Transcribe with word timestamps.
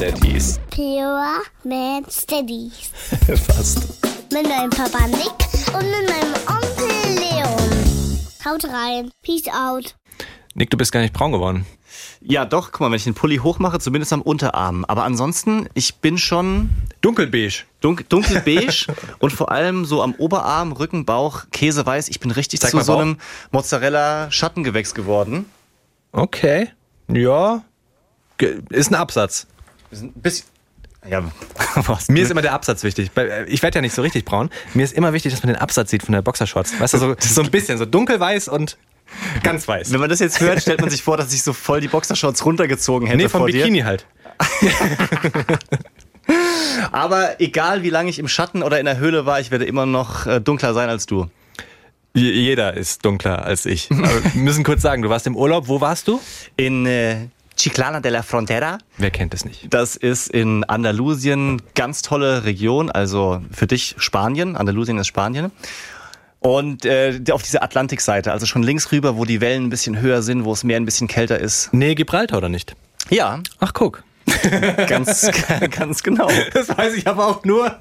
Steadies. 0.00 0.58
Pure 0.70 1.42
Man 1.62 2.06
Steadies. 2.08 2.90
Fast. 3.44 4.02
Mit 4.32 4.48
meinem 4.48 4.70
Papa 4.70 5.06
Nick 5.08 5.74
und 5.74 5.90
mit 5.90 6.08
meinem 6.08 6.32
Onkel 6.48 7.18
Leon. 7.18 8.18
Haut 8.46 8.64
rein. 8.64 9.10
Peace 9.20 9.46
out. 9.48 9.94
Nick, 10.54 10.70
du 10.70 10.78
bist 10.78 10.90
gar 10.90 11.00
nicht 11.02 11.12
braun 11.12 11.32
geworden. 11.32 11.66
Ja, 12.22 12.46
doch, 12.46 12.72
guck 12.72 12.80
mal, 12.80 12.86
wenn 12.90 12.96
ich 12.96 13.04
den 13.04 13.12
Pulli 13.12 13.36
hochmache, 13.36 13.78
zumindest 13.78 14.14
am 14.14 14.22
Unterarm. 14.22 14.86
Aber 14.86 15.04
ansonsten, 15.04 15.68
ich 15.74 15.96
bin 15.96 16.16
schon 16.16 16.70
Dunkelbeige. 17.02 17.64
dunk 17.82 18.08
dunkelbeige 18.08 18.86
und 19.18 19.34
vor 19.34 19.50
allem 19.52 19.84
so 19.84 20.02
am 20.02 20.14
Oberarm, 20.14 20.72
Rücken, 20.72 21.04
Bauch, 21.04 21.42
Käseweiß. 21.52 22.08
Ich 22.08 22.20
bin 22.20 22.30
richtig 22.30 22.60
Zeig 22.60 22.70
zu 22.70 22.80
so 22.80 22.94
Bauch. 22.94 23.02
einem 23.02 23.18
Mozzarella-Schattengewächs 23.50 24.94
geworden. 24.94 25.44
Okay. 26.12 26.70
Ja. 27.12 27.64
Ist 28.70 28.90
ein 28.90 28.94
Absatz. 28.94 29.46
Ist 29.90 30.02
Ein 30.02 30.12
bisschen. 30.12 30.46
Ja? 31.08 31.22
Mir 32.08 32.22
ist 32.22 32.30
immer 32.30 32.42
der 32.42 32.52
Absatz 32.52 32.82
wichtig. 32.84 33.10
Äh, 33.16 33.44
Ich 33.46 33.62
werde 33.62 33.76
ja 33.78 33.80
nicht 33.82 33.94
so 33.94 34.02
richtig 34.02 34.24
braun. 34.24 34.50
Mir 34.74 34.84
ist 34.84 34.92
immer 34.92 35.12
wichtig, 35.12 35.32
dass 35.32 35.42
man 35.42 35.52
den 35.54 35.60
Absatz 35.62 35.90
sieht 35.90 36.02
von 36.02 36.12
der 36.12 36.20
Boxershorts. 36.22 36.78
Weißt 36.78 36.94
du, 36.94 36.98
so, 36.98 37.16
so 37.18 37.42
ein 37.42 37.50
bisschen, 37.52 37.78
so 37.78 37.86
dunkelweiß 37.86 38.48
und 38.48 38.76
ganz 39.42 39.66
weiß. 39.66 39.92
Wenn 39.92 40.00
man 40.00 40.10
das 40.10 40.20
jetzt 40.20 40.40
hört, 40.40 40.60
stellt 40.60 40.80
man 40.80 40.90
sich 40.90 41.02
vor, 41.02 41.16
dass 41.16 41.32
ich 41.32 41.42
so 41.42 41.52
voll 41.52 41.80
die 41.80 41.88
Boxershorts 41.88 42.44
runtergezogen 42.44 43.06
hätte 43.08 43.16
Nee, 43.18 43.28
vom 43.28 43.40
vor 43.40 43.48
dir. 43.48 43.62
Bikini 43.64 43.80
halt. 43.80 44.06
Aber 46.92 47.40
egal, 47.40 47.82
wie 47.82 47.90
lange 47.90 48.10
ich 48.10 48.18
im 48.18 48.28
Schatten 48.28 48.62
oder 48.62 48.78
in 48.78 48.84
der 48.86 48.98
Höhle 48.98 49.26
war, 49.26 49.40
ich 49.40 49.50
werde 49.50 49.64
immer 49.64 49.86
noch 49.86 50.26
äh, 50.26 50.40
dunkler 50.40 50.74
sein 50.74 50.88
als 50.88 51.06
du. 51.06 51.26
Jeder 52.14 52.74
ist 52.74 53.04
dunkler 53.04 53.44
als 53.44 53.66
ich. 53.66 53.88
Wir 53.90 54.00
müssen 54.34 54.64
kurz 54.64 54.82
sagen, 54.82 55.02
du 55.02 55.08
warst 55.10 55.26
im 55.28 55.36
Urlaub. 55.36 55.68
Wo 55.68 55.80
warst 55.80 56.08
du? 56.08 56.20
In 56.56 56.84
äh, 56.86 57.26
Chiclana 57.60 58.00
de 58.00 58.10
la 58.10 58.22
Frontera. 58.22 58.78
Wer 58.96 59.10
kennt 59.10 59.34
es 59.34 59.44
nicht? 59.44 59.66
Das 59.68 59.94
ist 59.94 60.28
in 60.28 60.64
Andalusien, 60.64 61.60
ganz 61.74 62.00
tolle 62.00 62.44
Region, 62.44 62.90
also 62.90 63.42
für 63.52 63.66
dich 63.66 63.96
Spanien. 63.98 64.56
Andalusien 64.56 64.96
ist 64.96 65.08
Spanien. 65.08 65.50
Und 66.38 66.86
äh, 66.86 67.20
auf 67.30 67.42
dieser 67.42 67.62
Atlantikseite, 67.62 68.32
also 68.32 68.46
schon 68.46 68.62
links 68.62 68.92
rüber, 68.92 69.18
wo 69.18 69.26
die 69.26 69.42
Wellen 69.42 69.66
ein 69.66 69.68
bisschen 69.70 70.00
höher 70.00 70.22
sind, 70.22 70.46
wo 70.46 70.54
es 70.54 70.64
Meer 70.64 70.78
ein 70.78 70.86
bisschen 70.86 71.06
kälter 71.06 71.38
ist. 71.38 71.68
Nee, 71.72 71.94
Gibraltar 71.94 72.38
oder 72.38 72.48
nicht? 72.48 72.74
Ja, 73.10 73.40
Ach, 73.58 73.74
guck. 73.74 74.04
ganz, 74.88 75.30
ganz 75.70 76.02
genau. 76.02 76.28
Das 76.52 76.68
weiß 76.76 76.94
ich 76.94 77.06
aber 77.06 77.26
auch 77.28 77.44
nur, 77.44 77.78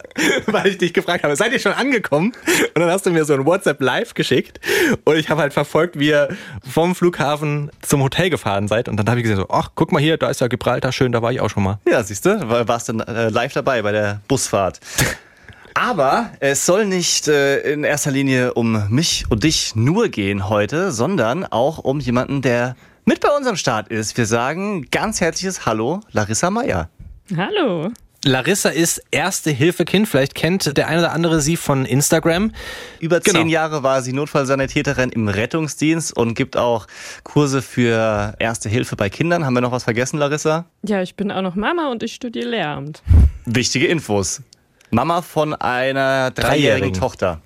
weil 0.47 0.67
ich 0.67 0.77
dich 0.77 0.93
gefragt 0.93 1.23
habe, 1.23 1.35
seid 1.35 1.51
ihr 1.51 1.59
schon 1.59 1.73
angekommen? 1.73 2.31
Und 2.75 2.81
dann 2.81 2.89
hast 2.89 3.05
du 3.05 3.11
mir 3.11 3.25
so 3.25 3.33
ein 3.33 3.45
WhatsApp 3.45 3.81
live 3.81 4.13
geschickt 4.13 4.59
und 5.05 5.15
ich 5.17 5.29
habe 5.29 5.41
halt 5.41 5.53
verfolgt, 5.53 5.99
wie 5.99 6.07
ihr 6.09 6.29
vom 6.69 6.95
Flughafen 6.95 7.71
zum 7.81 8.01
Hotel 8.03 8.29
gefahren 8.29 8.67
seid 8.67 8.87
und 8.89 8.97
dann 8.97 9.07
habe 9.09 9.19
ich 9.19 9.23
gesehen 9.23 9.37
so, 9.37 9.47
ach, 9.49 9.71
guck 9.75 9.91
mal 9.91 9.99
hier, 10.01 10.17
da 10.17 10.29
ist 10.29 10.41
ja 10.41 10.47
Gibraltar, 10.47 10.91
schön, 10.91 11.11
da 11.11 11.21
war 11.21 11.31
ich 11.31 11.41
auch 11.41 11.49
schon 11.49 11.63
mal. 11.63 11.79
Ja, 11.89 12.03
siehst 12.03 12.25
du, 12.25 12.49
war- 12.49 12.67
warst 12.67 12.89
du 12.89 12.93
äh, 12.99 13.29
live 13.29 13.53
dabei 13.53 13.81
bei 13.81 13.91
der 13.91 14.21
Busfahrt. 14.27 14.79
Aber 15.75 16.31
es 16.41 16.65
soll 16.65 16.85
nicht 16.85 17.27
äh, 17.29 17.59
in 17.71 17.83
erster 17.85 18.11
Linie 18.11 18.53
um 18.53 18.89
mich 18.89 19.25
und 19.29 19.43
dich 19.43 19.75
nur 19.75 20.09
gehen 20.09 20.49
heute, 20.49 20.91
sondern 20.91 21.45
auch 21.45 21.77
um 21.77 21.99
jemanden, 22.01 22.41
der 22.41 22.75
mit 23.09 23.21
bei 23.21 23.35
unserem 23.35 23.55
Start 23.55 23.87
ist. 23.87 24.15
Wir 24.17 24.27
sagen 24.27 24.85
ganz 24.91 25.19
herzliches 25.19 25.65
Hallo, 25.65 26.01
Larissa 26.11 26.51
Meyer. 26.51 26.89
Hallo. 27.35 27.89
Larissa 28.23 28.69
ist 28.69 29.01
erste 29.09 29.49
Hilfe-Kind, 29.49 30.07
vielleicht 30.07 30.35
kennt 30.35 30.77
der 30.77 30.87
eine 30.87 30.99
oder 30.99 31.11
andere 31.13 31.41
sie 31.41 31.57
von 31.57 31.85
Instagram. 31.85 32.51
Über 32.99 33.19
Genau. 33.19 33.39
zehn 33.39 33.49
Jahre 33.49 33.81
war 33.81 34.03
sie 34.03 34.13
Notfallsanitäterin 34.13 35.09
im 35.09 35.27
Rettungsdienst 35.27 36.15
und 36.15 36.35
gibt 36.35 36.55
auch 36.55 36.85
Kurse 37.23 37.63
für 37.63 38.35
Erste 38.37 38.69
Hilfe 38.69 38.95
bei 38.95 39.09
Kindern. 39.09 39.43
Haben 39.43 39.55
wir 39.55 39.61
noch 39.61 39.71
was 39.71 39.85
vergessen, 39.85 40.19
Larissa? 40.19 40.65
Ja, 40.83 41.01
ich 41.01 41.15
bin 41.15 41.31
auch 41.31 41.41
noch 41.41 41.55
Mama 41.55 41.89
und 41.89 42.03
ich 42.03 42.13
studiere 42.13 42.49
Lehramt. 42.49 43.01
Wichtige 43.45 43.87
Infos. 43.87 44.43
Mama 44.91 45.23
von 45.23 45.55
einer 45.55 46.29
dreijährigen 46.29 46.35
Dreijährigen. 46.35 46.93
Tochter. 46.93 47.41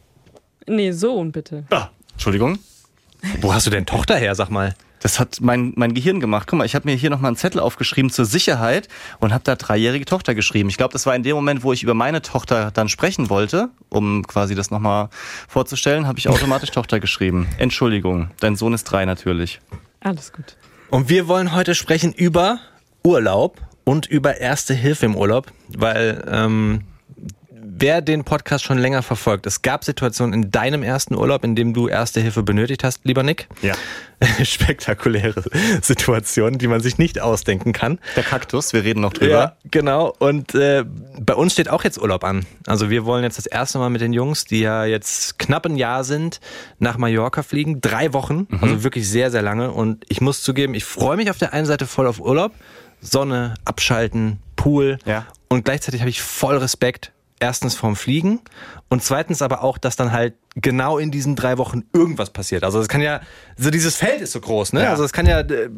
Nee, 0.67 0.91
Sohn 0.91 1.31
bitte. 1.31 1.63
Ah, 1.69 1.87
Entschuldigung. 2.11 2.59
Wo 3.39 3.53
hast 3.53 3.65
du 3.65 3.69
denn 3.71 3.85
Tochter 3.85 4.17
her, 4.17 4.35
sag 4.35 4.49
mal? 4.49 4.75
Das 5.03 5.19
hat 5.19 5.39
mein, 5.41 5.73
mein 5.75 5.93
Gehirn 5.93 6.21
gemacht. 6.21 6.47
Guck 6.47 6.59
mal, 6.59 6.65
ich 6.65 6.75
habe 6.75 6.89
mir 6.89 6.95
hier 6.95 7.09
nochmal 7.09 7.27
einen 7.27 7.35
Zettel 7.35 7.59
aufgeschrieben 7.59 8.09
zur 8.09 8.23
Sicherheit 8.23 8.87
und 9.19 9.33
habe 9.33 9.43
da 9.43 9.57
dreijährige 9.57 10.05
Tochter 10.05 10.33
geschrieben. 10.33 10.69
Ich 10.69 10.77
glaube, 10.77 10.93
das 10.93 11.05
war 11.05 11.13
in 11.13 11.23
dem 11.23 11.35
Moment, 11.35 11.61
wo 11.63 11.73
ich 11.73 11.83
über 11.83 11.93
meine 11.93 12.21
Tochter 12.21 12.71
dann 12.71 12.87
sprechen 12.87 13.29
wollte, 13.29 13.69
um 13.89 14.25
quasi 14.25 14.55
das 14.55 14.71
nochmal 14.71 15.09
vorzustellen, 15.49 16.07
habe 16.07 16.19
ich 16.19 16.29
automatisch 16.29 16.71
Tochter 16.71 17.01
geschrieben. 17.01 17.49
Entschuldigung, 17.57 18.31
dein 18.39 18.55
Sohn 18.55 18.73
ist 18.73 18.85
drei 18.85 19.03
natürlich. 19.03 19.59
Alles 19.99 20.31
gut. 20.31 20.55
Und 20.89 21.09
wir 21.09 21.27
wollen 21.27 21.53
heute 21.53 21.75
sprechen 21.75 22.13
über 22.13 22.59
Urlaub 23.03 23.59
und 23.83 24.05
über 24.05 24.37
Erste 24.37 24.73
Hilfe 24.73 25.05
im 25.05 25.17
Urlaub, 25.17 25.51
weil 25.67 26.23
ähm, 26.31 26.85
wer 27.77 28.01
den 28.01 28.23
Podcast 28.23 28.63
schon 28.63 28.77
länger 28.77 29.01
verfolgt, 29.01 29.45
es 29.45 29.61
gab 29.61 29.83
Situationen 29.83 30.33
in 30.33 30.51
deinem 30.51 30.83
ersten 30.83 31.15
Urlaub, 31.15 31.43
in 31.43 31.55
dem 31.55 31.73
du 31.73 31.87
Erste 31.87 32.21
Hilfe 32.21 32.43
benötigt 32.43 32.83
hast, 32.83 33.01
lieber 33.03 33.23
Nick. 33.23 33.47
Ja. 33.61 33.73
Spektakuläre 34.43 35.43
Situationen, 35.81 36.59
die 36.59 36.67
man 36.67 36.81
sich 36.81 36.97
nicht 36.97 37.19
ausdenken 37.19 37.73
kann. 37.73 37.99
Der 38.15 38.23
Kaktus, 38.23 38.73
wir 38.73 38.83
reden 38.83 39.01
noch 39.01 39.13
drüber. 39.13 39.31
Ja, 39.31 39.57
genau. 39.69 40.13
Und 40.19 40.55
äh, 40.55 40.85
bei 41.19 41.35
uns 41.35 41.53
steht 41.53 41.69
auch 41.69 41.83
jetzt 41.83 42.01
Urlaub 42.01 42.23
an. 42.23 42.45
Also 42.65 42.89
wir 42.89 43.05
wollen 43.05 43.23
jetzt 43.23 43.37
das 43.37 43.45
erste 43.45 43.79
Mal 43.79 43.89
mit 43.89 44.01
den 44.01 44.13
Jungs, 44.13 44.45
die 44.45 44.61
ja 44.61 44.85
jetzt 44.85 45.39
knapp 45.39 45.65
ein 45.65 45.75
Jahr 45.75 46.03
sind, 46.03 46.39
nach 46.79 46.97
Mallorca 46.97 47.43
fliegen. 47.43 47.81
Drei 47.81 48.13
Wochen, 48.13 48.47
also 48.61 48.83
wirklich 48.83 49.09
sehr, 49.09 49.31
sehr 49.31 49.41
lange. 49.41 49.71
Und 49.71 50.05
ich 50.09 50.21
muss 50.21 50.41
zugeben, 50.41 50.73
ich 50.73 50.85
freue 50.85 51.17
mich 51.17 51.29
auf 51.29 51.37
der 51.37 51.53
einen 51.53 51.65
Seite 51.65 51.87
voll 51.87 52.07
auf 52.07 52.19
Urlaub. 52.19 52.53
Sonne, 53.01 53.55
abschalten, 53.65 54.39
Pool. 54.55 54.97
Ja. 55.05 55.25
Und 55.49 55.65
gleichzeitig 55.65 56.01
habe 56.01 56.09
ich 56.09 56.21
voll 56.21 56.57
Respekt. 56.57 57.12
Erstens 57.43 57.75
vorm 57.75 57.97
Fliegen 57.97 58.39
und 58.87 59.03
zweitens 59.03 59.41
aber 59.41 59.65
auch, 59.65 59.77
dass 59.77 59.97
dann 59.97 60.13
halt 60.13 60.35
genau 60.55 60.97
in 60.97 61.11
diesen 61.11 61.35
drei 61.35 61.57
Wochen 61.57 61.83
irgendwas 61.91 62.29
passiert. 62.29 62.63
Also 62.63 62.79
es 62.79 62.87
kann 62.87 63.01
ja, 63.01 63.19
so 63.57 63.69
dieses 63.69 63.97
Feld 63.97 64.21
ist 64.21 64.31
so 64.31 64.39
groß, 64.39 64.71
ne? 64.71 64.83
Ja. 64.83 64.91
Also 64.91 65.03
es 65.03 65.11
kann 65.11 65.25
ja 65.25 65.41
äh, 65.41 65.69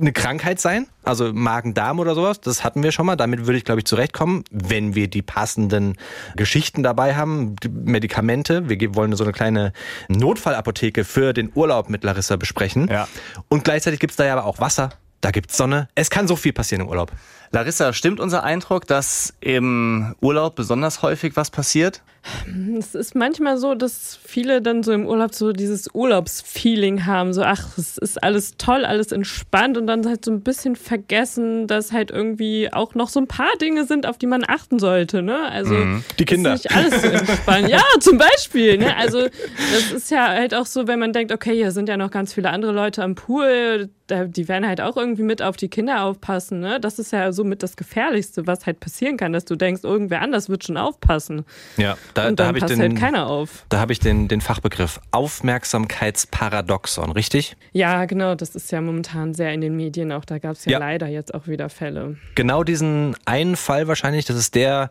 eine 0.00 0.12
Krankheit 0.12 0.58
sein, 0.58 0.86
also 1.02 1.34
Magen-Darm 1.34 1.98
oder 1.98 2.14
sowas. 2.14 2.40
Das 2.40 2.64
hatten 2.64 2.82
wir 2.82 2.92
schon 2.92 3.04
mal. 3.04 3.14
Damit 3.14 3.40
würde 3.44 3.58
ich, 3.58 3.64
glaube 3.66 3.80
ich, 3.80 3.84
zurechtkommen, 3.84 4.44
wenn 4.50 4.94
wir 4.94 5.08
die 5.08 5.20
passenden 5.20 5.98
Geschichten 6.34 6.82
dabei 6.82 7.14
haben, 7.14 7.56
die 7.56 7.68
Medikamente. 7.68 8.70
Wir 8.70 8.94
wollen 8.94 9.14
so 9.16 9.24
eine 9.24 9.34
kleine 9.34 9.74
Notfallapotheke 10.08 11.04
für 11.04 11.34
den 11.34 11.52
Urlaub 11.54 11.90
mit 11.90 12.04
Larissa 12.04 12.36
besprechen. 12.36 12.88
Ja. 12.90 13.06
Und 13.48 13.64
gleichzeitig 13.64 14.00
gibt's 14.00 14.16
da 14.16 14.24
ja 14.24 14.32
aber 14.32 14.46
auch 14.46 14.60
Wasser. 14.60 14.94
Da 15.20 15.30
gibt's 15.30 15.58
Sonne. 15.58 15.88
Es 15.94 16.08
kann 16.08 16.26
so 16.26 16.36
viel 16.36 16.54
passieren 16.54 16.86
im 16.86 16.88
Urlaub. 16.88 17.12
Larissa, 17.50 17.92
stimmt 17.92 18.20
unser 18.20 18.42
Eindruck, 18.44 18.86
dass 18.86 19.34
im 19.40 20.14
Urlaub 20.20 20.56
besonders 20.56 21.02
häufig 21.02 21.36
was 21.36 21.50
passiert? 21.50 22.02
Es 22.78 22.94
ist 22.94 23.14
manchmal 23.14 23.58
so, 23.58 23.74
dass 23.74 24.18
viele 24.22 24.60
dann 24.60 24.82
so 24.82 24.92
im 24.92 25.06
Urlaub 25.06 25.34
so 25.34 25.52
dieses 25.52 25.88
Urlaubsfeeling 25.94 27.06
haben. 27.06 27.32
So, 27.32 27.42
ach, 27.42 27.78
es 27.78 27.96
ist 27.96 28.22
alles 28.22 28.56
toll, 28.58 28.84
alles 28.84 29.12
entspannt 29.12 29.78
und 29.78 29.86
dann 29.86 30.06
halt 30.06 30.24
so 30.24 30.30
ein 30.30 30.42
bisschen 30.42 30.76
vergessen, 30.76 31.66
dass 31.66 31.92
halt 31.92 32.10
irgendwie 32.10 32.72
auch 32.72 32.94
noch 32.94 33.08
so 33.08 33.20
ein 33.20 33.26
paar 33.26 33.56
Dinge 33.60 33.86
sind, 33.86 34.06
auf 34.06 34.18
die 34.18 34.26
man 34.26 34.44
achten 34.46 34.78
sollte. 34.78 35.22
Ne? 35.22 35.48
Also 35.50 35.74
Die 36.18 36.24
Kinder. 36.24 36.54
Ist 36.54 36.64
nicht 36.64 36.76
alles 36.76 37.02
so 37.02 37.08
entspannt. 37.08 37.68
ja, 37.70 37.82
zum 38.00 38.18
Beispiel. 38.18 38.78
Ne? 38.78 38.96
Also 38.96 39.22
das 39.22 39.92
ist 39.92 40.10
ja 40.10 40.28
halt 40.28 40.54
auch 40.54 40.66
so, 40.66 40.86
wenn 40.86 40.98
man 40.98 41.12
denkt, 41.12 41.32
okay, 41.32 41.54
hier 41.54 41.72
sind 41.72 41.88
ja 41.88 41.96
noch 41.96 42.10
ganz 42.10 42.34
viele 42.34 42.50
andere 42.50 42.72
Leute 42.72 43.02
am 43.02 43.14
Pool, 43.14 43.88
die 44.08 44.48
werden 44.48 44.66
halt 44.66 44.80
auch 44.80 44.96
irgendwie 44.96 45.22
mit 45.22 45.42
auf 45.42 45.56
die 45.56 45.68
Kinder 45.68 46.02
aufpassen. 46.02 46.60
Ne? 46.60 46.78
Das 46.80 46.98
ist 46.98 47.12
ja 47.12 47.32
so 47.32 47.42
mit 47.44 47.62
das 47.62 47.76
Gefährlichste, 47.76 48.46
was 48.46 48.66
halt 48.66 48.80
passieren 48.80 49.16
kann, 49.16 49.32
dass 49.32 49.44
du 49.44 49.56
denkst, 49.56 49.82
irgendwer 49.82 50.20
anders 50.20 50.48
wird 50.48 50.64
schon 50.64 50.76
aufpassen. 50.76 51.44
Ja, 51.76 51.96
da, 52.16 52.30
da 52.32 52.46
habe 52.46 52.58
ich 52.58 52.64
den, 52.64 52.80
halt 52.80 52.96
keiner 52.96 53.26
auf. 53.28 53.64
Da 53.68 53.78
habe 53.78 53.92
ich 53.92 54.00
den, 54.00 54.28
den 54.28 54.40
Fachbegriff 54.40 55.00
Aufmerksamkeitsparadoxon, 55.10 57.12
richtig? 57.12 57.56
Ja, 57.72 58.04
genau, 58.06 58.34
das 58.34 58.54
ist 58.54 58.70
ja 58.72 58.80
momentan 58.80 59.34
sehr 59.34 59.52
in 59.52 59.60
den 59.60 59.76
Medien 59.76 60.12
auch. 60.12 60.24
Da 60.24 60.38
gab 60.38 60.52
es 60.52 60.64
ja, 60.64 60.72
Ja. 60.72 60.78
leider 60.78 61.06
jetzt 61.08 61.34
auch 61.34 61.46
wieder 61.46 61.68
Fälle. 61.68 62.16
Genau 62.34 62.64
diesen 62.64 63.16
einen 63.24 63.56
Fall 63.56 63.88
wahrscheinlich, 63.88 64.24
das 64.24 64.36
ist 64.36 64.54
der, 64.54 64.90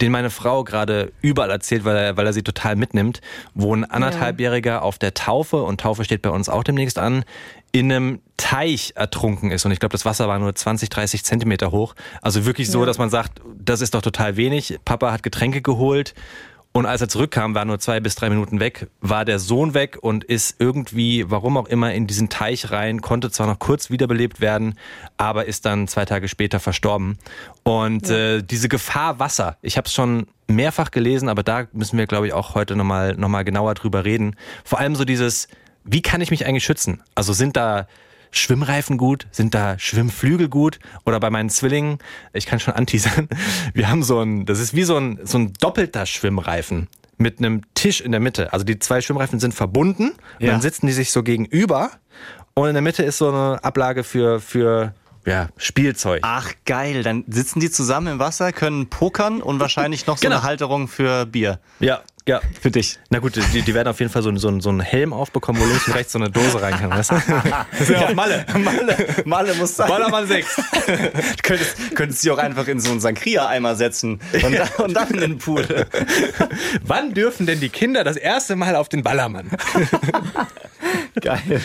den 0.00 0.12
meine 0.12 0.30
Frau 0.30 0.64
gerade 0.64 1.12
überall 1.22 1.50
erzählt, 1.50 1.84
weil 1.84 1.96
er, 1.96 2.16
weil 2.16 2.26
er 2.26 2.32
sie 2.32 2.42
total 2.42 2.76
mitnimmt, 2.76 3.20
wo 3.54 3.74
ein 3.74 3.84
anderthalbjähriger 3.84 4.82
auf 4.82 4.98
der 4.98 5.14
Taufe, 5.14 5.62
und 5.62 5.80
Taufe 5.80 6.04
steht 6.04 6.22
bei 6.22 6.30
uns 6.30 6.48
auch 6.48 6.64
demnächst 6.64 6.98
an, 6.98 7.24
in 7.72 7.92
einem 7.92 8.20
Teich 8.36 8.92
ertrunken 8.96 9.50
ist. 9.50 9.64
Und 9.66 9.72
ich 9.72 9.80
glaube, 9.80 9.92
das 9.92 10.04
Wasser 10.04 10.28
war 10.28 10.38
nur 10.38 10.54
20, 10.54 10.88
30 10.88 11.24
Zentimeter 11.24 11.70
hoch. 11.72 11.94
Also 12.22 12.46
wirklich 12.46 12.70
so, 12.70 12.80
Ja. 12.80 12.86
dass 12.86 12.98
man 12.98 13.10
sagt, 13.10 13.40
das 13.58 13.80
ist 13.80 13.94
doch 13.94 14.02
total 14.02 14.36
wenig. 14.36 14.78
Papa 14.84 15.12
hat 15.12 15.22
Getränke 15.22 15.62
geholt. 15.62 16.14
Und 16.76 16.84
als 16.84 17.00
er 17.00 17.08
zurückkam, 17.08 17.54
war 17.54 17.64
nur 17.64 17.78
zwei 17.78 18.00
bis 18.00 18.16
drei 18.16 18.28
Minuten 18.28 18.60
weg, 18.60 18.88
war 19.00 19.24
der 19.24 19.38
Sohn 19.38 19.72
weg 19.72 19.96
und 19.98 20.24
ist 20.24 20.56
irgendwie, 20.58 21.24
warum 21.30 21.56
auch 21.56 21.68
immer, 21.68 21.94
in 21.94 22.06
diesen 22.06 22.28
Teich 22.28 22.70
rein, 22.70 23.00
konnte 23.00 23.30
zwar 23.30 23.46
noch 23.46 23.58
kurz 23.58 23.88
wiederbelebt 23.88 24.42
werden, 24.42 24.74
aber 25.16 25.46
ist 25.46 25.64
dann 25.64 25.88
zwei 25.88 26.04
Tage 26.04 26.28
später 26.28 26.60
verstorben. 26.60 27.16
Und 27.62 28.10
äh, 28.10 28.42
diese 28.42 28.68
Gefahr 28.68 29.18
Wasser, 29.18 29.56
ich 29.62 29.78
habe 29.78 29.86
es 29.86 29.94
schon 29.94 30.26
mehrfach 30.48 30.90
gelesen, 30.90 31.30
aber 31.30 31.42
da 31.42 31.66
müssen 31.72 31.96
wir, 31.96 32.06
glaube 32.06 32.26
ich, 32.26 32.34
auch 32.34 32.54
heute 32.54 32.76
nochmal 32.76 33.14
noch 33.14 33.30
mal 33.30 33.42
genauer 33.42 33.72
drüber 33.72 34.04
reden. 34.04 34.36
Vor 34.62 34.78
allem 34.78 34.96
so 34.96 35.06
dieses, 35.06 35.48
wie 35.82 36.02
kann 36.02 36.20
ich 36.20 36.30
mich 36.30 36.44
eigentlich 36.44 36.64
schützen? 36.64 37.02
Also 37.14 37.32
sind 37.32 37.56
da 37.56 37.86
Schwimmreifen 38.38 38.96
gut? 38.98 39.26
Sind 39.30 39.54
da 39.54 39.78
Schwimmflügel 39.78 40.48
gut? 40.48 40.78
Oder 41.04 41.20
bei 41.20 41.30
meinen 41.30 41.50
Zwillingen, 41.50 41.98
ich 42.32 42.46
kann 42.46 42.60
schon 42.60 42.74
anteasern, 42.74 43.28
wir 43.74 43.88
haben 43.88 44.02
so 44.02 44.20
ein, 44.20 44.46
das 44.46 44.58
ist 44.60 44.74
wie 44.74 44.84
so 44.84 44.96
ein, 44.96 45.18
so 45.24 45.38
ein 45.38 45.52
doppelter 45.60 46.06
Schwimmreifen 46.06 46.88
mit 47.18 47.38
einem 47.38 47.62
Tisch 47.74 48.00
in 48.00 48.12
der 48.12 48.20
Mitte. 48.20 48.52
Also 48.52 48.64
die 48.64 48.78
zwei 48.78 49.00
Schwimmreifen 49.00 49.40
sind 49.40 49.54
verbunden, 49.54 50.12
Ja. 50.38 50.52
dann 50.52 50.60
sitzen 50.60 50.86
die 50.86 50.92
sich 50.92 51.10
so 51.10 51.22
gegenüber 51.22 51.90
und 52.54 52.68
in 52.68 52.74
der 52.74 52.82
Mitte 52.82 53.02
ist 53.02 53.18
so 53.18 53.28
eine 53.28 53.62
Ablage 53.64 54.04
für, 54.04 54.40
für 54.40 54.94
ja, 55.26 55.48
Spielzeug. 55.58 56.20
Ach 56.22 56.52
geil, 56.64 57.02
dann 57.02 57.24
sitzen 57.28 57.60
die 57.60 57.70
zusammen 57.70 58.06
im 58.14 58.18
Wasser, 58.18 58.52
können 58.52 58.88
pokern 58.88 59.42
und 59.42 59.60
wahrscheinlich 59.60 60.06
noch 60.06 60.16
so 60.16 60.22
Genau. 60.22 60.36
eine 60.36 60.42
Halterung 60.44 60.88
für 60.88 61.26
Bier. 61.26 61.60
Ja, 61.80 62.00
ja. 62.28 62.40
Für 62.60 62.72
dich. 62.72 62.98
Na 63.10 63.20
gut, 63.20 63.36
die, 63.36 63.62
die 63.62 63.74
werden 63.74 63.86
auf 63.86 64.00
jeden 64.00 64.10
Fall 64.10 64.22
so, 64.22 64.34
so, 64.36 64.58
so 64.60 64.68
einen 64.68 64.80
Helm 64.80 65.12
aufbekommen, 65.12 65.62
wo 65.62 65.66
links 65.66 65.86
und 65.86 65.94
rechts 65.94 66.12
so 66.12 66.18
eine 66.18 66.28
Dose 66.28 66.60
rein 66.60 66.74
kann, 66.76 66.90
weißt 66.90 67.12
du? 67.12 67.14
Das 67.78 67.88
ja 67.88 68.12
Malle. 68.14 68.44
Malle, 68.58 68.96
Malle 69.24 69.54
muss 69.54 69.76
sein. 69.76 69.86
Ballermann 69.88 70.26
6. 70.26 70.56
Du 70.86 71.42
könntest, 71.42 71.94
könntest 71.94 72.22
sie 72.22 72.30
auch 72.32 72.38
einfach 72.38 72.66
in 72.66 72.80
so 72.80 72.90
einen 72.90 72.98
Sangria-Eimer 73.00 73.76
setzen 73.76 74.20
und, 74.42 74.52
dann, 74.58 74.68
und 74.84 74.94
dann 74.94 75.08
in 75.10 75.20
den 75.20 75.38
Pool. 75.38 75.64
Wann 76.82 77.14
dürfen 77.14 77.46
denn 77.46 77.60
die 77.60 77.68
Kinder 77.68 78.02
das 78.02 78.16
erste 78.16 78.56
Mal 78.56 78.74
auf 78.74 78.88
den 78.88 79.02
Ballermann? 79.04 79.48
Geil. 81.20 81.60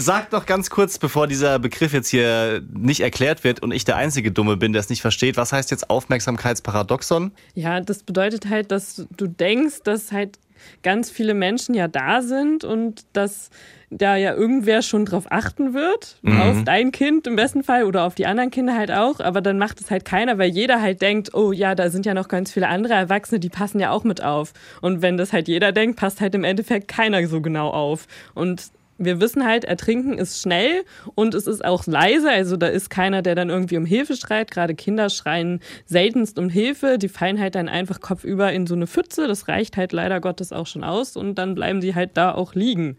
Sag 0.00 0.30
doch 0.30 0.46
ganz 0.46 0.70
kurz, 0.70 0.98
bevor 0.98 1.26
dieser 1.26 1.58
Begriff 1.58 1.92
jetzt 1.92 2.08
hier 2.08 2.62
nicht 2.72 3.00
erklärt 3.00 3.42
wird 3.42 3.60
und 3.62 3.72
ich 3.72 3.84
der 3.84 3.96
einzige 3.96 4.30
Dumme 4.30 4.56
bin, 4.56 4.72
der 4.72 4.78
es 4.78 4.88
nicht 4.88 5.02
versteht, 5.02 5.36
was 5.36 5.52
heißt 5.52 5.72
jetzt 5.72 5.90
Aufmerksamkeitsparadoxon? 5.90 7.32
Ja, 7.54 7.80
das 7.80 8.04
bedeutet 8.04 8.48
halt, 8.48 8.70
dass 8.70 9.06
du 9.16 9.26
denkst, 9.26 9.82
dass 9.82 10.12
halt 10.12 10.38
ganz 10.82 11.10
viele 11.10 11.34
Menschen 11.34 11.74
ja 11.74 11.88
da 11.88 12.22
sind 12.22 12.62
und 12.62 13.06
dass 13.12 13.50
da 13.90 14.16
ja 14.16 14.34
irgendwer 14.34 14.82
schon 14.82 15.04
drauf 15.04 15.24
achten 15.30 15.72
wird, 15.72 16.20
auf 16.24 16.62
dein 16.64 16.92
Kind 16.92 17.26
im 17.26 17.36
besten 17.36 17.62
Fall 17.62 17.84
oder 17.84 18.04
auf 18.04 18.14
die 18.14 18.26
anderen 18.26 18.50
Kinder 18.50 18.76
halt 18.76 18.90
auch, 18.90 19.18
aber 19.20 19.40
dann 19.40 19.58
macht 19.58 19.80
es 19.80 19.90
halt 19.90 20.04
keiner, 20.04 20.36
weil 20.36 20.50
jeder 20.50 20.82
halt 20.82 21.00
denkt, 21.00 21.32
oh 21.34 21.52
ja, 21.52 21.74
da 21.74 21.88
sind 21.88 22.04
ja 22.04 22.12
noch 22.12 22.28
ganz 22.28 22.52
viele 22.52 22.68
andere 22.68 22.94
Erwachsene, 22.94 23.40
die 23.40 23.48
passen 23.48 23.80
ja 23.80 23.90
auch 23.90 24.04
mit 24.04 24.22
auf. 24.22 24.52
Und 24.82 25.00
wenn 25.00 25.16
das 25.16 25.32
halt 25.32 25.48
jeder 25.48 25.72
denkt, 25.72 25.98
passt 25.98 26.20
halt 26.20 26.34
im 26.34 26.44
Endeffekt 26.44 26.88
keiner 26.88 27.26
so 27.26 27.40
genau 27.40 27.70
auf. 27.70 28.06
Und 28.34 28.70
wir 28.98 29.20
wissen 29.20 29.44
halt, 29.44 29.64
Ertrinken 29.64 30.18
ist 30.18 30.42
schnell 30.42 30.84
und 31.14 31.34
es 31.34 31.46
ist 31.46 31.64
auch 31.64 31.86
leise. 31.86 32.30
Also 32.30 32.56
da 32.56 32.66
ist 32.66 32.90
keiner, 32.90 33.22
der 33.22 33.34
dann 33.34 33.48
irgendwie 33.48 33.76
um 33.76 33.86
Hilfe 33.86 34.16
schreit. 34.16 34.50
Gerade 34.50 34.74
Kinder 34.74 35.08
schreien 35.08 35.60
seltenst 35.86 36.38
um 36.38 36.48
Hilfe. 36.48 36.98
Die 36.98 37.08
fallen 37.08 37.40
halt 37.40 37.54
dann 37.54 37.68
einfach 37.68 38.00
kopfüber 38.00 38.52
in 38.52 38.66
so 38.66 38.74
eine 38.74 38.86
Pfütze. 38.86 39.28
Das 39.28 39.48
reicht 39.48 39.76
halt 39.76 39.92
leider 39.92 40.20
Gottes 40.20 40.52
auch 40.52 40.66
schon 40.66 40.84
aus 40.84 41.16
und 41.16 41.36
dann 41.36 41.54
bleiben 41.54 41.80
sie 41.80 41.94
halt 41.94 42.10
da 42.14 42.32
auch 42.32 42.54
liegen. 42.54 42.96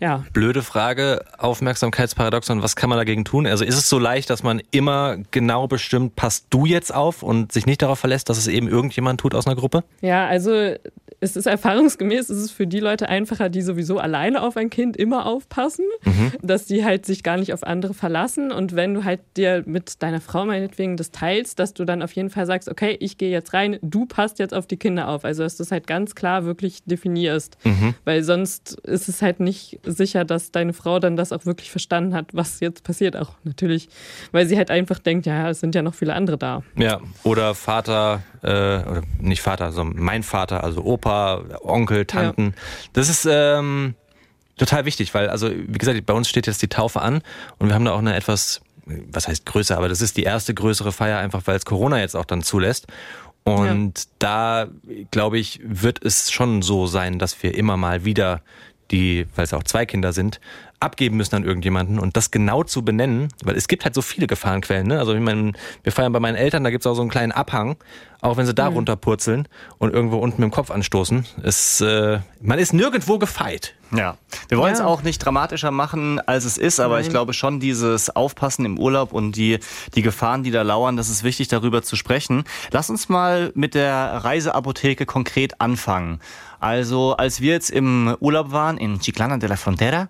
Ja, 0.00 0.24
Blöde 0.32 0.62
Frage, 0.62 1.24
Aufmerksamkeitsparadoxon, 1.38 2.62
was 2.62 2.76
kann 2.76 2.88
man 2.88 2.98
dagegen 2.98 3.24
tun? 3.24 3.46
Also 3.46 3.64
ist 3.64 3.76
es 3.76 3.88
so 3.88 3.98
leicht, 3.98 4.30
dass 4.30 4.42
man 4.42 4.62
immer 4.70 5.18
genau 5.30 5.66
bestimmt, 5.66 6.16
passt 6.16 6.46
du 6.50 6.64
jetzt 6.64 6.94
auf 6.94 7.22
und 7.22 7.52
sich 7.52 7.66
nicht 7.66 7.82
darauf 7.82 7.98
verlässt, 7.98 8.28
dass 8.30 8.38
es 8.38 8.48
eben 8.48 8.68
irgendjemand 8.68 9.20
tut 9.20 9.34
aus 9.34 9.46
einer 9.46 9.56
Gruppe? 9.56 9.84
Ja, 10.00 10.26
also 10.26 10.74
es 11.20 11.36
ist 11.36 11.46
erfahrungsgemäß, 11.46 12.30
es 12.30 12.38
ist 12.38 12.50
für 12.50 12.66
die 12.66 12.80
Leute 12.80 13.08
einfacher, 13.08 13.50
die 13.50 13.60
sowieso 13.60 13.98
alleine 13.98 14.42
auf 14.42 14.56
ein 14.56 14.70
Kind 14.70 14.96
immer 15.10 15.26
aufpassen, 15.26 15.86
dass 16.40 16.66
die 16.66 16.84
halt 16.84 17.04
sich 17.04 17.24
gar 17.24 17.36
nicht 17.36 17.52
auf 17.52 17.64
andere 17.64 17.94
verlassen. 17.94 18.52
Und 18.52 18.76
wenn 18.76 18.94
du 18.94 19.04
halt 19.04 19.20
dir 19.36 19.64
mit 19.66 20.02
deiner 20.04 20.20
Frau 20.20 20.44
meinetwegen 20.44 20.96
das 20.96 21.10
teilst, 21.10 21.58
dass 21.58 21.74
du 21.74 21.84
dann 21.84 22.00
auf 22.00 22.12
jeden 22.12 22.30
Fall 22.30 22.46
sagst, 22.46 22.68
okay, 22.68 22.96
ich 23.00 23.18
gehe 23.18 23.30
jetzt 23.30 23.52
rein, 23.52 23.78
du 23.82 24.06
passt 24.06 24.38
jetzt 24.38 24.54
auf 24.54 24.68
die 24.68 24.76
Kinder 24.76 25.08
auf. 25.08 25.24
Also 25.24 25.42
dass 25.42 25.56
du 25.56 25.64
es 25.64 25.72
halt 25.72 25.88
ganz 25.88 26.14
klar 26.14 26.44
wirklich 26.44 26.84
definierst. 26.84 27.58
Weil 28.04 28.22
sonst 28.22 28.78
ist 28.84 29.08
es 29.08 29.20
halt 29.20 29.40
nicht 29.40 29.80
sicher, 29.84 30.24
dass 30.24 30.52
deine 30.52 30.72
Frau 30.72 31.00
dann 31.00 31.16
das 31.16 31.32
auch 31.32 31.44
wirklich 31.44 31.72
verstanden 31.72 32.14
hat, 32.14 32.26
was 32.32 32.60
jetzt 32.60 32.84
passiert. 32.84 33.16
Auch 33.16 33.34
natürlich, 33.42 33.88
weil 34.30 34.46
sie 34.46 34.56
halt 34.56 34.70
einfach 34.70 35.00
denkt, 35.00 35.26
ja, 35.26 35.50
es 35.50 35.58
sind 35.58 35.74
ja 35.74 35.82
noch 35.82 35.94
viele 35.94 36.14
andere 36.14 36.38
da. 36.38 36.62
Ja, 36.76 37.00
oder 37.24 37.56
Vater, 37.56 38.22
äh, 38.42 38.46
oder 38.46 39.02
nicht 39.18 39.42
Vater, 39.42 39.72
sondern 39.72 40.00
mein 40.04 40.22
Vater, 40.22 40.62
also 40.62 40.84
Opa, 40.84 41.42
Onkel, 41.62 42.06
Tanten. 42.06 42.54
Das 42.92 43.08
ist 43.08 43.26
ähm, 43.28 43.94
total 44.60 44.84
wichtig, 44.84 45.14
weil, 45.14 45.28
also 45.28 45.50
wie 45.50 45.78
gesagt, 45.78 46.04
bei 46.06 46.12
uns 46.12 46.28
steht 46.28 46.46
jetzt 46.46 46.60
die 46.62 46.68
Taufe 46.68 47.00
an 47.00 47.22
und 47.58 47.68
wir 47.68 47.74
haben 47.74 47.84
da 47.84 47.92
auch 47.92 47.98
eine 47.98 48.14
etwas, 48.14 48.60
was 48.84 49.26
heißt 49.26 49.46
größer, 49.46 49.76
aber 49.76 49.88
das 49.88 50.00
ist 50.02 50.16
die 50.16 50.22
erste 50.22 50.52
größere 50.54 50.92
Feier, 50.92 51.18
einfach 51.18 51.42
weil 51.46 51.56
es 51.56 51.64
Corona 51.64 51.98
jetzt 51.98 52.14
auch 52.14 52.26
dann 52.26 52.42
zulässt. 52.42 52.86
Und 53.42 54.06
da, 54.18 54.68
glaube 55.10 55.38
ich, 55.38 55.60
wird 55.64 56.04
es 56.04 56.30
schon 56.30 56.60
so 56.60 56.86
sein, 56.86 57.18
dass 57.18 57.42
wir 57.42 57.54
immer 57.54 57.78
mal 57.78 58.04
wieder 58.04 58.42
die, 58.90 59.26
weil 59.34 59.44
es 59.44 59.54
auch 59.54 59.62
zwei 59.62 59.86
Kinder 59.86 60.12
sind, 60.12 60.40
abgeben 60.80 61.16
müssen 61.18 61.34
an 61.36 61.44
irgendjemanden 61.44 61.98
und 61.98 62.16
das 62.16 62.30
genau 62.30 62.62
zu 62.64 62.82
benennen, 62.84 63.28
weil 63.44 63.54
es 63.56 63.68
gibt 63.68 63.84
halt 63.84 63.94
so 63.94 64.02
viele 64.02 64.26
Gefahrenquellen. 64.26 64.86
Ne? 64.88 64.98
Also 64.98 65.14
ich 65.14 65.20
meine, 65.20 65.52
wir 65.82 65.92
feiern 65.92 66.12
bei 66.12 66.20
meinen 66.20 66.36
Eltern, 66.36 66.64
da 66.64 66.70
gibt's 66.70 66.86
auch 66.86 66.94
so 66.94 67.02
einen 67.02 67.10
kleinen 67.10 67.32
Abhang, 67.32 67.76
auch 68.22 68.36
wenn 68.38 68.46
sie 68.46 68.54
da 68.54 68.66
runterpurzeln 68.68 69.46
und 69.78 69.92
irgendwo 69.92 70.16
unten 70.18 70.40
mit 70.40 70.50
dem 70.50 70.54
Kopf 70.54 70.70
anstoßen. 70.70 71.26
Es, 71.42 71.80
äh, 71.82 72.20
man 72.40 72.58
ist 72.58 72.72
nirgendwo 72.72 73.18
gefeit. 73.18 73.74
Ja. 73.94 74.16
Wir 74.48 74.56
wollen 74.58 74.72
es 74.72 74.78
Ja. 74.78 74.86
auch 74.86 75.02
nicht 75.02 75.18
dramatischer 75.18 75.70
machen, 75.70 76.20
als 76.20 76.44
es 76.44 76.56
ist, 76.56 76.80
aber 76.80 77.00
ich 77.00 77.08
glaube 77.10 77.32
schon 77.34 77.60
dieses 77.60 78.08
Aufpassen 78.14 78.64
im 78.64 78.78
Urlaub 78.78 79.12
und 79.12 79.32
die, 79.32 79.58
die 79.94 80.02
Gefahren, 80.02 80.42
die 80.44 80.50
da 80.50 80.62
lauern, 80.62 80.96
das 80.96 81.08
ist 81.10 81.24
wichtig, 81.24 81.48
darüber 81.48 81.82
zu 81.82 81.96
sprechen. 81.96 82.44
Lass 82.70 82.88
uns 82.88 83.08
mal 83.08 83.50
mit 83.54 83.74
der 83.74 84.20
Reiseapotheke 84.24 85.06
konkret 85.06 85.60
anfangen. 85.60 86.20
Also, 86.60 87.16
als 87.16 87.40
wir 87.40 87.52
jetzt 87.52 87.70
im 87.70 88.16
Urlaub 88.20 88.52
waren 88.52 88.76
in 88.78 89.00
Chiclana 89.00 89.38
de 89.38 89.48
la 89.48 89.56
Frontera, 89.56 90.08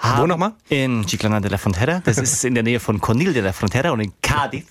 Wo 0.00 0.26
nochmal? 0.26 0.52
In 0.68 1.04
Chiclana 1.06 1.40
de 1.40 1.50
la 1.50 1.58
Frontera. 1.58 2.00
Das 2.04 2.18
ist 2.18 2.44
in 2.44 2.54
der 2.54 2.62
Nähe 2.62 2.78
von 2.78 3.00
Conil 3.00 3.32
de 3.32 3.42
la 3.42 3.52
Frontera 3.52 3.90
und 3.90 4.00
in 4.00 4.12
Cádiz. 4.22 4.64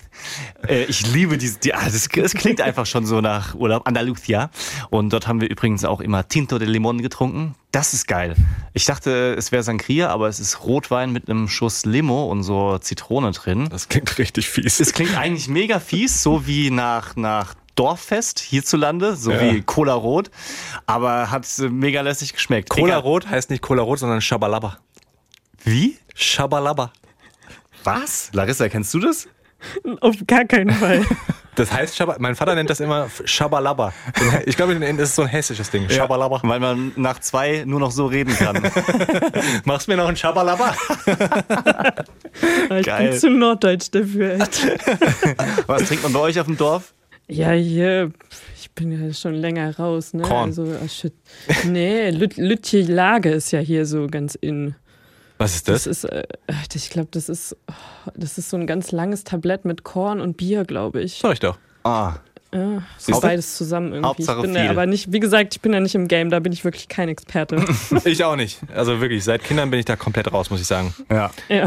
Äh, 0.66 0.84
ich 0.84 1.06
liebe 1.12 1.36
diese, 1.36 1.58
die, 1.58 1.74
ah, 1.74 1.84
das, 1.84 2.08
das 2.08 2.34
klingt 2.34 2.60
einfach 2.62 2.86
schon 2.86 3.04
so 3.04 3.20
nach 3.20 3.54
Urlaub. 3.54 3.86
Andalusia. 3.86 4.50
Und 4.90 5.12
dort 5.12 5.26
haben 5.28 5.40
wir 5.40 5.50
übrigens 5.50 5.84
auch 5.84 6.00
immer 6.00 6.26
Tinto 6.28 6.58
de 6.58 6.66
Limon 6.66 7.02
getrunken. 7.02 7.54
Das 7.72 7.92
ist 7.92 8.08
geil. 8.08 8.34
Ich 8.72 8.86
dachte, 8.86 9.34
es 9.36 9.52
wäre 9.52 9.62
Sangria, 9.62 10.08
aber 10.08 10.28
es 10.28 10.40
ist 10.40 10.64
Rotwein 10.64 11.12
mit 11.12 11.28
einem 11.28 11.48
Schuss 11.48 11.84
Limo 11.84 12.24
und 12.24 12.42
so 12.42 12.78
Zitrone 12.78 13.30
drin. 13.32 13.68
Das 13.70 13.88
klingt 13.88 14.16
richtig 14.18 14.48
fies. 14.48 14.80
Es 14.80 14.92
klingt 14.94 15.16
eigentlich 15.16 15.48
mega 15.48 15.78
fies, 15.78 16.22
so 16.22 16.46
wie 16.46 16.70
nach, 16.70 17.16
nach 17.16 17.54
Dorffest 17.74 18.40
hierzulande, 18.40 19.14
so 19.14 19.30
Ja. 19.30 19.40
wie 19.40 19.62
Cola 19.62 19.94
Rot. 19.94 20.30
Aber 20.86 21.30
hat 21.30 21.46
mega 21.70 22.00
lässig 22.00 22.32
geschmeckt. 22.32 22.70
Cola. 22.70 22.96
Rot 22.96 23.28
heißt 23.28 23.50
nicht 23.50 23.62
Cola 23.62 23.82
Rot, 23.82 24.00
sondern 24.00 24.20
Shabalaba. 24.20 24.78
Wie? 25.70 25.98
Shabalaba. 26.14 26.92
Was? 27.84 28.30
Larissa, 28.32 28.68
kennst 28.68 28.92
du 28.94 29.00
das? 29.00 29.28
Auf 30.00 30.16
gar 30.26 30.44
keinen 30.44 30.70
Fall. 30.70 31.04
Das 31.54 31.72
heißt, 31.72 31.96
Schabba, 31.96 32.14
mein 32.20 32.36
Vater 32.36 32.54
nennt 32.54 32.70
das 32.70 32.78
immer 32.78 33.08
Shabalaba. 33.24 33.92
Ich 34.46 34.56
glaube, 34.56 34.78
das 34.78 35.08
ist 35.08 35.16
so 35.16 35.22
ein 35.22 35.28
hessisches 35.28 35.68
Ding. 35.68 35.88
Shabalaba. 35.88 36.38
Weil 36.44 36.60
man 36.60 36.92
nach 36.94 37.18
zwei 37.18 37.64
nur 37.66 37.80
noch 37.80 37.90
so 37.90 38.06
reden 38.06 38.32
kann. 38.32 38.62
Machst 39.64 39.88
mir 39.88 39.96
noch 39.96 40.06
ein 40.06 40.14
Shabalaba? 40.14 40.76
Ich 42.78 42.86
Geil. 42.86 43.10
bin 43.10 43.18
zu 43.18 43.30
norddeutsch 43.30 43.88
dafür. 43.90 44.34
Echt. 44.34 44.68
Was 45.66 45.82
trinkt 45.88 46.04
man 46.04 46.12
bei 46.12 46.20
euch 46.20 46.38
auf 46.38 46.46
dem 46.46 46.56
Dorf? 46.56 46.94
Ja, 47.26 47.50
hier, 47.50 48.12
ich 48.54 48.70
bin 48.70 48.92
ja 48.92 49.12
schon 49.12 49.34
länger 49.34 49.76
raus, 49.78 50.14
ne? 50.14 50.22
Korn. 50.22 50.50
Also, 50.50 50.62
oh 50.62 50.86
shit. 50.86 51.14
Nee, 51.64 52.10
Lüt 52.10 52.36
Lütje 52.36 52.82
Lage 52.82 53.30
ist 53.30 53.50
ja 53.50 53.58
hier 53.58 53.84
so 53.84 54.06
ganz 54.06 54.36
in. 54.36 54.76
Was 55.38 55.54
ist 55.54 55.68
Das 55.68 55.84
das? 55.84 56.04
ist, 56.04 56.04
äh, 56.04 56.24
ich 56.74 56.90
glaube, 56.90 57.08
das 57.12 57.28
ist, 57.28 57.56
oh, 57.68 58.10
das 58.16 58.38
ist 58.38 58.50
so 58.50 58.56
ein 58.56 58.66
ganz 58.66 58.90
langes 58.92 59.24
Tablett 59.24 59.64
mit 59.64 59.84
Korn 59.84 60.20
und 60.20 60.36
Bier, 60.36 60.64
glaube 60.64 61.00
ich. 61.02 61.18
Sag 61.22 61.34
ich 61.34 61.40
doch. 61.40 61.56
Ah, 61.84 62.14
Ja, 62.52 62.82
so 62.98 63.20
beides 63.20 63.56
zusammen 63.56 63.92
irgendwie. 63.92 64.08
Hauptsache 64.08 64.36
ich 64.38 64.42
bin 64.42 64.54
viel. 64.54 64.64
ja, 64.64 64.70
aber 64.70 64.86
nicht, 64.86 65.12
wie 65.12 65.20
gesagt, 65.20 65.54
ich 65.54 65.60
bin 65.60 65.72
ja 65.72 65.80
nicht 65.80 65.94
im 65.94 66.08
Game, 66.08 66.30
da 66.30 66.40
bin 66.40 66.52
ich 66.52 66.64
wirklich 66.64 66.88
kein 66.88 67.08
Experte. 67.08 67.64
Ich 68.04 68.24
auch 68.24 68.36
nicht. 68.36 68.58
Also 68.74 69.00
wirklich, 69.00 69.22
seit 69.24 69.44
Kindern 69.44 69.70
bin 69.70 69.78
ich 69.78 69.86
da 69.86 69.96
komplett 69.96 70.32
raus, 70.32 70.50
muss 70.50 70.60
ich 70.60 70.66
sagen. 70.66 70.92
ja. 71.10 71.30
ja. 71.48 71.66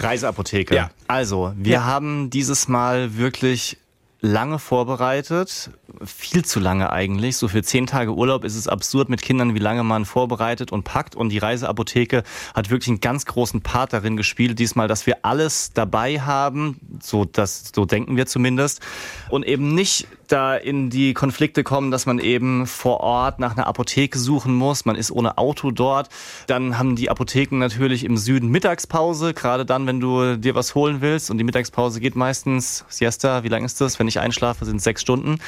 Reiseapotheke. 0.00 0.74
Ja. 0.74 0.90
Also, 1.08 1.52
wir 1.56 1.84
haben 1.84 2.30
dieses 2.30 2.68
Mal 2.68 3.16
wirklich 3.16 3.78
lange 4.20 4.58
vorbereitet. 4.58 5.70
Viel 6.04 6.44
zu 6.44 6.60
lange 6.60 6.90
eigentlich. 6.92 7.36
So 7.36 7.48
für 7.48 7.62
zehn 7.62 7.86
Tage 7.86 8.14
Urlaub 8.14 8.44
ist 8.44 8.56
es 8.56 8.68
absurd 8.68 9.08
mit 9.08 9.22
Kindern, 9.22 9.54
wie 9.54 9.60
lange 9.60 9.84
man 9.84 10.04
vorbereitet 10.04 10.72
und 10.72 10.84
packt. 10.84 11.14
Und 11.14 11.30
die 11.30 11.38
Reiseapotheke 11.38 12.24
hat 12.54 12.70
wirklich 12.70 12.88
einen 12.88 13.00
ganz 13.00 13.26
großen 13.26 13.62
Part 13.62 13.92
darin 13.92 14.16
gespielt. 14.16 14.58
Diesmal, 14.58 14.88
dass 14.88 15.06
wir 15.06 15.18
alles 15.24 15.72
dabei 15.72 16.20
haben. 16.20 16.80
So, 17.00 17.24
das, 17.24 17.72
so 17.74 17.84
denken 17.84 18.16
wir 18.16 18.26
zumindest. 18.26 18.80
Und 19.28 19.46
eben 19.46 19.74
nicht 19.74 20.08
da 20.28 20.56
in 20.56 20.90
die 20.90 21.14
Konflikte 21.14 21.64
kommen, 21.64 21.90
dass 21.90 22.06
man 22.06 22.18
eben 22.18 22.66
vor 22.66 23.00
Ort 23.00 23.38
nach 23.38 23.56
einer 23.56 23.66
Apotheke 23.66 24.18
suchen 24.18 24.54
muss. 24.54 24.84
Man 24.84 24.96
ist 24.96 25.10
ohne 25.10 25.38
Auto 25.38 25.70
dort. 25.70 26.08
Dann 26.46 26.78
haben 26.78 26.96
die 26.96 27.10
Apotheken 27.10 27.58
natürlich 27.58 28.04
im 28.04 28.16
Süden 28.16 28.48
Mittagspause, 28.48 29.34
gerade 29.34 29.64
dann, 29.64 29.86
wenn 29.86 30.00
du 30.00 30.36
dir 30.36 30.54
was 30.54 30.74
holen 30.74 31.00
willst. 31.00 31.30
Und 31.30 31.38
die 31.38 31.44
Mittagspause 31.44 32.00
geht 32.00 32.16
meistens, 32.16 32.84
Siesta, 32.88 33.42
wie 33.42 33.48
lang 33.48 33.64
ist 33.64 33.80
das? 33.80 33.98
Wenn 33.98 34.08
ich 34.08 34.20
einschlafe, 34.20 34.64
sind 34.64 34.80
sechs 34.82 35.02
Stunden. 35.02 35.38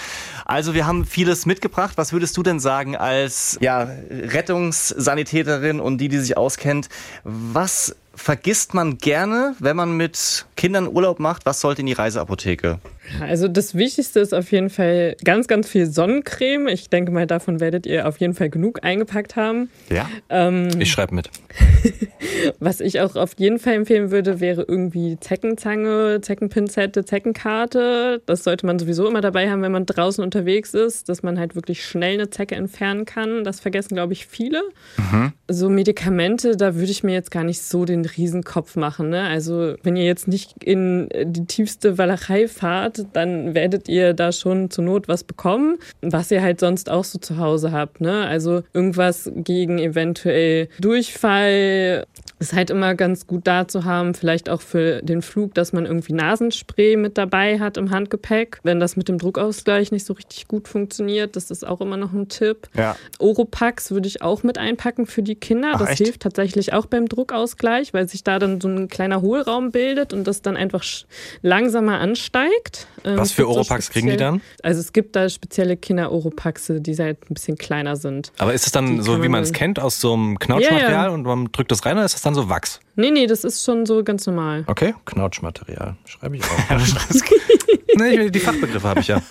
Also 0.45 0.75
wir 0.75 0.87
haben 0.87 1.05
vieles 1.05 1.47
mitgebracht. 1.47 1.93
Was 1.97 2.13
würdest 2.13 2.37
du 2.37 2.43
denn 2.43 2.61
sagen 2.61 2.97
als 2.97 3.59
ja, 3.61 3.89
Rettungssanitäterin 4.11 5.81
und 5.81 5.99
die, 5.99 6.09
die 6.09 6.19
sich 6.19 6.37
auskennt? 6.37 6.89
Was 7.25 7.95
vergisst 8.15 8.75
man 8.75 8.99
gerne, 8.99 9.55
wenn 9.59 9.77
man 9.77 9.97
mit 9.97 10.47
Kindern 10.57 10.89
Urlaub 10.89 11.21
macht? 11.21 11.47
Was 11.47 11.61
sollte 11.61 11.81
in 11.81 11.87
die 11.87 11.93
Reiseapotheke? 11.93 12.81
Also 13.21 13.49
das 13.49 13.75
Wichtigste 13.75 14.21
ist 14.21 14.33
auf 14.35 14.51
jeden 14.53 14.71
Fall 14.71 15.17
ganz, 15.25 15.49
ganz 15.49 15.69
viel 15.69 15.87
Sonnencreme. 15.87 16.69
Ich 16.69 16.89
denke 16.91 17.13
mal, 17.13 17.27
davon 17.27 17.61
werdet 17.61 17.87
ihr 17.87 18.07
auf 18.07 18.19
jeden 18.19 18.35
Fall 18.35 18.51
genug 18.51 18.85
eingepackt 18.85 19.37
haben. 19.37 19.71
Ja. 19.91 20.09
Ähm, 20.29 20.69
Ich 20.79 20.91
schreibe 20.91 21.15
mit. 21.15 21.31
was 22.61 22.81
ich 22.81 23.01
auch 23.01 23.17
auf 23.17 23.35
jeden 23.39 23.59
Fall 23.59 23.75
empfehlen 23.75 24.11
würde, 24.11 24.41
wäre 24.41 24.65
irgendwie 24.67 25.19
Zeckenzange, 25.21 26.21
Zeckenpinzette, 26.21 27.05
Zeckenkarte. 27.05 28.23
Das 28.27 28.45
sollte 28.45 28.67
man 28.67 28.79
sowieso 28.79 29.09
immer 29.09 29.21
dabei 29.21 29.51
haben, 29.51 29.63
wenn 29.63 29.73
man 29.73 29.87
draußen 29.87 30.23
unterwegs 30.23 30.75
ist, 30.75 31.09
dass 31.09 31.23
man 31.23 31.39
halt 31.39 31.55
wirklich 31.55 31.85
schnell 31.85 32.15
eine 32.15 32.31
Zecke 32.31 32.55
entfernen 32.55 33.05
kann. 33.05 33.45
Das 33.45 33.61
vergessen, 33.61 33.95
glaube 33.95 34.13
ich, 34.13 34.27
viele. 34.27 34.63
So 35.49 35.69
Medikamente, 35.69 36.57
da 36.57 36.75
würde 36.75 36.91
ich 36.91 37.03
mir 37.03 37.13
jetzt 37.13 37.31
gar 37.31 37.45
nicht 37.45 37.63
so 37.63 37.85
den 37.85 38.05
Riesenkopf 38.05 38.77
machen. 38.77 39.11
Ne? 39.11 39.23
Also 39.23 39.75
wenn 39.83 39.97
ihr 39.97 40.05
jetzt 40.05 40.29
nicht 40.29 40.63
in 40.63 41.09
die 41.25 41.47
tiefste 41.47 41.99
Walachei 41.99 42.49
fahrt, 42.49 43.00
dann 43.13 43.55
werdet 43.55 43.89
ihr 43.89 44.15
da 44.15 44.33
schon 44.33 44.71
zur 44.71 44.85
Not 44.85 45.09
was 45.09 45.25
bekommen, 45.25 45.79
was 46.01 46.31
ihr 46.31 46.43
halt 46.43 46.61
sonst 46.61 46.91
auch 46.91 47.05
so 47.05 47.19
zu 47.19 47.39
Hause 47.39 47.73
habt. 47.73 48.01
Ne? 48.01 48.27
Also 48.27 48.63
irgendwas 48.73 49.31
gegen 49.35 49.79
eventuell 49.79 50.69
Durchfall 50.81 52.07
ist 52.41 52.55
halt 52.55 52.71
immer 52.71 52.95
ganz 52.95 53.27
gut 53.27 53.47
da 53.47 53.69
zu 53.69 53.85
haben, 53.85 54.15
vielleicht 54.15 54.49
auch 54.49 54.63
für 54.63 55.03
den 55.03 55.21
Flug, 55.21 55.55
dass 55.55 55.73
man 55.73 55.85
irgendwie 55.85 56.15
Nasenspray 56.15 56.97
mit 56.97 57.19
dabei 57.19 57.59
hat 57.61 57.77
im 57.77 57.91
Handgepäck. 57.91 58.59
Wenn 58.63 58.81
das 58.81 58.97
mit 58.97 59.09
dem 59.09 59.19
Druckausgleich 59.19 59.93
nicht 59.93 60.07
so 60.07 60.15
richtig 60.15 60.49
gut 60.49 60.67
funktioniert, 60.67 61.37
das 61.37 61.51
ist 61.51 61.67
auch 61.67 61.83
immer 61.83 61.99
noch 61.99 62.13
ein 62.13 62.29
Tipp. 62.29 62.69
Ja. 62.75 62.97
Oropax 63.19 63.91
würde 63.91 64.09
ich 64.09 64.23
auch 64.23 64.43
mit 64.43 64.57
einpacken 64.57 65.07
für 65.07 65.23
die 65.23 65.35
Kinder. 65.35 65.73
Ach, 65.75 65.81
das 65.81 65.91
echt? 65.91 66.03
hilft 66.03 66.23
tatsächlich 66.23 66.73
auch 66.73 66.87
beim 66.87 67.09
Druckausgleich, 67.09 67.93
weil 67.93 68.09
sich 68.09 68.25
da 68.25 68.39
dann 68.39 68.61
so 68.61 68.69
ein 68.69 68.89
kleiner 68.89 69.21
Hohlraum 69.21 69.71
bildet 69.71 70.15
und 70.15 70.27
das 70.27 70.41
dann 70.41 70.57
einfach 70.57 70.83
langsamer 71.43 71.99
ansteigt. 72.01 72.80
Ähm, 73.05 73.17
Was 73.17 73.33
für 73.33 73.43
gibt 73.43 73.55
so 73.55 73.61
Oropax 73.61 73.91
kriegen 73.91 74.09
die 74.09 74.17
dann? 74.17 74.41
Also 74.63 74.81
es 74.81 74.93
gibt 74.93 75.17
da 75.17 75.29
spezielle 75.29 75.77
Kinder-Oropaxe, 75.77 76.81
die 76.81 76.95
halt 76.97 77.31
ein 77.31 77.35
bisschen 77.35 77.57
kleiner 77.57 77.97
sind. 77.97 78.33
Aber 78.39 78.53
ist 78.53 78.67
es 78.67 78.73
dann 78.73 78.97
Die 78.97 79.03
so, 79.03 79.23
wie 79.23 79.29
man 79.29 79.43
es 79.43 79.53
kennt, 79.53 79.79
aus 79.79 80.01
so 80.01 80.13
einem 80.13 80.39
Knautschmaterial 80.39 80.93
Ja, 80.93 81.05
ja. 81.07 81.11
und 81.11 81.23
man 81.23 81.51
drückt 81.53 81.71
das 81.71 81.85
rein 81.87 81.97
oder 81.97 82.05
ist 82.05 82.15
das 82.15 82.23
dann 82.23 82.35
so 82.35 82.49
Wachs? 82.49 82.81
Nee, 82.97 83.11
nee, 83.11 83.27
das 83.27 83.45
ist 83.45 83.65
schon 83.65 83.87
so 83.87 84.05
ganz 84.05 84.27
normal. 84.27 84.65
Okay, 84.67 84.95
Knautschmaterial. 85.07 85.97
Schreibe 86.05 86.37
ich 86.37 86.43
auch. 86.45 86.77
nee, 87.97 88.31
die 88.31 88.41
Fachbegriffe 88.41 88.89
habe 88.89 89.01
ich 89.01 89.09
ja. 89.09 89.23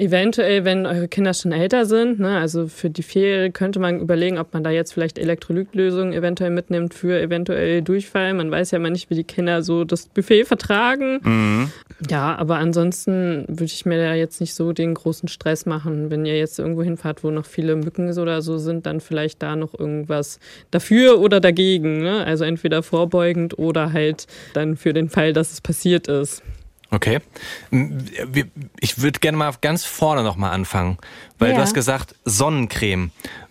Eventuell, 0.00 0.64
wenn 0.64 0.86
eure 0.86 1.08
Kinder 1.08 1.34
schon 1.34 1.50
älter 1.50 1.84
sind, 1.84 2.20
ne, 2.20 2.38
also 2.38 2.68
für 2.68 2.88
die 2.88 3.02
Ferien 3.02 3.52
könnte 3.52 3.80
man 3.80 3.98
überlegen, 3.98 4.38
ob 4.38 4.54
man 4.54 4.62
da 4.62 4.70
jetzt 4.70 4.92
vielleicht 4.92 5.18
Elektrolytlösungen 5.18 6.12
eventuell 6.12 6.50
mitnimmt 6.50 6.94
für 6.94 7.20
eventuell 7.20 7.82
Durchfall. 7.82 8.32
Man 8.34 8.48
weiß 8.48 8.70
ja 8.70 8.78
mal 8.78 8.90
nicht, 8.90 9.10
wie 9.10 9.16
die 9.16 9.24
Kinder 9.24 9.62
so 9.62 9.82
das 9.82 10.06
Buffet 10.06 10.44
vertragen. 10.44 11.70
Ja, 12.08 12.36
aber 12.36 12.58
ansonsten 12.58 13.44
würde 13.48 13.64
ich 13.64 13.84
mir 13.86 13.98
da 13.98 14.14
jetzt 14.14 14.40
nicht 14.40 14.54
so 14.54 14.72
den 14.72 14.94
großen 14.94 15.28
Stress 15.28 15.66
machen. 15.66 16.10
Wenn 16.10 16.24
ihr 16.24 16.38
jetzt 16.38 16.60
irgendwo 16.60 16.84
hinfahrt, 16.84 17.24
wo 17.24 17.30
noch 17.30 17.46
viele 17.46 17.74
Mücken 17.74 18.16
oder 18.16 18.40
so 18.40 18.56
sind, 18.56 18.86
dann 18.86 19.00
vielleicht 19.00 19.42
da 19.42 19.56
noch 19.56 19.76
irgendwas 19.76 20.38
dafür 20.70 21.18
oder 21.18 21.40
dagegen. 21.40 22.02
Ne? 22.02 22.24
Also 22.24 22.44
entweder 22.44 22.84
vorbeugend 22.84 23.58
oder 23.58 23.92
halt 23.92 24.28
dann 24.54 24.76
für 24.76 24.92
den 24.92 25.08
Fall, 25.08 25.32
dass 25.32 25.52
es 25.52 25.60
passiert 25.60 26.06
ist. 26.06 26.44
Okay. 26.90 27.20
Ich 28.80 29.00
würde 29.02 29.20
gerne 29.20 29.36
mal 29.36 29.52
ganz 29.60 29.84
vorne 29.84 30.22
nochmal 30.22 30.52
anfangen, 30.52 30.98
weil 31.38 31.50
du 31.50 31.56
Ja. 31.56 31.62
hast 31.62 31.74
gesagt 31.74 32.14
Sonnencreme. 32.24 33.10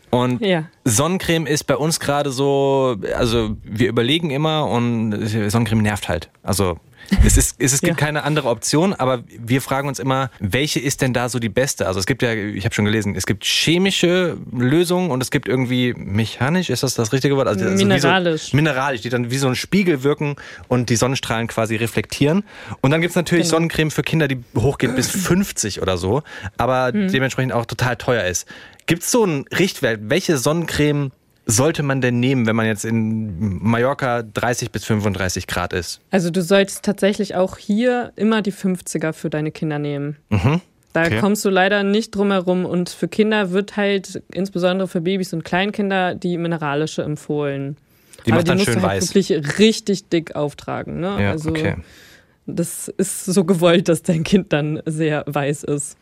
Und 0.09 0.41
Ja. 0.41 0.65
Sonnencreme 0.85 1.45
ist 1.45 1.65
bei 1.65 1.75
uns 1.75 1.99
gerade 1.99 2.31
so, 2.31 2.95
also 3.15 3.55
wir 3.63 3.89
überlegen 3.89 4.29
immer 4.31 4.67
und 4.67 5.11
Sonnencreme 5.27 5.81
nervt 5.81 6.09
halt. 6.09 6.29
Also 6.43 6.79
es, 7.23 7.37
ist, 7.37 7.55
es, 7.59 7.73
es 7.73 7.81
gibt 7.81 7.99
Ja. 7.99 8.05
keine 8.05 8.23
andere 8.23 8.49
Option, 8.49 8.93
aber 8.93 9.23
wir 9.27 9.61
fragen 9.61 9.87
uns 9.87 9.99
immer, 9.99 10.29
welche 10.39 10.79
ist 10.79 11.01
denn 11.01 11.13
da 11.13 11.29
so 11.29 11.39
die 11.39 11.49
beste? 11.49 11.87
Also 11.87 11.99
es 11.99 12.05
gibt 12.05 12.21
ja, 12.21 12.33
ich 12.33 12.65
habe 12.65 12.73
schon 12.75 12.85
gelesen, 12.85 13.15
es 13.15 13.25
gibt 13.25 13.45
chemische 13.45 14.37
Lösungen 14.51 15.11
und 15.11 15.21
es 15.21 15.31
gibt 15.31 15.47
irgendwie 15.47 15.93
mechanisch, 15.97 16.69
ist 16.69 16.83
das 16.83 16.95
das 16.95 17.13
richtige 17.13 17.35
Wort? 17.37 17.47
Also, 17.47 17.65
also 17.65 17.85
Mineralisch. 17.85 18.51
So, 18.51 18.55
mineralisch, 18.57 19.01
die 19.01 19.09
dann 19.09 19.31
wie 19.31 19.37
so 19.37 19.47
ein 19.47 19.55
Spiegel 19.55 20.03
wirken 20.03 20.35
und 20.67 20.89
die 20.89 20.95
Sonnenstrahlen 20.95 21.47
quasi 21.47 21.75
reflektieren. 21.75 22.43
Und 22.81 22.91
dann 22.91 23.01
gibt's 23.01 23.15
natürlich 23.15 23.45
Genau. 23.45 23.55
Sonnencreme 23.57 23.91
für 23.91 24.03
Kinder, 24.03 24.27
die 24.27 24.39
hochgeht 24.55 24.95
bis 24.95 25.09
50 25.11 25.81
oder 25.81 25.97
so, 25.97 26.23
aber 26.57 26.91
Mhm. 26.93 27.11
dementsprechend 27.11 27.53
auch 27.53 27.65
total 27.65 27.95
teuer 27.97 28.23
ist. 28.25 28.47
Gibt's 28.85 29.11
so 29.11 29.23
einen 29.23 29.45
Richtwert? 29.57 29.99
Welche 30.03 30.37
Sonnencreme 30.37 31.11
sollte 31.47 31.81
man 31.83 32.01
denn 32.01 32.19
nehmen, 32.19 32.45
wenn 32.45 32.55
man 32.55 32.65
jetzt 32.65 32.85
in 32.85 33.59
Mallorca 33.63 34.21
30 34.21 34.71
bis 34.71 34.85
35 34.85 35.47
Grad 35.47 35.73
ist? 35.73 36.01
Also 36.11 36.29
du 36.29 36.41
solltest 36.41 36.83
tatsächlich 36.83 37.35
auch 37.35 37.57
hier 37.57 38.11
immer 38.15 38.41
die 38.41 38.53
50er 38.53 39.13
für 39.13 39.29
deine 39.29 39.51
Kinder 39.51 39.79
nehmen. 39.79 40.17
Da 40.29 40.37
Mhm. 40.37 40.61
Okay. 40.93 41.19
kommst 41.19 41.45
du 41.45 41.49
leider 41.49 41.83
nicht 41.83 42.15
drum 42.15 42.31
herum. 42.31 42.65
Und 42.65 42.89
für 42.89 43.07
Kinder 43.07 43.51
wird 43.51 43.77
halt, 43.77 44.21
insbesondere 44.33 44.87
für 44.87 45.01
Babys 45.01 45.31
und 45.33 45.43
Kleinkinder, 45.45 46.15
die 46.15 46.37
mineralische 46.37 47.03
empfohlen. 47.03 47.77
Die 48.25 48.31
Aber 48.31 48.37
macht 48.37 48.47
die 48.47 48.49
dann 48.49 48.57
musst 48.57 48.65
schön 48.71 48.79
du 48.81 48.87
halt 48.87 49.01
weiß. 49.03 49.15
wirklich 49.15 49.59
richtig 49.59 50.09
dick 50.09 50.35
auftragen. 50.35 50.99
Ne? 50.99 51.17
Ja, 51.21 51.31
also 51.31 51.51
okay. 51.51 51.75
das 52.45 52.87
ist 52.87 53.25
so 53.25 53.43
gewollt, 53.45 53.87
dass 53.89 54.01
dein 54.01 54.23
Kind 54.23 54.51
dann 54.53 54.81
sehr 54.85 55.23
weiß 55.27 55.63
ist. 55.65 55.97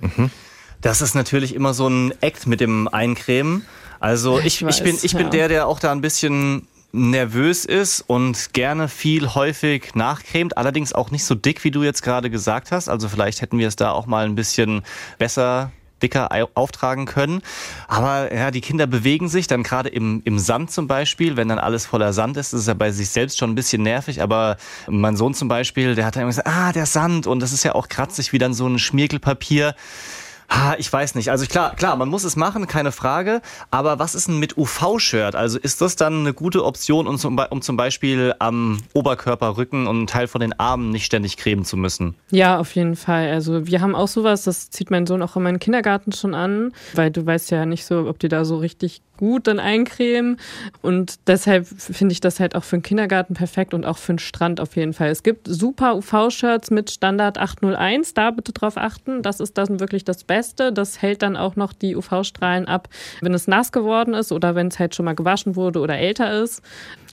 Das 0.81 1.01
ist 1.01 1.13
natürlich 1.13 1.53
immer 1.53 1.73
so 1.73 1.87
ein 1.87 2.13
Act 2.21 2.47
mit 2.47 2.61
dem 2.61 2.87
Eincremen. 2.87 3.63
Also 4.05 4.39
ich, 4.39 4.45
Ich 4.45 4.61
ich, 4.61 4.83
bin, 4.83 4.93
weiß, 4.93 5.03
ich 5.03 5.13
bin 5.13 5.23
ja. 5.23 5.29
der, 5.29 5.47
der 5.47 5.67
auch 5.67 5.79
da 5.79 5.91
ein 5.91 6.01
bisschen 6.01 6.67
nervös 6.91 7.65
ist 7.65 8.01
und 8.07 8.53
gerne 8.53 8.87
viel 8.87 9.33
häufig 9.33 9.95
nachcremt, 9.95 10.57
allerdings 10.57 10.93
auch 10.93 11.09
nicht 11.11 11.25
so 11.25 11.33
dick, 11.33 11.63
wie 11.63 11.71
du 11.71 11.81
jetzt 11.83 12.03
gerade 12.03 12.29
gesagt 12.29 12.71
hast. 12.71 12.87
Also 12.87 13.09
vielleicht 13.09 13.41
hätten 13.41 13.57
wir 13.57 13.67
es 13.67 13.75
da 13.75 13.91
auch 13.91 14.05
mal 14.05 14.25
ein 14.25 14.35
bisschen 14.35 14.83
besser 15.17 15.71
dicker 16.03 16.31
au- 16.31 16.49
auftragen 16.53 17.05
können. 17.05 17.41
Aber 17.87 18.33
ja, 18.33 18.51
die 18.51 18.61
Kinder 18.61 18.85
bewegen 18.85 19.27
sich 19.27 19.47
dann 19.47 19.63
gerade 19.63 19.89
im, 19.89 20.21
im 20.23 20.37
Sand 20.39 20.69
zum 20.69 20.87
Beispiel, 20.87 21.35
wenn 21.35 21.47
dann 21.47 21.57
alles 21.57 21.85
voller 21.87 22.13
Sand 22.13 22.37
ist, 22.37 22.53
ist 22.53 22.67
ja 22.67 22.75
bei 22.75 22.91
sich 22.91 23.09
selbst 23.09 23.39
schon 23.39 23.49
ein 23.51 23.55
bisschen 23.55 23.81
nervig. 23.81 24.21
Aber 24.21 24.57
mein 24.87 25.17
Sohn 25.17 25.33
zum 25.33 25.47
Beispiel, 25.47 25.95
der 25.95 26.05
hat 26.05 26.15
dann 26.15 26.21
immer 26.21 26.29
gesagt, 26.31 26.47
ah, 26.47 26.71
der 26.71 26.85
Sand 26.85 27.25
und 27.27 27.39
das 27.39 27.51
ist 27.53 27.63
ja 27.63 27.73
auch 27.75 27.87
kratzig 27.89 28.31
wie 28.33 28.37
dann 28.37 28.53
so 28.53 28.67
ein 28.67 28.77
Schmirgelpapier. 28.77 29.73
Ah, 30.47 30.75
ich 30.77 30.91
weiß 30.91 31.15
nicht. 31.15 31.29
Also 31.31 31.45
klar, 31.45 31.75
klar, 31.75 31.95
man 31.95 32.07
muss 32.07 32.23
es 32.23 32.35
machen, 32.35 32.67
keine 32.67 32.91
Frage. 32.91 33.41
Aber 33.71 33.99
was 33.99 34.15
ist 34.15 34.27
denn 34.27 34.39
mit 34.39 34.57
UV-Shirt? 34.57 35.35
Also 35.35 35.57
ist 35.59 35.81
das 35.81 35.95
dann 35.95 36.19
eine 36.19 36.33
gute 36.33 36.63
Option, 36.63 37.07
um 37.07 37.17
zum, 37.17 37.39
um 37.49 37.61
zum 37.61 37.77
Beispiel 37.77 38.35
am 38.39 38.79
Oberkörper, 38.93 39.57
Rücken 39.57 39.87
und 39.87 39.97
einen 39.97 40.07
Teil 40.07 40.27
von 40.27 40.41
den 40.41 40.57
Armen 40.59 40.91
nicht 40.91 41.05
ständig 41.05 41.37
cremen 41.37 41.65
zu 41.65 41.77
müssen? 41.77 42.15
Ja, 42.31 42.59
auf 42.59 42.75
jeden 42.75 42.95
Fall. 42.95 43.29
Also 43.31 43.65
wir 43.67 43.81
haben 43.81 43.95
auch 43.95 44.07
sowas, 44.07 44.43
das 44.43 44.69
zieht 44.69 44.91
mein 44.91 45.07
Sohn 45.07 45.21
auch 45.21 45.35
in 45.35 45.43
meinen 45.43 45.59
Kindergarten 45.59 46.11
schon 46.11 46.35
an, 46.35 46.73
weil 46.93 47.11
du 47.11 47.25
weißt 47.25 47.51
ja 47.51 47.65
nicht 47.65 47.85
so, 47.85 48.07
ob 48.07 48.19
die 48.19 48.27
da 48.27 48.45
so 48.45 48.57
richtig 48.57 49.01
gut 49.17 49.47
dann 49.47 49.59
eincremen. 49.59 50.37
Und 50.81 51.15
deshalb 51.27 51.65
finde 51.67 52.11
ich 52.11 52.19
das 52.19 52.39
halt 52.39 52.55
auch 52.55 52.63
für 52.63 52.77
den 52.77 52.83
Kindergarten 52.83 53.33
perfekt 53.33 53.73
und 53.73 53.85
auch 53.85 53.97
für 53.97 54.13
den 54.13 54.19
Strand 54.19 54.59
auf 54.59 54.75
jeden 54.75 54.93
Fall. 54.93 55.09
Es 55.09 55.23
gibt 55.23 55.47
super 55.47 55.95
UV-Shirts 55.95 56.69
mit 56.69 56.91
Standard 56.91 57.37
801, 57.37 58.13
da 58.13 58.31
bitte 58.31 58.51
drauf 58.51 58.77
achten. 58.77 59.21
Das 59.21 59.39
ist 59.39 59.57
dann 59.57 59.79
wirklich 59.79 60.03
das 60.03 60.23
Beste. 60.23 60.34
Das 60.73 61.01
hält 61.01 61.21
dann 61.21 61.37
auch 61.37 61.55
noch 61.55 61.73
die 61.73 61.95
UV-Strahlen 61.95 62.67
ab, 62.67 62.89
wenn 63.21 63.33
es 63.33 63.47
nass 63.47 63.71
geworden 63.71 64.13
ist 64.13 64.31
oder 64.31 64.55
wenn 64.55 64.67
es 64.67 64.79
halt 64.79 64.95
schon 64.95 65.05
mal 65.05 65.15
gewaschen 65.15 65.55
wurde 65.55 65.79
oder 65.79 65.97
älter 65.97 66.41
ist. 66.43 66.61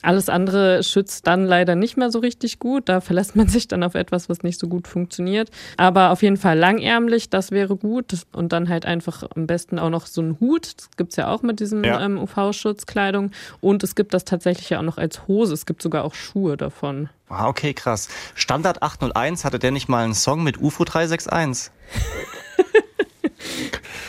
Alles 0.05 0.29
andere 0.29 0.83
schützt 0.83 1.29
dann 1.29 1.45
leider 1.47 1.77
nicht 1.77 1.97
mehr 1.97 2.11
so 2.11 2.19
richtig 2.19 2.59
gut. 2.59 2.89
Da 2.89 3.01
verlässt 3.01 3.37
man 3.37 3.47
sich 3.49 3.69
dann 3.69 3.85
auf 3.85 3.95
etwas, 3.95 4.29
was 4.29 4.43
nicht 4.43 4.59
so 4.59 4.67
gut 4.67 4.89
funktioniert. 4.89 5.49
Aber 5.77 6.11
auf 6.11 6.23
jeden 6.23 6.37
Fall 6.37 6.59
langärmlich, 6.59 7.31
das 7.31 7.53
wäre 7.53 7.77
gut. 7.77 8.13
Und 8.33 8.53
dann 8.53 8.69
halt 8.69 8.85
einfach 8.85 9.23
am 9.37 9.47
besten 9.47 9.79
auch 9.79 9.91
noch 9.91 10.07
so 10.07 10.21
einen 10.21 10.41
Hut. 10.41 10.73
Das 10.77 10.91
gibt's 10.97 11.15
ja 11.15 11.29
auch 11.29 11.43
mit 11.43 11.61
diesem 11.61 11.85
Ja. 11.85 12.01
ähm, 12.05 12.19
UV-Schutzkleidung. 12.19 13.31
Und 13.61 13.85
es 13.85 13.95
gibt 13.95 14.13
das 14.13 14.25
tatsächlich 14.25 14.71
ja 14.71 14.81
auch 14.81 14.83
noch 14.83 14.99
als 14.99 15.29
Hose. 15.29 15.55
Es 15.55 15.67
gibt 15.67 15.83
sogar 15.83 16.03
auch 16.03 16.15
Schuhe 16.15 16.57
davon. 16.57 17.09
Ah, 17.29 17.47
okay, 17.47 17.73
krass. 17.73 18.09
Standard 18.35 18.83
801, 18.83 19.45
hatte 19.45 19.61
der 19.61 19.71
nicht 19.71 19.89
mal 19.89 20.03
einen 20.05 20.15
Song 20.15 20.43
mit 20.43 20.61
UFO 20.61 20.83
361? 20.85 21.73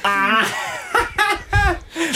啊。 0.04 0.83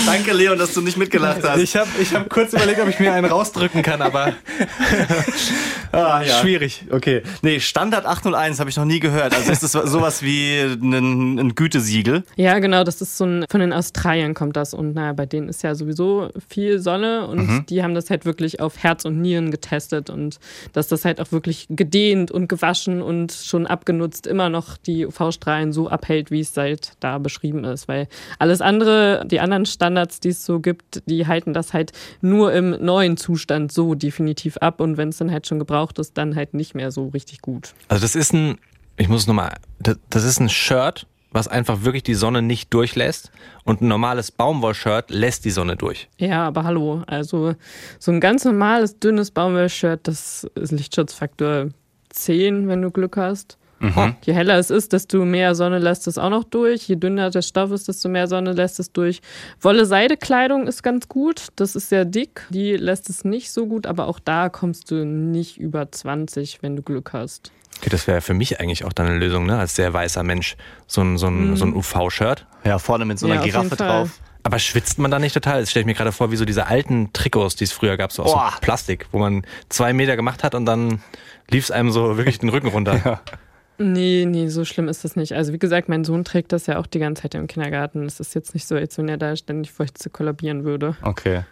Danke, 0.08 0.32
Leon, 0.32 0.58
dass 0.58 0.74
du 0.74 0.80
nicht 0.82 0.96
mitgelacht 0.96 1.44
hast. 1.44 1.60
Ich 1.60 1.76
habe 1.76 1.90
ich 2.02 2.14
hab 2.16 2.30
kurz 2.30 2.54
überlegt, 2.54 2.80
ob 2.80 2.88
ich 2.88 2.98
mir 2.98 3.12
einen 3.14 3.30
rausdrücken 3.30 3.84
kann, 3.84 4.02
aber 4.02 4.34
Ah, 5.92 6.22
ja. 6.22 6.36
schwierig. 6.40 6.86
Okay. 6.92 7.24
Nee, 7.42 7.60
Standard 7.60 8.06
801 8.06 8.60
habe 8.62 8.70
ich 8.70 8.78
noch 8.78 8.86
nie 8.86 9.00
gehört. 9.02 9.34
Also 9.36 9.52
ist 9.52 9.64
das 9.64 9.72
sowas 9.74 10.22
wie 10.22 10.60
ein, 10.62 11.38
ein 11.40 11.56
Gütesiegel? 11.56 12.24
Ja, 12.38 12.60
genau, 12.60 12.84
das 12.86 13.02
ist 13.02 13.18
so 13.18 13.26
ein, 13.26 13.46
von 13.50 13.60
den 13.60 13.74
Australiern 13.74 14.34
kommt 14.34 14.56
das 14.56 14.74
und 14.74 14.94
naja, 14.96 15.12
bei 15.14 15.26
denen 15.26 15.50
ist 15.50 15.64
ja 15.64 15.76
sowieso 15.76 16.30
viel 16.48 16.80
Sonne 16.80 17.28
und 17.28 17.66
die 17.70 17.84
haben 17.84 17.96
das 17.96 18.10
halt 18.10 18.26
wirklich 18.26 18.60
auf 18.62 18.78
Herz 18.78 19.04
und 19.06 19.20
Nieren 19.22 19.52
getestet 19.52 20.10
und 20.10 20.40
dass 20.72 20.88
das 20.88 21.04
halt 21.04 21.20
auch 21.20 21.32
wirklich 21.32 21.66
gedehnt 21.70 22.32
und 22.32 22.48
gewaschen 22.48 23.02
und 23.02 23.32
schon 23.34 23.68
abgenutzt 23.68 24.26
immer 24.28 24.50
noch 24.50 24.78
die 24.78 25.06
UV-Strahlen 25.06 25.74
so 25.74 25.90
abhält, 25.90 26.32
wie 26.32 26.40
es 26.42 26.56
halt 26.56 26.94
da 27.00 27.18
beschrieben 27.18 27.64
ist, 27.66 27.88
weil 27.88 28.08
alles 28.40 28.62
andere, 28.62 29.26
die 29.26 29.40
anderen 29.40 29.66
Standards 29.66 29.97
Standards, 29.98 30.20
die 30.20 30.30
es 30.30 30.46
so 30.46 30.60
gibt, 30.60 31.02
die 31.08 31.26
halten 31.26 31.54
das 31.54 31.74
halt 31.74 31.92
nur 32.22 32.54
im 32.54 32.72
neuen 32.84 33.18
Zustand 33.18 33.72
so 33.72 33.96
definitiv 33.96 34.58
ab 34.58 34.80
und 34.80 34.98
wenn 34.98 35.10
es 35.10 35.18
dann 35.18 35.32
halt 35.32 35.48
schon 35.48 35.60
gebraucht 35.60 35.98
ist, 36.00 36.18
dann 36.18 36.36
halt 36.36 36.54
nicht 36.54 36.76
mehr 36.76 36.92
so 36.92 37.08
richtig 37.08 37.42
gut. 37.42 37.74
Also 37.88 38.04
das 38.04 38.16
ist 38.16 38.34
ein, 38.34 38.58
ich 38.98 39.10
muss 39.10 39.22
es 39.22 39.28
nochmal, 39.28 39.56
das, 39.80 39.98
das 40.10 40.24
ist 40.24 40.40
ein 40.40 40.50
Shirt, 40.50 41.08
was 41.32 41.48
einfach 41.48 41.84
wirklich 41.84 42.04
die 42.04 42.14
Sonne 42.14 42.42
nicht 42.42 42.74
durchlässt 42.74 43.32
und 43.64 43.82
ein 43.82 43.88
normales 43.88 44.32
Baumwollshirt 44.32 45.10
lässt 45.10 45.46
die 45.46 45.52
Sonne 45.52 45.76
durch. 45.76 46.10
Ja, 46.18 46.46
aber 46.46 46.64
hallo, 46.64 47.04
also 47.08 47.56
so 48.00 48.12
ein 48.12 48.20
ganz 48.20 48.46
normales, 48.46 49.00
dünnes 49.00 49.32
Baumwollshirt, 49.32 50.08
das 50.08 50.48
ist 50.56 50.72
Lichtschutzfaktor 50.72 51.70
10, 52.10 52.68
wenn 52.68 52.82
du 52.82 52.92
Glück 52.92 53.18
hast. 53.18 53.58
Mhm. 53.80 54.16
Je 54.24 54.34
heller 54.34 54.58
es 54.58 54.70
ist, 54.70 54.94
desto 54.94 55.24
mehr 55.24 55.54
Sonne 55.56 55.80
lässt 55.80 56.08
es 56.08 56.18
auch 56.18 56.30
noch 56.30 56.44
durch. 56.44 56.88
Je 56.88 56.96
dünner 56.96 57.30
der 57.30 57.42
Stoff 57.42 57.72
ist, 57.72 57.88
desto 57.88 58.10
mehr 58.10 58.28
Sonne 58.28 58.54
lässt 58.54 58.80
es 58.80 58.92
durch. 58.92 59.22
Wolle-Seide-Kleidung 59.62 60.68
ist 60.68 60.84
ganz 60.84 61.08
gut. 61.08 61.48
Das 61.56 61.76
ist 61.76 61.90
sehr 61.90 62.06
dick. 62.06 62.48
Die 62.50 62.76
lässt 62.76 63.10
es 63.10 63.24
nicht 63.24 63.52
so 63.52 63.68
gut, 63.68 63.86
aber 63.86 64.08
auch 64.08 64.20
da 64.20 64.50
kommst 64.50 64.92
du 64.92 65.06
nicht 65.06 65.58
über 65.58 65.92
20, 65.92 66.60
wenn 66.62 66.76
du 66.76 66.82
Glück 66.82 67.14
hast. 67.14 67.52
Okay, 67.80 67.90
das 67.90 68.08
wäre 68.08 68.22
für 68.22 68.34
mich 68.34 68.60
eigentlich 68.60 68.86
auch 68.86 68.94
dann 68.94 69.06
eine 69.06 69.20
Lösung, 69.20 69.46
ne? 69.46 69.60
Als 69.60 69.76
sehr 69.76 69.94
weißer 69.94 70.24
Mensch. 70.24 70.58
So 70.88 71.02
ein, 71.02 71.18
so 71.18 71.28
ein, 71.28 71.56
so 71.56 71.66
ein 71.66 71.76
UV-Shirt. 71.76 72.48
Ja, 72.64 72.80
vorne 72.80 73.06
mit 73.06 73.20
so 73.20 73.28
einer 73.28 73.36
Ja, 73.36 73.44
Giraffe 73.44 73.76
drauf. 73.76 74.20
Aber 74.42 74.60
schwitzt 74.60 74.98
man 74.98 75.12
da 75.12 75.20
nicht 75.20 75.34
total? 75.34 75.60
Das 75.60 75.70
stelle 75.70 75.82
ich 75.82 75.88
mir 75.88 75.94
gerade 75.94 76.14
vor, 76.14 76.32
wie 76.32 76.38
so 76.38 76.46
diese 76.46 76.68
alten 76.68 77.12
Trikots, 77.12 77.56
die 77.58 77.66
es 77.66 77.74
früher 77.74 77.98
gab, 77.98 78.14
so 78.14 78.24
aus 78.24 78.60
Plastik, 78.62 79.08
wo 79.12 79.20
man 79.20 79.46
zwei 79.68 79.92
Meter 79.92 80.16
gemacht 80.16 80.44
hat 80.44 80.56
und 80.56 80.66
dann 80.66 81.02
lief 81.50 81.66
es 81.66 81.72
einem 81.72 81.92
so 81.92 82.18
wirklich 82.18 82.40
den 82.40 82.50
Rücken 82.50 82.68
runter. 82.68 83.22
Nee, 83.80 84.26
nee, 84.28 84.48
so 84.48 84.66
schlimm 84.66 84.88
ist 84.88 85.04
das 85.04 85.16
nicht. 85.16 85.34
Also 85.34 85.54
wie 85.54 85.60
gesagt, 85.60 85.88
mein 85.88 86.04
Sohn 86.04 86.24
trägt 86.24 86.52
das 86.52 86.66
ja 86.66 86.80
auch 86.80 86.88
die 86.88 87.00
ganze 87.00 87.24
Zeit 87.24 87.36
im 87.36 87.48
Kindergarten. 87.48 88.06
Es 88.06 88.20
ist 88.20 88.34
jetzt 88.34 88.54
nicht 88.54 88.68
so, 88.68 88.76
als 88.76 88.98
wenn 88.98 89.08
er 89.08 89.18
da 89.18 89.36
ständig 89.36 89.72
furcht 89.72 89.98
zu 89.98 90.10
kollabieren 90.10 90.64
würde. 90.64 90.96
Okay. 91.04 91.44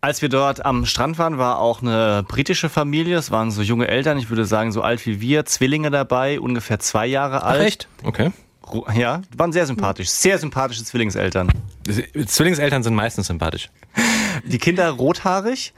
Als 0.00 0.22
wir 0.22 0.30
dort 0.30 0.64
am 0.64 0.86
Strand 0.86 1.18
waren, 1.18 1.36
war 1.36 1.58
auch 1.58 1.82
eine 1.82 2.24
britische 2.26 2.70
Familie. 2.70 3.18
Es 3.18 3.30
waren 3.30 3.50
so 3.50 3.60
junge 3.60 3.88
Eltern, 3.88 4.16
ich 4.16 4.30
würde 4.30 4.46
sagen 4.46 4.72
so 4.72 4.80
alt 4.80 5.04
wie 5.04 5.20
wir, 5.20 5.44
Zwillinge 5.44 5.90
dabei, 5.90 6.40
ungefähr 6.40 6.78
zwei 6.78 7.06
Jahre 7.06 7.42
Ach, 7.42 7.50
alt. 7.50 7.66
echt? 7.66 7.88
Okay. 8.02 8.30
Ja, 8.94 9.20
waren 9.36 9.52
sehr 9.52 9.66
sympathisch. 9.66 10.08
Sehr 10.08 10.38
sympathische 10.38 10.84
Zwillingseltern. 10.84 11.48
Zwillingseltern 12.26 12.82
sind 12.82 12.94
meistens 12.94 13.26
sympathisch. 13.26 13.68
Die 14.46 14.58
Kinder 14.58 14.88
rothaarig 14.90 15.74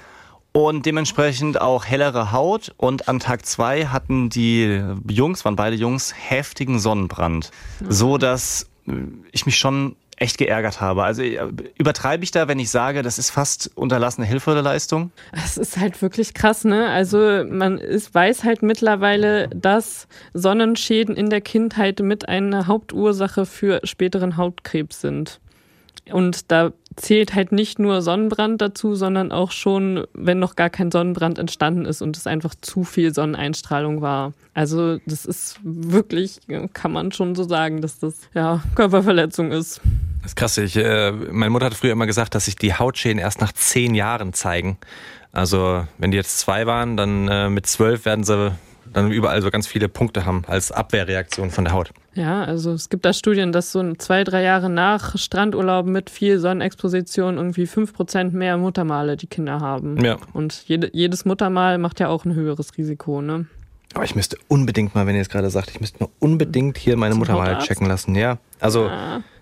und 0.53 0.87
dementsprechend 0.87 1.61
auch 1.61 1.85
hellere 1.85 2.33
Haut. 2.33 2.75
Und 2.77 3.09
an 3.09 3.19
Tag 3.19 3.47
zwei 3.47 3.87
hatten 3.87 4.29
die 4.29 4.83
Jungs, 5.09 5.45
waren 5.45 5.57
beide 5.57 5.77
Jungs, 5.77 6.15
heftigen 6.15 6.79
Sonnenbrand. 6.79 7.51
So 7.89 8.19
dass 8.19 8.69
äh, 8.87 8.93
ich 9.33 9.47
mich 9.47 9.59
schon 9.59 9.97
echt 10.17 10.39
geärgert 10.39 10.81
habe. 10.81 11.03
Also 11.03 11.23
äh, 11.23 11.49
übertreibe 11.77 12.23
ich 12.23 12.31
da, 12.31 12.47
wenn 12.47 12.59
ich 12.59 12.71
sage, 12.71 13.03
das 13.03 13.19
ist 13.19 13.31
fast 13.31 13.71
unterlassene 13.75 14.27
Hilfeleistung? 14.27 15.11
Es 15.33 15.57
ist 15.57 15.79
halt 15.79 16.01
wirklich 16.01 16.33
krass, 16.33 16.65
ne? 16.65 16.89
Also 16.91 17.45
man 17.49 17.79
ist, 17.79 18.15
weiß 18.15 18.45
halt 18.45 18.63
mittlerweile, 18.63 19.49
dass 19.49 20.07
Sonnenschäden 20.33 21.17
in 21.17 21.29
der 21.29 21.41
Kindheit 21.41 22.01
mit 22.01 22.29
eine 22.29 22.67
Hauptursache 22.67 23.47
für 23.47 23.81
späteren 23.85 24.37
Hautkrebs 24.37 25.01
sind. 25.01 25.41
Und 26.11 26.51
da 26.51 26.73
zählt 26.97 27.35
halt 27.35 27.53
nicht 27.53 27.79
nur 27.79 28.03
Sonnenbrand 28.03 28.61
dazu, 28.61 28.95
sondern 28.95 29.33
auch 29.33 29.51
schon, 29.51 30.07
wenn 30.15 30.39
noch 30.39 30.57
gar 30.57 30.71
kein 30.71 30.91
Sonnenbrand 30.91 31.39
entstanden 31.39 31.85
ist 31.85 32.03
und 32.03 32.17
es 32.17 32.27
einfach 32.27 32.55
zu 32.61 32.85
viel 32.85 33.15
Sonneneinstrahlung 33.15 34.01
war. 34.01 34.33
Also 34.55 34.99
das 35.07 35.25
ist 35.25 35.59
wirklich, 35.63 36.41
kann 36.73 36.93
man 36.93 37.13
schon 37.13 37.35
so 37.35 37.45
sagen, 37.45 37.81
dass 37.81 37.99
das 37.99 38.15
ja 38.35 38.63
Körperverletzung 38.75 39.53
ist. 39.53 39.81
Das 40.23 40.33
ist 40.33 40.37
krass. 40.37 40.59
Ich, 40.59 40.77
äh, 40.77 41.11
meine 41.11 41.51
Mutter 41.51 41.67
hat 41.67 41.75
früher 41.75 41.93
immer 41.93 42.07
gesagt, 42.07 42.35
dass 42.35 42.45
sich 42.45 42.57
die 42.57 42.75
Hautschäden 42.75 43.19
erst 43.19 43.41
nach 43.41 43.53
zehn 43.53 43.95
Jahren 43.95 44.33
zeigen. 44.33 44.79
Also 45.33 45.87
wenn 45.99 46.11
die 46.11 46.17
jetzt 46.17 46.39
zwei 46.39 46.67
waren, 46.67 46.97
dann 46.97 47.29
äh, 47.29 47.49
mit 47.49 47.67
zwölf 47.67 48.05
werden 48.05 48.25
sie 48.25 48.53
dann 48.93 49.11
überall 49.11 49.41
so 49.43 49.51
ganz 49.51 49.67
viele 49.67 49.89
Punkte 49.89 50.25
haben 50.27 50.43
als 50.47 50.73
Abwehrreaktion 50.73 51.51
von 51.51 51.65
der 51.65 51.75
Haut. 51.75 51.93
Ja, 52.15 52.45
also 52.45 52.73
es 52.73 52.91
gibt 52.91 53.05
da 53.05 53.13
Studien, 53.13 53.53
dass 53.53 53.73
so 53.73 53.95
zwei, 53.95 54.25
drei 54.25 54.43
Jahre 54.43 54.69
nach 54.69 55.17
Strandurlauben 55.17 55.93
mit 55.93 56.11
viel 56.11 56.39
Sonnenexposition 56.39 57.37
irgendwie 57.39 57.67
fünf 57.67 57.95
Prozent 57.95 58.35
mehr 58.35 58.59
Muttermale 58.59 59.17
die 59.17 59.27
Kinder 59.27 59.61
haben. 59.61 60.03
Ja. 60.05 60.19
Und 60.33 60.65
jede, 60.67 60.91
jedes 60.93 61.25
Muttermal 61.25 61.79
macht 61.79 62.01
ja 62.01 62.09
auch 62.09 62.25
ein 62.25 62.35
höheres 62.35 62.77
Risiko, 62.77 63.23
ne? 63.23 63.47
Aber 63.95 64.05
ich 64.05 64.15
müsste 64.15 64.37
unbedingt 64.49 64.95
mal, 64.95 65.07
wenn 65.07 65.15
ihr 65.15 65.23
es 65.23 65.29
gerade 65.29 65.51
sagt, 65.51 65.71
ich 65.71 65.81
müsste 65.81 66.03
mal 66.03 66.11
unbedingt 66.19 66.79
hier 66.79 66.97
meine 66.97 67.13
Zum 67.13 67.21
Mutter 67.21 67.35
mal 67.35 67.49
Hautarzt? 67.49 67.67
checken 67.67 67.87
lassen. 67.87 68.15
Ja, 68.15 68.39
also 68.59 68.91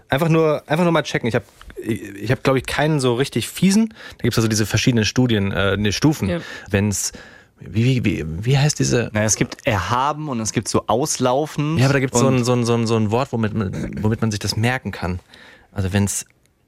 einfach 0.09 0.29
nur, 0.29 0.63
einfach 0.69 0.85
nur 0.85 0.93
mal 0.93 1.03
checken. 1.03 1.29
Ich 1.29 1.35
habe, 1.35 1.45
ich 1.85 2.31
habe, 2.31 2.41
glaube 2.43 2.59
ich, 2.59 2.67
keinen 2.67 3.01
so 3.01 3.15
richtig 3.15 3.49
fiesen. 3.49 3.95
Da 4.19 4.23
gibt 4.23 4.35
es 4.35 4.39
also 4.39 4.49
diese 4.49 4.67
verschiedenen 4.67 5.05
Studien, 5.05 5.53
äh, 5.53 5.93
Stufen. 5.93 6.29
Ja. 6.29 6.41
Wenn 6.69 6.89
es, 6.89 7.13
wie, 7.61 7.85
wie, 7.85 8.05
wie, 8.05 8.25
wie 8.45 8.59
heißt 8.59 8.79
diese? 8.79 9.11
Naja, 9.13 9.27
es 9.27 9.37
gibt 9.37 9.67
Erhaben 9.67 10.29
und 10.29 10.41
es 10.41 10.53
gibt 10.53 10.69
so 10.69 10.85
Auslaufen. 10.87 11.79
Ja, 11.79 11.85
aber 11.85 11.95
da 11.95 12.01
gibt 12.01 12.15
es 12.15 12.21
so 12.21 12.29
ein, 12.29 12.45
so, 12.45 12.53
ein, 12.53 12.65
so, 12.65 12.75
ein, 12.75 12.87
so 12.87 12.97
ein 12.97 13.11
Wort, 13.11 13.33
womit 13.33 13.55
man, 13.55 14.03
womit 14.03 14.21
man 14.21 14.31
sich 14.31 14.41
das 14.41 14.57
merken 14.57 14.93
kann. 14.93 15.21
Also 15.73 15.93
wenn 15.93 16.05
es 16.05 16.25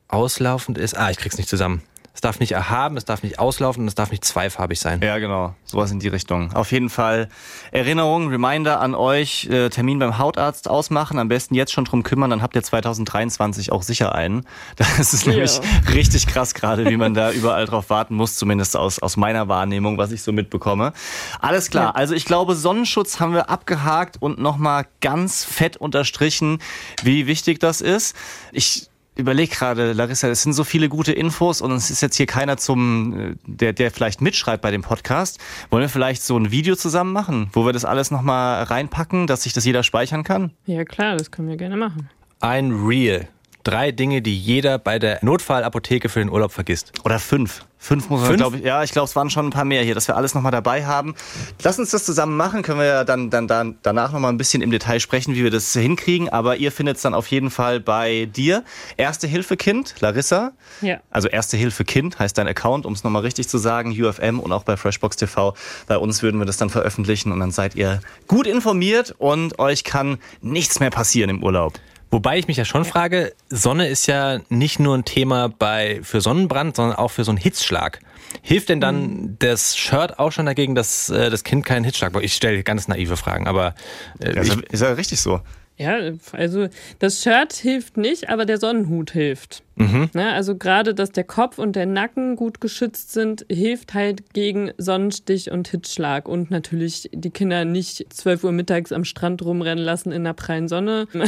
auslaufend 0.09 0.79
ist, 0.79 0.97
ah, 0.97 1.11
ich 1.11 1.17
krieg's 1.17 1.39
nicht 1.39 1.49
zusammen. 1.49 1.83
Es 2.15 2.21
darf 2.21 2.41
nicht 2.41 2.53
erhaben, 2.53 2.99
es 2.99 3.07
darf 3.07 3.23
nicht 3.23 3.39
auslaufen 3.39 3.83
und 3.83 3.89
es 3.89 3.95
darf 3.95 4.11
nicht 4.11 4.25
zweifarbig 4.25 4.79
sein. 4.79 5.01
Ja, 5.03 5.19
genau. 5.19 5.55
Sowas 5.65 5.91
in 5.91 5.99
die 5.99 6.09
Richtung. 6.09 6.53
Auf 6.53 6.71
jeden 6.71 6.91
Fall 6.91 7.29
Erinnerung, 7.71 8.29
Reminder 8.29 8.81
an 8.81 8.95
euch, 8.95 9.47
äh, 9.47 9.71
Termin 9.71 9.99
beim 9.99 10.19
Hautarzt 10.19 10.69
ausmachen. 10.69 11.19
Am 11.19 11.29
besten 11.29 11.55
jetzt 11.55 11.73
schon 11.73 11.87
drum 11.87 12.03
kümmern, 12.03 12.29
dann 12.29 12.43
habt 12.43 12.55
ihr 12.55 12.63
2023 12.63 13.73
auch 13.73 13.83
sicher 13.83 14.15
einen. 14.15 14.47
Das 15.03 15.15
ist 15.15 15.27
nämlich 15.27 15.61
richtig 15.93 16.27
krass 16.27 16.55
gerade, 16.55 16.85
wie 16.91 16.97
man 16.97 17.15
da 17.15 17.31
überall 17.33 17.67
drauf 17.67 17.89
warten 17.89 18.15
muss, 18.15 18.37
zumindest 18.37 18.77
aus, 18.77 18.99
aus 18.99 19.17
meiner 19.17 19.49
Wahrnehmung, 19.49 19.97
was 19.97 20.13
ich 20.13 20.23
so 20.23 20.33
mitbekomme. 20.33 20.93
Alles 21.41 21.71
klar. 21.71 21.87
Ja. 21.87 21.91
Also 21.93 22.15
ich 22.15 22.25
glaube, 22.25 22.55
Sonnenschutz 22.55 23.21
haben 23.21 23.33
wir 23.33 23.49
abgehakt 23.49 24.17
und 24.21 24.39
nochmal 24.39 24.87
ganz 25.01 25.45
fett 25.45 25.77
unterstrichen, 25.77 26.59
wie 27.03 27.27
wichtig 27.27 27.59
das 27.59 27.81
ist. 27.81 28.15
Ich 28.53 28.89
überlege 29.17 29.55
gerade, 29.55 29.93
Larissa, 29.93 30.29
es 30.29 30.43
sind 30.43 30.53
so 30.53 30.65
viele 30.65 30.89
gute 30.89 31.13
Infos 31.13 31.61
und 31.61 31.73
es 31.73 31.91
ist 31.91 32.01
jetzt 32.01 32.17
hier 32.17 32.27
keiner 32.27 32.57
zum, 32.57 33.19
äh, 33.19 33.35
der, 33.47 33.73
der 33.73 33.91
vielleicht 33.91 34.21
mitschreibt 34.21 34.63
bei 34.63 34.71
dem 34.71 34.83
Podcast. 34.83 35.39
Wollen 35.71 35.83
wir 35.83 35.89
vielleicht 35.89 36.23
so 36.23 36.37
ein 36.37 36.51
Video 36.51 36.77
zusammen 36.77 37.13
machen, 37.13 37.51
wo 37.53 37.67
wir 37.67 37.73
das 37.73 37.85
alles 37.85 38.11
nochmal 38.11 38.65
reinpacken, 38.65 39.27
dass 39.27 39.43
sich 39.43 39.53
das 39.53 39.65
jeder 39.65 39.83
speichern 39.83 40.25
kann? 40.25 40.53
Ja, 40.67 40.85
klar, 40.85 41.17
das 41.17 41.31
können 41.31 41.49
wir 41.49 41.57
gerne 41.57 41.77
machen. 41.77 42.09
Ein 42.41 42.73
Reel. 42.73 43.29
Drei 43.65 43.93
Dinge, 43.93 44.23
die 44.23 44.37
jeder 44.37 44.79
bei 44.79 44.99
der 44.99 45.19
Notfallapotheke 45.23 46.09
für 46.09 46.19
den 46.19 46.31
Urlaub 46.31 46.53
vergisst. 46.53 46.93
Oder 47.05 47.19
fünf. 47.19 47.65
Fünf 47.83 48.09
muss 48.11 48.21
man, 48.21 48.29
Fünf? 48.29 48.39
glaube 48.39 48.57
ich. 48.59 48.63
Ja, 48.65 48.85
ich 48.85 48.93
glaube, 48.93 49.07
es 49.07 49.17
waren 49.17 49.29
schon 49.29 49.47
ein 49.47 49.51
paar 49.51 49.65
mehr 49.65 49.83
hier, 49.83 49.97
dass 49.97 50.07
wir 50.07 50.17
alles 50.17 50.35
nochmal 50.37 50.53
dabei 50.53 50.87
haben. 50.87 51.17
Lass 51.65 51.81
uns 51.81 51.91
das 51.91 52.05
zusammen 52.05 52.37
machen, 52.37 52.63
können 52.63 52.79
wir 52.79 52.87
ja 52.87 53.03
dann, 53.03 53.29
dann, 53.29 53.49
dann 53.49 53.77
danach 53.83 54.13
nochmal 54.13 54.33
ein 54.33 54.37
bisschen 54.37 54.63
im 54.63 54.71
Detail 54.71 55.01
sprechen, 55.01 55.35
wie 55.35 55.43
wir 55.43 55.51
das 55.51 55.73
hinkriegen. 55.73 56.29
Aber 56.29 56.57
ihr 56.59 56.71
findet 56.71 56.97
es 56.99 57.03
dann 57.03 57.13
auf 57.13 57.27
jeden 57.27 57.51
Fall 57.51 57.81
bei 57.81 58.27
dir. 58.27 58.63
Erste 58.97 59.27
Hilfe 59.27 59.57
Kind, 59.57 59.97
Larissa. 59.99 60.53
Ja. 60.81 61.01
Also 61.11 61.27
Erste 61.27 61.57
Hilfe 61.57 61.85
Kind 61.85 62.21
heißt 62.21 62.39
dein 62.39 62.47
Account, 62.47 62.87
um 62.87 62.93
es 62.93 63.03
nochmal 63.03 63.23
richtig 63.23 63.49
zu 63.49 63.59
sagen, 63.59 63.91
UFM 64.01 64.39
und 64.39 64.53
auch 64.53 64.63
bei 64.63 64.77
Freshbox 64.77 65.17
TV. 65.17 65.55
Bei 65.89 65.99
uns 65.99 66.23
würden 66.23 66.39
wir 66.39 66.47
das 66.47 66.59
dann 66.59 66.71
veröffentlichen 66.71 67.33
und 67.33 67.41
dann 67.41 67.51
seid 67.51 67.75
ihr 67.75 68.01
gut 68.29 68.47
informiert 68.47 69.13
und 69.19 69.59
euch 69.59 69.83
kann 69.83 70.19
nichts 70.41 70.79
mehr 70.79 70.91
passieren 70.91 71.31
im 71.31 71.43
Urlaub. 71.43 71.73
Wobei 72.13 72.39
ich 72.39 72.47
mich 72.47 72.59
ja 72.59 72.67
schon 72.67 72.85
frage, 72.85 73.33
Sonne 73.49 73.89
ist 73.89 74.07
ja 74.07 74.41
nicht 74.51 74.79
nur 74.79 74.95
ein 74.95 75.07
Thema 75.07 75.49
bei, 75.49 76.01
für 76.03 76.21
Sonnenbrand, 76.21 76.77
sondern 76.77 76.95
auch 76.95 77.09
für 77.09 77.25
so 77.25 77.31
einen 77.31 77.39
Hitzschlag. 77.39 78.01
Hilft 78.43 78.69
denn 78.69 78.83
dann 78.83 79.37
das 79.39 79.79
Shirt 79.79 80.19
auch 80.19 80.31
schon 80.31 80.45
dagegen, 80.45 80.75
dass 80.75 81.09
äh, 81.09 81.31
das 81.31 81.43
Kind 81.43 81.65
keinen 81.65 81.85
Hitzschlag 81.85 82.13
bekommt? 82.13 82.27
Ich 82.27 82.35
stelle 82.35 82.63
ganz 82.65 82.87
naive 82.87 83.17
Fragen, 83.17 83.49
aber 83.49 83.75
äh, 84.21 84.37
Also, 84.37 84.61
ich, 84.61 84.73
ist 84.75 84.83
ja 84.83 84.93
richtig 84.93 85.21
so. 85.21 85.41
Ja, 85.79 85.97
also 86.33 86.69
das 86.99 87.23
Shirt 87.23 87.55
hilft 87.55 87.97
nicht, 87.97 88.29
aber 88.29 88.45
der 88.45 88.59
Sonnenhut 88.59 89.11
hilft. 89.13 89.63
Ne, 89.75 90.33
also 90.33 90.55
gerade, 90.57 90.95
dass 90.95 91.11
der 91.11 91.25
Kopf 91.25 91.59
und 91.59 91.75
der 91.75 91.87
Nacken 91.87 92.37
gut 92.37 92.61
geschützt 92.61 93.11
sind, 93.13 93.45
hilft 93.51 93.95
halt 93.95 94.33
gegen 94.33 94.71
Sonnenstich 94.79 95.51
und 95.51 95.67
Hitzschlag. 95.67 96.29
Und 96.29 96.53
natürlich 96.53 97.09
die 97.13 97.31
Kinder 97.31 97.65
nicht 97.65 98.05
12 98.13 98.45
Uhr 98.45 98.53
mittags 98.53 98.93
am 98.93 99.05
Strand 99.05 99.43
rumrennen 99.45 99.83
lassen 99.83 100.13
in 100.13 100.23
der 100.23 100.35
prallen 100.35 100.69
Sonne. 100.69 101.09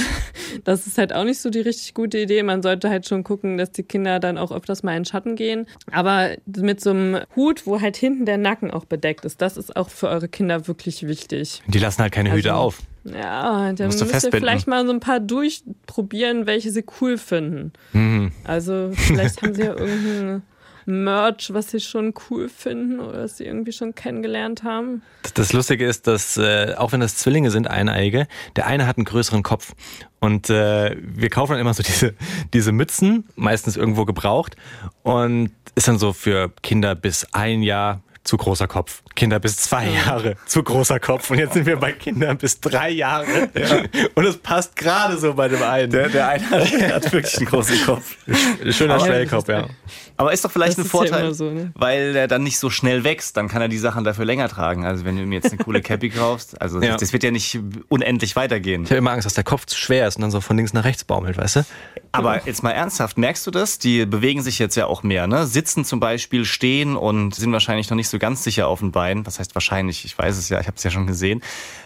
Das 0.62 0.86
ist 0.86 0.98
halt 0.98 1.12
auch 1.12 1.24
nicht 1.24 1.40
so 1.40 1.50
die 1.50 1.60
richtig 1.60 1.94
gute 1.94 2.16
Idee. 2.18 2.44
Man 2.44 2.62
sollte 2.62 2.88
halt 2.88 3.08
schon 3.08 3.24
gucken, 3.24 3.58
dass 3.58 3.72
die 3.72 3.82
Kinder 3.82 4.20
dann 4.20 4.38
auch 4.38 4.52
öfters 4.52 4.84
mal 4.84 4.92
in 4.92 5.00
den 5.00 5.04
Schatten 5.04 5.34
gehen. 5.34 5.66
Aber 5.90 6.30
mit 6.46 6.80
so 6.80 6.90
einem 6.90 7.18
Hut, 7.34 7.66
wo 7.66 7.80
halt 7.80 7.96
hinten 7.96 8.24
der 8.24 8.38
Nacken 8.38 8.70
auch 8.70 8.84
bedeckt 8.84 9.24
ist, 9.24 9.42
das 9.42 9.56
ist 9.56 9.74
auch 9.74 9.88
für 9.88 10.08
eure 10.08 10.28
Kinder 10.28 10.68
wirklich 10.68 11.08
wichtig. 11.08 11.60
die 11.66 11.78
lassen 11.80 12.02
halt 12.02 12.12
keine 12.12 12.30
Hüte 12.32 12.52
Also- 12.52 12.62
auf. 12.62 12.82
Ja, 13.04 13.72
dann 13.72 13.86
Musst 13.86 14.00
müsst 14.04 14.24
ihr 14.24 14.32
vielleicht 14.32 14.66
mal 14.66 14.86
so 14.86 14.92
ein 14.92 15.00
paar 15.00 15.20
durchprobieren, 15.20 16.46
welche 16.46 16.70
sie 16.70 16.84
cool 17.00 17.18
finden. 17.18 17.72
Mhm. 17.92 18.32
Also 18.44 18.92
vielleicht 18.94 19.42
haben 19.42 19.54
sie 19.54 19.62
ja 19.62 19.76
irgendeinen 19.76 20.42
Merch, 20.86 21.52
was 21.52 21.70
sie 21.70 21.80
schon 21.80 22.14
cool 22.28 22.48
finden 22.48 23.00
oder 23.00 23.24
was 23.24 23.38
sie 23.38 23.44
irgendwie 23.44 23.72
schon 23.72 23.94
kennengelernt 23.94 24.64
haben. 24.64 25.02
Das 25.34 25.52
Lustige 25.52 25.86
ist, 25.86 26.06
dass 26.06 26.36
äh, 26.36 26.74
auch 26.76 26.92
wenn 26.92 27.00
das 27.00 27.16
Zwillinge 27.16 27.50
sind, 27.50 27.68
eineige, 27.68 28.26
der 28.56 28.66
eine 28.66 28.86
hat 28.86 28.96
einen 28.96 29.04
größeren 29.06 29.42
Kopf. 29.42 29.74
Und 30.20 30.50
äh, 30.50 30.96
wir 31.00 31.30
kaufen 31.30 31.52
dann 31.52 31.60
immer 31.60 31.74
so 31.74 31.82
diese, 31.82 32.14
diese 32.52 32.72
Mützen, 32.72 33.24
meistens 33.36 33.76
irgendwo 33.76 34.04
gebraucht. 34.04 34.56
Und 35.02 35.50
ist 35.74 35.88
dann 35.88 35.98
so 35.98 36.12
für 36.12 36.52
Kinder 36.62 36.94
bis 36.94 37.26
ein 37.32 37.62
Jahr 37.62 38.02
zu 38.24 38.36
großer 38.38 38.66
Kopf. 38.66 39.02
Kinder 39.14 39.38
bis 39.38 39.56
zwei 39.58 39.86
Jahre, 39.88 40.36
zu 40.46 40.62
großer 40.62 40.98
Kopf. 40.98 41.30
Und 41.30 41.38
jetzt 41.38 41.52
sind 41.54 41.66
wir 41.66 41.76
bei 41.76 41.92
Kindern 41.92 42.38
bis 42.38 42.58
drei 42.58 42.90
Jahre. 42.90 43.50
Ja. 43.54 43.82
Und 44.14 44.24
es 44.24 44.36
passt 44.38 44.76
gerade 44.76 45.18
so 45.18 45.34
bei 45.34 45.48
dem 45.48 45.62
einen. 45.62 45.90
Der, 45.92 46.08
der 46.08 46.28
eine 46.28 46.50
hat, 46.50 46.62
hat 46.92 47.12
wirklich 47.12 47.36
einen 47.36 47.46
großen 47.46 47.84
Kopf. 47.84 48.16
Schöner 48.70 48.98
Schwellkopf, 48.98 49.48
ja. 49.48 49.66
Aber 50.16 50.32
ist 50.32 50.44
doch 50.44 50.50
vielleicht 50.50 50.78
Das 50.78 50.84
ein 50.84 50.84
ja 50.84 50.90
Vorteil, 50.90 51.24
immer 51.24 51.34
so, 51.34 51.50
ne? 51.50 51.72
weil 51.74 52.12
der 52.12 52.26
dann 52.28 52.42
nicht 52.44 52.58
so 52.58 52.70
schnell 52.70 53.04
wächst. 53.04 53.36
Dann 53.36 53.48
kann 53.48 53.60
er 53.62 53.68
die 53.68 53.78
Sachen 53.78 54.04
dafür 54.04 54.24
länger 54.24 54.48
tragen. 54.48 54.84
Also 54.86 55.04
wenn 55.04 55.16
du 55.16 55.24
mir 55.26 55.36
jetzt 55.36 55.52
eine 55.52 55.62
coole 55.62 55.82
Cappy 55.82 56.10
kaufst, 56.10 56.60
also 56.62 56.80
Ja. 56.80 56.92
das, 56.92 57.00
das 57.00 57.12
wird 57.12 57.24
ja 57.24 57.30
nicht 57.30 57.58
unendlich 57.88 58.36
weitergehen. 58.36 58.84
Ich 58.84 58.90
habe 58.90 58.98
immer 58.98 59.10
Angst, 59.12 59.26
dass 59.26 59.34
der 59.34 59.44
Kopf 59.44 59.66
zu 59.66 59.76
schwer 59.76 60.08
ist 60.08 60.16
und 60.16 60.22
dann 60.22 60.30
so 60.30 60.40
von 60.40 60.56
links 60.56 60.72
nach 60.72 60.84
rechts 60.84 61.04
baumelt, 61.04 61.36
weißt 61.36 61.56
du? 61.56 61.64
Aber 62.14 62.46
jetzt 62.46 62.62
mal 62.62 62.70
ernsthaft, 62.70 63.18
merkst 63.18 63.46
du 63.46 63.50
das? 63.50 63.78
Die 63.78 64.06
bewegen 64.06 64.42
sich 64.42 64.58
jetzt 64.58 64.76
ja 64.76 64.86
auch 64.86 65.02
mehr, 65.02 65.26
ne? 65.26 65.46
Sitzen 65.46 65.84
zum 65.84 66.00
Beispiel, 66.00 66.44
stehen 66.44 66.96
und 66.96 67.34
sind 67.34 67.52
wahrscheinlich 67.52 67.90
noch 67.90 67.96
nicht 67.96 68.08
so 68.08 68.18
ganz 68.18 68.44
sicher 68.44 68.68
auf 68.68 68.78
den 68.80 68.92
Beinen. 68.92 69.26
Was 69.26 69.38
heißt 69.38 69.54
wahrscheinlich? 69.54 70.04
Ich 70.04 70.16
weiß 70.16 70.38
es 70.38 70.48
ja, 70.48 70.60
ich 70.60 70.66
habe 70.66 70.76
es 70.76 70.84
ja 70.84 70.90
schon 70.90 71.06
gesehen. 71.06 71.42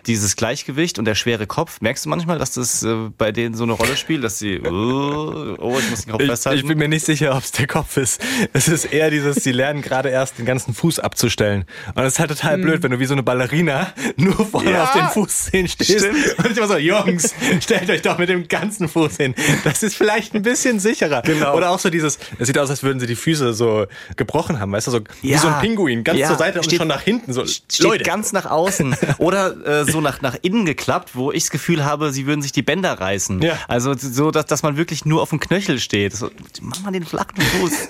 Dieses 0.06 0.36
Gleichgewicht 0.36 0.98
und 0.98 1.04
der 1.06 1.14
schwere 1.14 1.46
Kopf, 1.46 1.80
merkst 1.80 2.04
du 2.04 2.08
manchmal, 2.10 2.38
dass 2.38 2.52
das 2.52 2.82
äh, 2.82 2.94
bei 3.16 3.32
denen 3.32 3.54
so 3.54 3.64
eine 3.64 3.72
Rolle 3.72 3.96
spielt, 3.96 4.22
dass 4.24 4.38
sie, 4.38 4.60
oh, 4.60 5.56
oh 5.58 5.76
ich 5.78 5.90
muss 5.90 6.02
den 6.04 6.12
Kopf 6.12 6.20
Ich, 6.22 6.28
festhalten. 6.28 6.60
ich 6.60 6.66
bin 6.66 6.78
mir 6.78 6.88
nicht 6.88 7.04
sicher, 7.06 7.34
ob 7.34 7.42
es 7.42 7.52
der 7.52 7.66
Kopf 7.66 7.96
ist. 7.96 8.20
Es 8.52 8.68
ist 8.68 8.84
eher 8.86 9.10
dieses, 9.10 9.36
sie 9.42 9.52
lernen 9.52 9.80
gerade 9.82 10.10
erst 10.10 10.38
den 10.38 10.44
ganzen 10.46 10.74
Fuß 10.74 10.98
abzustellen. 10.98 11.64
Und 11.88 11.96
das 11.96 12.14
ist 12.14 12.18
halt 12.18 12.30
total 12.30 12.58
blöd, 12.58 12.82
wenn 12.82 12.90
du 12.90 12.98
wie 12.98 13.06
so 13.06 13.14
eine 13.14 13.22
Ballerina 13.22 13.92
nur 14.16 14.44
vorne 14.46 14.72
Ja, 14.72 14.84
auf 14.84 14.92
den 14.92 15.06
Fußzehen 15.08 15.68
stehst. 15.68 16.00
stimmt. 16.00 16.38
Und 16.38 16.50
ich 16.50 16.56
immer 16.58 16.68
so, 16.68 16.76
Jungs, 16.76 17.34
stellt 17.60 17.88
euch 17.90 18.02
doch 18.02 18.18
mit 18.18 18.28
dem 18.28 18.46
ganzen 18.48 18.88
Fuß 18.88 19.16
hin. 19.16 19.34
Das 19.64 19.82
ist 19.82 19.94
vielleicht 19.94 20.17
ein 20.34 20.42
bisschen 20.42 20.78
sicherer. 20.80 21.22
Genau. 21.22 21.56
Oder 21.56 21.70
auch 21.70 21.78
so 21.78 21.90
dieses, 21.90 22.18
es 22.38 22.46
sieht 22.46 22.58
aus, 22.58 22.70
als 22.70 22.82
würden 22.82 23.00
sie 23.00 23.06
die 23.06 23.16
Füße 23.16 23.52
so 23.54 23.86
gebrochen 24.16 24.60
haben, 24.60 24.72
weißt 24.72 24.86
du, 24.88 24.90
so 24.90 25.00
wie 25.22 25.30
Ja. 25.30 25.38
so 25.38 25.48
ein 25.48 25.60
Pinguin, 25.60 26.04
ganz 26.04 26.18
Ja. 26.18 26.28
zur 26.28 26.36
Seite 26.36 26.58
und 26.58 26.64
Steht- 26.64 26.78
schon 26.78 26.88
nach 26.88 27.02
hinten. 27.02 27.32
So, 27.32 27.46
steht 27.46 27.80
Leute. 27.80 28.04
ganz 28.04 28.32
nach 28.32 28.46
außen 28.46 28.96
oder 29.18 29.66
äh, 29.66 29.84
so 29.90 30.00
nach, 30.00 30.20
nach 30.22 30.36
innen 30.42 30.64
geklappt, 30.64 31.10
wo 31.14 31.32
ich 31.32 31.44
das 31.44 31.50
Gefühl 31.50 31.84
habe, 31.84 32.12
sie 32.12 32.26
würden 32.26 32.42
sich 32.42 32.52
die 32.52 32.62
Bänder 32.62 32.92
reißen. 32.92 33.40
Ja. 33.42 33.58
Also 33.68 33.94
so, 33.96 34.30
dass, 34.30 34.46
dass 34.46 34.62
man 34.62 34.76
wirklich 34.76 35.04
nur 35.04 35.22
auf 35.22 35.30
dem 35.30 35.40
Knöchel 35.40 35.78
steht. 35.80 36.14
So, 36.14 36.30
mach 36.60 36.80
mal 36.82 36.90
den 36.92 37.04
flachen 37.04 37.40
Fuß. 37.40 37.72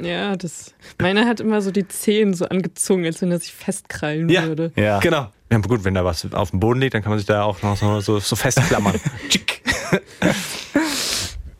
Ja, 0.00 0.36
das. 0.36 0.74
Meiner 1.00 1.26
hat 1.26 1.40
immer 1.40 1.62
so 1.62 1.70
die 1.70 1.88
Zehen 1.88 2.34
so 2.34 2.44
angezogen, 2.46 3.04
als 3.06 3.22
wenn 3.22 3.30
er 3.32 3.40
sich 3.40 3.52
festkrallen 3.52 4.28
Ja, 4.28 4.46
würde. 4.46 4.72
Ja. 4.76 4.98
genau. 5.00 5.30
Ja, 5.50 5.56
aber 5.56 5.68
gut, 5.68 5.84
wenn 5.84 5.94
da 5.94 6.04
was 6.04 6.30
auf 6.32 6.50
dem 6.50 6.60
Boden 6.60 6.80
liegt, 6.80 6.92
dann 6.94 7.02
kann 7.02 7.10
man 7.10 7.18
sich 7.18 7.26
da 7.26 7.42
auch 7.44 7.60
noch 7.62 7.76
so, 7.78 8.00
so, 8.00 8.18
so 8.20 8.36
festklammern. 8.36 9.00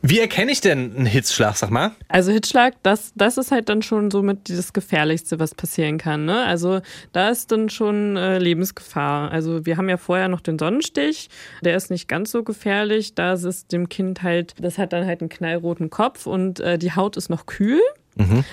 Wie 0.03 0.19
erkenne 0.19 0.51
ich 0.51 0.61
denn 0.61 0.95
einen 0.95 1.05
Hitzschlag, 1.05 1.55
sag 1.55 1.69
mal? 1.69 1.91
Also 2.07 2.31
Hitzschlag, 2.31 2.73
das, 2.81 3.11
das 3.15 3.37
ist 3.37 3.51
halt 3.51 3.69
dann 3.69 3.83
schon 3.83 4.09
somit 4.09 4.49
das 4.49 4.73
Gefährlichste, 4.73 5.39
was 5.39 5.53
passieren 5.53 5.99
kann. 5.99 6.25
Ne? 6.25 6.43
Also 6.43 6.81
da 7.13 7.29
ist 7.29 7.51
dann 7.51 7.69
schon 7.69 8.17
äh, 8.17 8.39
Lebensgefahr. 8.39 9.29
Also 9.31 9.65
wir 9.65 9.77
haben 9.77 9.89
ja 9.89 9.97
vorher 9.97 10.27
noch 10.27 10.41
den 10.41 10.57
Sonnenstich, 10.57 11.29
der 11.61 11.75
ist 11.75 11.91
nicht 11.91 12.07
ganz 12.07 12.31
so 12.31 12.43
gefährlich. 12.43 13.13
Da 13.13 13.33
ist 13.33 13.43
es 13.43 13.67
dem 13.67 13.89
Kind 13.89 14.23
halt, 14.23 14.55
das 14.59 14.79
hat 14.79 14.91
dann 14.91 15.05
halt 15.05 15.21
einen 15.21 15.29
knallroten 15.29 15.91
Kopf 15.91 16.25
und 16.25 16.59
äh, 16.59 16.79
die 16.79 16.93
Haut 16.93 17.15
ist 17.15 17.29
noch 17.29 17.45
kühl. 17.45 17.81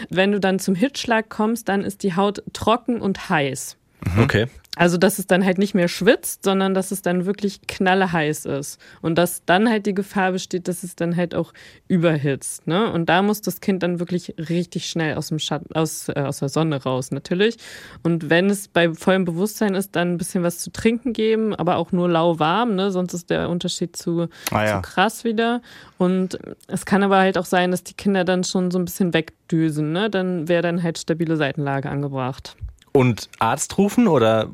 Wenn 0.08 0.32
du 0.32 0.40
dann 0.40 0.58
zum 0.58 0.74
Hitzschlag 0.74 1.28
kommst, 1.28 1.68
dann 1.68 1.82
ist 1.82 2.02
die 2.02 2.14
Haut 2.14 2.42
trocken 2.52 3.00
und 3.00 3.28
heiß. 3.28 3.77
Okay. 4.20 4.46
Also, 4.76 4.96
dass 4.96 5.18
es 5.18 5.26
dann 5.26 5.44
halt 5.44 5.58
nicht 5.58 5.74
mehr 5.74 5.88
schwitzt, 5.88 6.44
sondern 6.44 6.72
dass 6.72 6.92
es 6.92 7.02
dann 7.02 7.26
wirklich 7.26 7.66
knalleheiß 7.66 8.44
ist. 8.44 8.80
Und 9.02 9.18
dass 9.18 9.44
dann 9.44 9.68
halt 9.68 9.86
die 9.86 9.94
Gefahr 9.94 10.30
besteht, 10.30 10.68
dass 10.68 10.84
es 10.84 10.94
dann 10.94 11.16
halt 11.16 11.34
auch 11.34 11.52
überhitzt. 11.88 12.68
Ne? 12.68 12.92
Und 12.92 13.08
da 13.08 13.22
muss 13.22 13.40
das 13.40 13.60
Kind 13.60 13.82
dann 13.82 13.98
wirklich 13.98 14.34
richtig 14.38 14.88
schnell 14.88 15.16
aus 15.16 15.28
dem 15.28 15.40
Schatten, 15.40 15.74
aus, 15.74 16.08
äh, 16.08 16.20
aus 16.20 16.38
der 16.38 16.48
Sonne 16.48 16.80
raus, 16.80 17.10
natürlich. 17.10 17.56
Und 18.04 18.30
wenn 18.30 18.50
es 18.50 18.68
bei 18.68 18.94
vollem 18.94 19.24
Bewusstsein 19.24 19.74
ist, 19.74 19.96
dann 19.96 20.12
ein 20.12 20.16
bisschen 20.18 20.44
was 20.44 20.60
zu 20.60 20.70
trinken 20.70 21.12
geben, 21.12 21.56
aber 21.56 21.74
auch 21.76 21.90
nur 21.90 22.08
lauwarm, 22.08 22.76
ne? 22.76 22.92
sonst 22.92 23.14
ist 23.14 23.30
der 23.30 23.48
Unterschied 23.48 23.96
zu, 23.96 24.28
Ah, 24.52 24.64
ja. 24.64 24.76
zu 24.76 24.82
krass 24.88 25.24
wieder. 25.24 25.60
Und 25.98 26.38
es 26.68 26.86
kann 26.86 27.02
aber 27.02 27.18
halt 27.18 27.36
auch 27.36 27.46
sein, 27.46 27.72
dass 27.72 27.82
die 27.82 27.94
Kinder 27.94 28.24
dann 28.24 28.44
schon 28.44 28.70
so 28.70 28.78
ein 28.78 28.84
bisschen 28.84 29.12
wegdüsen. 29.12 29.90
Ne? 29.90 30.08
Dann 30.08 30.46
wäre 30.46 30.62
dann 30.62 30.84
halt 30.84 30.98
stabile 30.98 31.36
Seitenlage 31.36 31.90
angebracht. 31.90 32.54
Und 32.92 33.28
Arzt 33.38 33.76
rufen 33.78 34.08
oder 34.08 34.48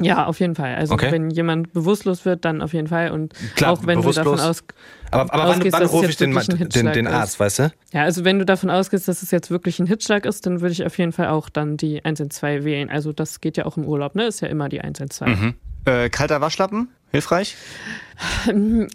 Ja, 0.00 0.26
auf 0.26 0.40
jeden 0.40 0.54
Fall. 0.54 0.74
Also 0.74 0.94
Okay. 0.94 1.10
wenn 1.10 1.30
jemand 1.30 1.72
bewusstlos 1.72 2.24
wird, 2.26 2.44
dann 2.44 2.60
auf 2.60 2.72
jeden 2.74 2.88
Fall. 2.88 3.10
Und 3.12 3.32
Klar, 3.54 3.72
auch 3.72 3.86
wenn 3.86 4.02
du 4.02 4.10
davon 4.12 4.38
aus, 4.40 4.62
aber, 5.10 5.32
aber 5.32 5.42
wann, 5.44 5.56
ausgehst, 5.56 5.72
wann 5.72 5.80
dass 5.82 5.88
es 5.90 5.94
rufe 5.94 6.04
jetzt 6.04 6.10
ich 6.12 6.16
den, 6.18 6.34
wirklich 6.34 6.60
ein 6.60 6.68
den, 6.68 6.92
den 6.92 7.06
ist. 7.06 7.12
Arzt, 7.12 7.40
weißt 7.40 7.58
du? 7.60 7.72
ja, 7.92 8.02
also 8.02 8.24
wenn 8.24 8.38
du 8.38 8.44
davon 8.44 8.68
ausgehst, 8.70 9.08
dass 9.08 9.22
es 9.22 9.30
jetzt 9.30 9.50
wirklich 9.50 9.78
ein 9.78 9.86
Hitzschlag 9.86 10.26
ist, 10.26 10.44
dann 10.44 10.60
würde 10.60 10.72
ich 10.72 10.84
auf 10.84 10.98
jeden 10.98 11.12
Fall 11.12 11.28
auch 11.28 11.48
dann 11.48 11.76
die 11.78 12.04
112 12.04 12.64
wählen. 12.64 12.90
Also 12.90 13.12
das 13.12 13.40
geht 13.40 13.56
ja 13.56 13.64
auch 13.64 13.76
im 13.78 13.84
Urlaub, 13.86 14.14
ne? 14.16 14.26
Ist 14.26 14.40
ja 14.40 14.48
immer 14.48 14.68
die 14.68 14.80
112. 14.82 15.54
Äh, 15.86 16.10
kalter 16.10 16.40
Waschlappen, 16.40 16.88
hilfreich? 17.12 17.56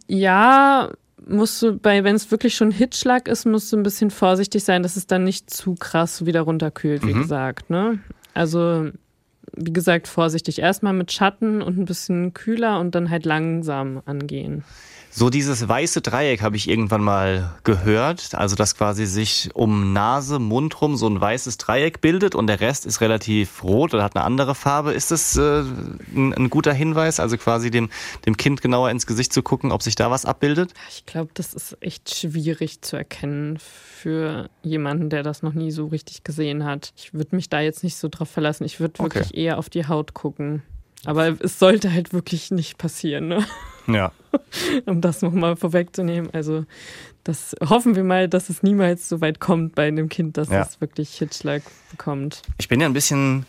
Ja, 0.08 0.90
musst 1.28 1.62
du 1.62 1.78
bei, 1.78 2.04
wenn 2.04 2.16
es 2.16 2.32
wirklich 2.32 2.56
schon 2.56 2.72
Hitzschlag 2.72 3.28
ist, 3.28 3.46
musst 3.46 3.72
du 3.72 3.78
ein 3.78 3.84
bisschen 3.84 4.12
vorsichtig 4.12 4.64
sein, 4.64 4.84
dass 4.84 4.96
es 4.96 5.08
dann 5.08 5.24
nicht 5.24 5.50
zu 5.50 5.76
krass 5.76 6.26
wieder 6.26 6.42
runterkühlt, 6.42 7.06
wie 7.06 7.14
gesagt, 7.14 7.70
ne? 7.70 8.00
Also 8.34 8.92
wie 9.54 9.74
gesagt, 9.74 10.08
vorsichtig. 10.08 10.60
Erstmal 10.60 10.94
mit 10.94 11.12
Schatten 11.12 11.62
und 11.62 11.78
ein 11.78 11.86
bisschen 11.86 12.34
kühler 12.34 12.80
und 12.80 12.96
dann 12.96 13.10
halt 13.10 13.26
langsam 13.26 14.02
angehen. 14.06 14.64
So 15.14 15.30
dieses 15.30 15.68
weiße 15.68 16.00
Dreieck 16.02 16.42
habe 16.42 16.56
ich 16.56 16.70
irgendwann 16.70 17.04
mal 17.04 17.54
gehört, 17.66 18.34
also 18.34 18.56
dass 18.56 18.76
quasi 18.78 19.06
sich 19.06 19.50
um 19.54 19.92
Nase, 19.92 20.40
Mund 20.40 20.82
rum 20.82 20.96
so 20.96 21.06
ein 21.08 21.20
weißes 21.20 21.58
Dreieck 21.58 22.00
bildet 22.00 22.34
und 22.34 22.48
der 22.48 22.62
Rest 22.62 22.86
ist 22.86 23.02
relativ 23.02 23.62
rot 23.62 23.94
oder 23.94 24.04
hat 24.04 24.16
eine 24.16 24.24
andere 24.24 24.56
Farbe. 24.56 24.94
Ist 24.94 25.12
das 25.12 25.36
äh, 25.36 25.64
ein, 26.16 26.34
ein 26.34 26.50
guter 26.50 26.72
Hinweis, 26.74 27.20
also 27.20 27.38
quasi 27.38 27.72
dem, 27.72 27.90
dem 28.26 28.38
Kind 28.38 28.62
genauer 28.62 28.90
ins 28.90 29.06
Gesicht 29.06 29.34
zu 29.34 29.44
gucken, 29.44 29.74
ob 29.74 29.84
sich 29.84 29.96
da 29.96 30.10
was 30.10 30.24
abbildet? 30.26 30.74
Ich 30.90 31.06
glaube, 31.06 31.32
das 31.34 31.54
ist 31.54 31.78
echt 31.82 32.16
schwierig 32.16 32.82
zu 32.82 32.96
erkennen 32.96 33.60
für 33.60 34.50
jemanden, 34.64 35.10
der 35.10 35.24
das 35.24 35.44
noch 35.44 35.54
nie 35.54 35.72
so 35.72 35.88
richtig 35.88 36.24
gesehen 36.24 36.64
hat. 36.64 36.94
Ich 36.96 37.14
würde 37.14 37.36
mich 37.36 37.50
da 37.50 37.60
jetzt 37.60 37.84
nicht 37.84 37.98
so 37.98 38.08
drauf 38.08 38.30
verlassen. 38.30 38.64
Ich 38.64 38.80
würde 38.80 38.94
Okay. 39.04 39.16
wirklich 39.16 39.36
eher 39.38 39.58
auf 39.58 39.70
die 39.70 39.88
Haut 39.88 40.14
gucken. 40.14 40.64
Aber 41.06 41.36
es 41.40 41.58
sollte 41.60 41.92
halt 41.92 42.14
wirklich 42.14 42.52
nicht 42.52 42.78
passieren, 42.78 43.28
ne? 43.28 43.46
Ja. 43.88 44.12
um 44.86 45.02
das 45.02 45.22
nochmal 45.22 45.56
vorwegzunehmen. 45.56 46.30
Also 46.34 46.66
das 47.24 47.56
hoffen 47.68 47.96
wir 47.96 48.04
mal, 48.04 48.28
dass 48.30 48.50
es 48.50 48.64
niemals 48.64 49.10
so 49.10 49.22
weit 49.22 49.40
kommt 49.40 49.76
bei 49.76 49.88
einem 49.88 50.10
Kind, 50.10 50.38
dass 50.38 50.50
Ja. 50.50 50.62
es 50.62 50.80
wirklich 50.82 51.14
Hitzschlag 51.18 51.64
bekommt. 51.92 52.42
Ich 52.58 52.68
bin 52.68 52.80
ja 52.80 52.88
ein 52.88 52.94
bisschen, 52.94 53.46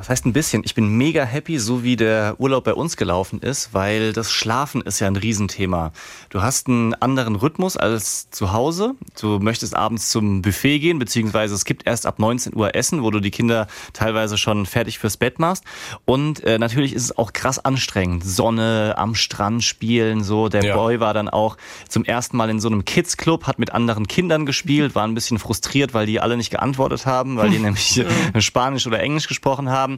was 0.00 0.08
heißt 0.08 0.24
ein 0.24 0.32
bisschen? 0.32 0.62
Ich 0.64 0.74
bin 0.74 0.88
mega 0.96 1.24
happy, 1.24 1.58
so 1.58 1.82
wie 1.82 1.94
der 1.94 2.36
Urlaub 2.38 2.64
bei 2.64 2.72
uns 2.72 2.96
gelaufen 2.96 3.40
ist, 3.40 3.74
weil 3.74 4.14
das 4.14 4.32
Schlafen 4.32 4.80
ist 4.80 4.98
ja 4.98 5.06
ein 5.06 5.16
Riesenthema. 5.16 5.92
Du 6.30 6.40
hast 6.40 6.68
einen 6.68 6.94
anderen 6.94 7.36
Rhythmus 7.36 7.76
als 7.76 8.30
zu 8.30 8.54
Hause. 8.54 8.94
Du 9.20 9.38
möchtest 9.40 9.76
abends 9.76 10.08
zum 10.08 10.40
Buffet 10.40 10.78
gehen, 10.78 10.98
beziehungsweise 10.98 11.54
es 11.54 11.66
gibt 11.66 11.86
erst 11.86 12.06
ab 12.06 12.18
19 12.18 12.56
Uhr 12.56 12.74
Essen, 12.74 13.02
wo 13.02 13.10
du 13.10 13.20
die 13.20 13.30
Kinder 13.30 13.66
teilweise 13.92 14.38
schon 14.38 14.64
fertig 14.64 14.98
fürs 14.98 15.18
Bett 15.18 15.38
machst. 15.38 15.64
Und 16.06 16.42
äh, 16.44 16.58
natürlich 16.58 16.94
ist 16.94 17.04
es 17.04 17.18
auch 17.18 17.34
krass 17.34 17.58
anstrengend. 17.58 18.24
Sonne, 18.24 18.94
am 18.96 19.14
Strand 19.14 19.62
spielen, 19.64 20.24
so. 20.24 20.48
Der 20.48 20.64
Ja. 20.64 20.76
Boy 20.76 21.00
war 21.00 21.12
dann 21.12 21.28
auch 21.28 21.58
zum 21.88 22.06
ersten 22.06 22.38
Mal 22.38 22.48
in 22.48 22.58
so 22.58 22.68
einem 22.68 22.86
Kids-Club, 22.86 23.46
hat 23.46 23.58
mit 23.58 23.72
anderen 23.74 24.06
Kindern 24.08 24.46
gespielt, 24.46 24.94
war 24.94 25.06
ein 25.06 25.14
bisschen 25.14 25.38
frustriert, 25.38 25.92
weil 25.92 26.06
die 26.06 26.20
alle 26.20 26.38
nicht 26.38 26.50
geantwortet 26.50 27.04
haben, 27.04 27.36
weil 27.36 27.50
die 27.50 27.58
nämlich 27.60 28.02
Spanisch 28.38 28.86
oder 28.86 29.00
Englisch 29.00 29.28
gesprochen 29.28 29.68
haben. 29.68 29.89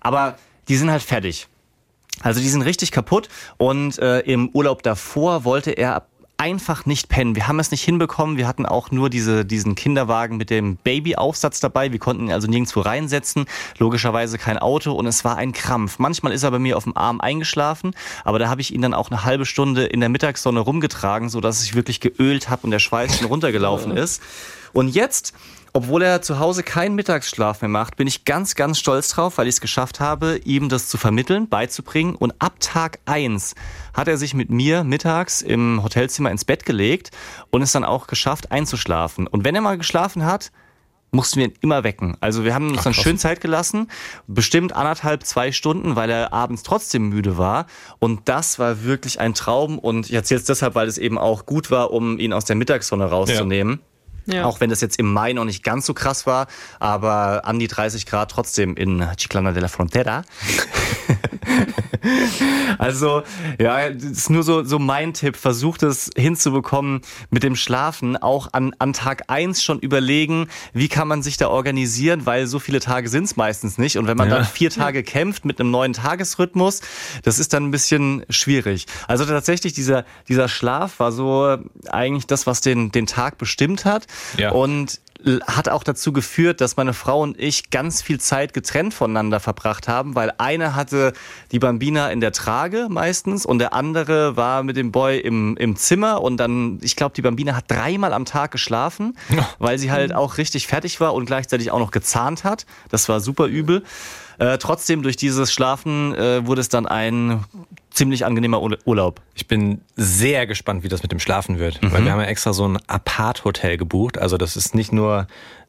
Aber 0.00 0.36
die 0.68 0.76
sind 0.76 0.90
halt 0.90 1.02
fertig. 1.02 1.48
Also 2.20 2.40
die 2.40 2.48
sind 2.48 2.62
richtig 2.62 2.90
kaputt 2.90 3.28
und 3.58 3.98
äh, 3.98 4.20
im 4.20 4.48
Urlaub 4.50 4.82
davor 4.82 5.44
wollte 5.44 5.70
er 5.70 6.06
einfach 6.38 6.86
nicht 6.86 7.08
pennen. 7.08 7.34
Wir 7.34 7.48
haben 7.48 7.58
es 7.58 7.72
nicht 7.72 7.82
hinbekommen. 7.82 8.36
Wir 8.36 8.46
hatten 8.46 8.64
auch 8.64 8.92
nur 8.92 9.10
diese, 9.10 9.44
diesen 9.44 9.74
Kinderwagen 9.74 10.36
mit 10.36 10.50
dem 10.50 10.76
Babyaufsatz 10.76 11.58
dabei. 11.58 11.90
Wir 11.90 11.98
konnten 11.98 12.26
ihn 12.26 12.32
also 12.32 12.46
nirgendwo 12.46 12.80
reinsetzen. 12.80 13.46
Logischerweise 13.78 14.38
kein 14.38 14.56
Auto 14.56 14.92
und 14.92 15.06
es 15.06 15.24
war 15.24 15.36
ein 15.36 15.52
Krampf. 15.52 15.98
Manchmal 15.98 16.32
ist 16.32 16.44
er 16.44 16.52
bei 16.52 16.60
mir 16.60 16.76
auf 16.76 16.84
dem 16.84 16.96
Arm 16.96 17.20
eingeschlafen, 17.20 17.92
aber 18.24 18.38
da 18.38 18.48
habe 18.48 18.60
ich 18.60 18.72
ihn 18.72 18.82
dann 18.82 18.94
auch 18.94 19.10
eine 19.10 19.24
halbe 19.24 19.46
Stunde 19.46 19.84
in 19.86 19.98
der 19.98 20.08
Mittagssonne 20.08 20.60
rumgetragen, 20.60 21.28
sodass 21.28 21.64
ich 21.64 21.74
wirklich 21.74 21.98
geölt 21.98 22.48
habe 22.48 22.62
und 22.62 22.70
der 22.70 22.78
Schweiß 22.78 23.18
schon 23.18 23.26
runtergelaufen 23.26 23.96
ist. 23.96 24.22
Und 24.72 24.88
jetzt 24.88 25.34
obwohl 25.78 26.02
er 26.02 26.22
zu 26.22 26.40
Hause 26.40 26.64
keinen 26.64 26.96
Mittagsschlaf 26.96 27.62
mehr 27.62 27.68
macht, 27.68 27.94
bin 27.94 28.08
ich 28.08 28.24
ganz, 28.24 28.56
ganz 28.56 28.80
stolz 28.80 29.10
drauf, 29.10 29.38
weil 29.38 29.46
ich 29.46 29.54
es 29.54 29.60
geschafft 29.60 30.00
habe, 30.00 30.40
ihm 30.42 30.68
das 30.68 30.88
zu 30.88 30.98
vermitteln, 30.98 31.48
beizubringen. 31.48 32.16
Und 32.16 32.34
ab 32.40 32.54
Tag 32.58 32.98
eins 33.06 33.54
hat 33.94 34.08
er 34.08 34.16
sich 34.16 34.34
mit 34.34 34.50
mir 34.50 34.82
mittags 34.82 35.40
im 35.40 35.80
Hotelzimmer 35.84 36.32
ins 36.32 36.44
Bett 36.44 36.66
gelegt 36.66 37.12
und 37.50 37.62
es 37.62 37.70
dann 37.70 37.84
auch 37.84 38.08
geschafft, 38.08 38.50
einzuschlafen. 38.50 39.28
Und 39.28 39.44
wenn 39.44 39.54
er 39.54 39.60
mal 39.60 39.78
geschlafen 39.78 40.24
hat, 40.24 40.50
mussten 41.12 41.38
wir 41.38 41.46
ihn 41.46 41.54
immer 41.60 41.84
wecken. 41.84 42.16
Also 42.20 42.42
wir 42.42 42.54
haben 42.54 42.70
uns 42.70 42.78
Ach, 42.80 42.84
dann 42.84 42.92
krass. 42.92 43.04
schön 43.04 43.16
Zeit 43.16 43.40
gelassen, 43.40 43.88
bestimmt 44.26 44.74
anderthalb, 44.74 45.24
zwei 45.24 45.52
Stunden, 45.52 45.94
weil 45.94 46.10
er 46.10 46.32
abends 46.32 46.64
trotzdem 46.64 47.08
müde 47.08 47.38
war. 47.38 47.66
Und 48.00 48.28
das 48.28 48.58
war 48.58 48.82
wirklich 48.82 49.20
ein 49.20 49.32
Traum. 49.32 49.78
Und 49.78 50.06
ich 50.06 50.14
erzähle 50.14 50.40
es 50.40 50.46
deshalb, 50.46 50.74
weil 50.74 50.88
es 50.88 50.98
eben 50.98 51.18
auch 51.18 51.46
gut 51.46 51.70
war, 51.70 51.92
um 51.92 52.18
ihn 52.18 52.32
aus 52.32 52.46
der 52.46 52.56
Mittagssonne 52.56 53.04
rauszunehmen. 53.04 53.74
Ja. 53.74 53.87
Auch 54.44 54.60
wenn 54.60 54.70
das 54.70 54.80
jetzt 54.80 54.98
im 54.98 55.12
Mai 55.12 55.32
noch 55.32 55.44
nicht 55.44 55.62
ganz 55.64 55.86
so 55.86 55.94
krass 55.94 56.26
war, 56.26 56.46
aber 56.78 57.44
an 57.44 57.58
die 57.58 57.68
30 57.68 58.06
Grad 58.06 58.30
trotzdem 58.30 58.76
in 58.76 59.06
Chiclana 59.16 59.52
de 59.52 59.62
la 59.62 59.68
Frontera. 59.68 60.22
also, 62.78 63.22
ja, 63.60 63.90
das 63.90 64.02
ist 64.04 64.30
nur 64.30 64.42
so, 64.42 64.64
so 64.64 64.78
mein 64.78 65.14
Tipp. 65.14 65.36
Versucht 65.36 65.82
es 65.82 66.10
hinzubekommen 66.16 67.00
mit 67.30 67.42
dem 67.42 67.56
Schlafen. 67.56 68.16
Auch 68.16 68.48
an, 68.52 68.74
an 68.78 68.92
Tag 68.92 69.24
eins 69.28 69.62
schon 69.62 69.78
überlegen, 69.78 70.48
wie 70.72 70.88
kann 70.88 71.08
man 71.08 71.22
sich 71.22 71.36
da 71.36 71.48
organisieren, 71.48 72.26
weil 72.26 72.46
so 72.46 72.58
viele 72.58 72.80
Tage 72.80 73.08
sind 73.08 73.24
es 73.24 73.36
meistens 73.36 73.78
nicht. 73.78 73.98
Und 73.98 74.06
wenn 74.06 74.16
man 74.16 74.28
Ja. 74.28 74.36
dann 74.36 74.44
vier 74.44 74.70
Tage 74.70 75.02
kämpft 75.02 75.44
mit 75.44 75.60
einem 75.60 75.70
neuen 75.70 75.92
Tagesrhythmus, 75.92 76.80
das 77.22 77.38
ist 77.38 77.52
dann 77.52 77.64
ein 77.64 77.70
bisschen 77.70 78.24
schwierig. 78.30 78.86
Also 79.06 79.24
tatsächlich, 79.24 79.72
dieser, 79.72 80.04
dieser 80.28 80.48
Schlaf 80.48 80.98
war 81.00 81.12
so 81.12 81.56
eigentlich 81.90 82.26
das, 82.26 82.46
was 82.46 82.60
den, 82.60 82.90
den 82.92 83.06
Tag 83.06 83.38
bestimmt 83.38 83.84
hat. 83.84 84.06
Ja. 84.36 84.52
Und 84.52 85.00
hat 85.46 85.68
auch 85.68 85.82
dazu 85.82 86.12
geführt, 86.12 86.60
dass 86.60 86.76
meine 86.76 86.94
Frau 86.94 87.22
und 87.22 87.40
ich 87.40 87.70
ganz 87.70 88.02
viel 88.02 88.20
Zeit 88.20 88.54
getrennt 88.54 88.94
voneinander 88.94 89.40
verbracht 89.40 89.88
haben, 89.88 90.14
weil 90.14 90.32
eine 90.38 90.76
hatte 90.76 91.12
die 91.50 91.58
Bambina 91.58 92.10
in 92.10 92.20
der 92.20 92.30
Trage 92.30 92.86
meistens 92.88 93.44
und 93.44 93.58
der 93.58 93.72
andere 93.72 94.36
war 94.36 94.62
mit 94.62 94.76
dem 94.76 94.92
Boy 94.92 95.18
im, 95.18 95.56
im 95.56 95.74
Zimmer 95.74 96.22
und 96.22 96.36
dann, 96.36 96.78
ich 96.82 96.94
glaube, 96.94 97.14
die 97.16 97.22
Bambina 97.22 97.56
hat 97.56 97.64
dreimal 97.68 98.12
am 98.12 98.26
Tag 98.26 98.52
geschlafen, 98.52 99.16
weil 99.58 99.78
sie 99.78 99.90
halt 99.90 100.14
auch 100.14 100.38
richtig 100.38 100.68
fertig 100.68 101.00
war 101.00 101.14
und 101.14 101.26
gleichzeitig 101.26 101.72
auch 101.72 101.80
noch 101.80 101.90
gezahnt 101.90 102.44
hat. 102.44 102.64
Das 102.90 103.08
war 103.08 103.20
super 103.20 103.46
übel. 103.46 103.82
Äh, 104.38 104.58
trotzdem, 104.58 105.02
durch 105.02 105.16
dieses 105.16 105.52
Schlafen 105.52 106.14
äh, 106.14 106.46
wurde 106.46 106.60
es 106.60 106.68
dann 106.68 106.86
ein 106.86 107.44
ziemlich 107.98 108.24
angenehmer 108.24 108.62
Ur- 108.62 108.78
Urlaub. 108.84 109.20
Ich 109.34 109.46
bin 109.48 109.80
sehr 109.96 110.46
gespannt, 110.46 110.84
wie 110.84 110.88
das 110.88 111.02
mit 111.02 111.12
dem 111.12 111.18
Schlafen 111.20 111.58
wird. 111.58 111.80
Weil 111.82 112.04
wir 112.04 112.12
haben 112.12 112.20
ja 112.20 112.26
extra 112.26 112.52
so 112.52 112.66
ein 112.66 112.78
Apart-Hotel 112.86 113.76
gebucht. 113.76 114.18
Also 114.18 114.36
das 114.38 114.56
ist 114.56 114.74
nicht 114.74 114.92
nur 114.92 115.26